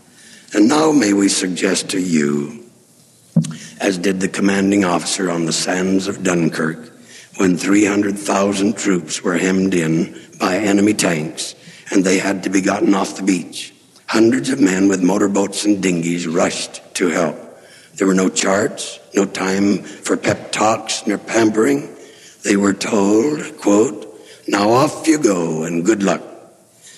And 0.52 0.68
now 0.68 0.92
may 0.92 1.12
we 1.12 1.28
suggest 1.28 1.90
to 1.90 2.00
you 2.00 2.63
as 3.80 3.98
did 3.98 4.20
the 4.20 4.28
commanding 4.28 4.84
officer 4.84 5.30
on 5.30 5.44
the 5.44 5.52
sands 5.52 6.08
of 6.08 6.22
Dunkirk 6.22 6.90
when 7.36 7.56
300,000 7.56 8.76
troops 8.76 9.22
were 9.22 9.36
hemmed 9.36 9.74
in 9.74 10.18
by 10.38 10.56
enemy 10.56 10.94
tanks 10.94 11.54
and 11.90 12.04
they 12.04 12.18
had 12.18 12.42
to 12.44 12.50
be 12.50 12.60
gotten 12.60 12.94
off 12.94 13.16
the 13.16 13.22
beach. 13.22 13.72
Hundreds 14.06 14.50
of 14.50 14.60
men 14.60 14.88
with 14.88 15.02
motorboats 15.02 15.64
and 15.64 15.82
dinghies 15.82 16.26
rushed 16.26 16.82
to 16.94 17.08
help. 17.08 17.36
There 17.96 18.06
were 18.06 18.14
no 18.14 18.28
charts, 18.28 18.98
no 19.14 19.24
time 19.24 19.78
for 19.78 20.16
pep 20.16 20.52
talks 20.52 21.06
nor 21.06 21.18
pampering. 21.18 21.94
They 22.42 22.56
were 22.56 22.74
told, 22.74 23.58
quote, 23.58 24.04
now 24.46 24.70
off 24.70 25.06
you 25.06 25.18
go 25.18 25.64
and 25.64 25.84
good 25.84 26.02
luck. 26.02 26.22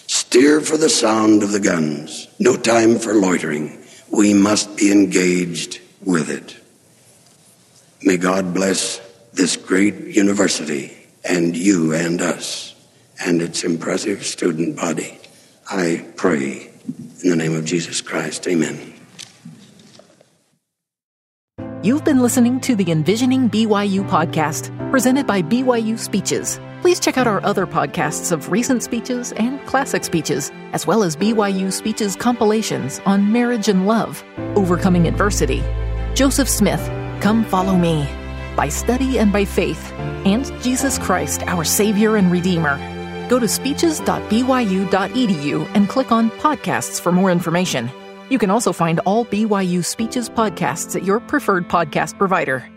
Steer 0.09 0.61
for 0.61 0.77
the 0.77 0.89
sound 0.89 1.43
of 1.43 1.53
the 1.53 1.61
guns. 1.61 2.29
No 2.39 2.57
time 2.57 2.99
for 2.99 3.15
loitering. 3.15 3.85
We 4.11 4.35
must 4.35 4.77
be 4.77 4.91
engaged 4.91 5.81
with 6.05 6.31
it. 6.31 6.57
May 8.03 8.17
God 8.17 8.53
bless 8.53 8.99
this 9.33 9.57
great 9.57 9.95
university 9.95 10.97
and 11.25 11.57
you 11.57 11.95
and 11.95 12.21
us 12.21 12.75
and 13.25 13.41
its 13.41 13.65
impressive 13.65 14.25
student 14.25 14.77
body. 14.77 15.19
I 15.71 16.07
pray 16.17 16.71
in 17.23 17.31
the 17.31 17.37
name 17.37 17.55
of 17.55 17.65
Jesus 17.65 18.01
Christ. 18.01 18.47
Amen. 18.47 18.93
You've 21.83 22.05
been 22.05 22.21
listening 22.21 22.61
to 22.63 22.75
the 22.75 22.91
Envisioning 22.91 23.49
BYU 23.49 24.09
podcast, 24.09 24.71
presented 24.91 25.27
by 25.27 25.41
BYU 25.41 25.99
Speeches. 25.99 26.59
Please 26.81 26.99
check 26.99 27.17
out 27.17 27.27
our 27.27 27.45
other 27.45 27.67
podcasts 27.67 28.33
of 28.33 28.51
recent 28.51 28.83
speeches 28.83 29.33
and 29.33 29.65
classic 29.67 30.05
speeches, 30.05 30.51
as 30.73 30.87
well 30.87 31.03
as 31.03 31.17
BYU 31.17 31.73
Speeches 31.73 32.17
compilations 32.17 33.01
on 33.07 33.33
marriage 33.33 33.69
and 33.69 33.87
love, 33.87 34.25
overcoming 34.57 35.07
adversity, 35.07 35.63
Joseph 36.15 36.49
Smith, 36.49 36.81
Come 37.21 37.45
Follow 37.45 37.77
Me, 37.77 38.09
by 38.57 38.69
Study 38.69 39.19
and 39.19 39.33
by 39.33 39.45
Faith, 39.45 39.93
and 40.25 40.51
Jesus 40.63 40.99
Christ, 40.99 41.43
our 41.47 41.65
Savior 41.65 42.17
and 42.17 42.31
Redeemer. 42.31 42.79
Go 43.29 43.39
to 43.39 43.49
speeches.byu.edu 43.49 45.71
and 45.75 45.89
click 45.89 46.13
on 46.13 46.31
Podcasts 46.31 47.01
for 47.01 47.13
more 47.13 47.31
information. 47.31 47.91
You 48.29 48.39
can 48.39 48.51
also 48.51 48.73
find 48.73 49.01
all 49.01 49.25
BYU 49.25 49.85
Speeches 49.85 50.29
podcasts 50.29 50.97
at 50.97 51.05
your 51.05 51.21
preferred 51.21 51.69
podcast 51.69 52.19
provider. 52.19 52.69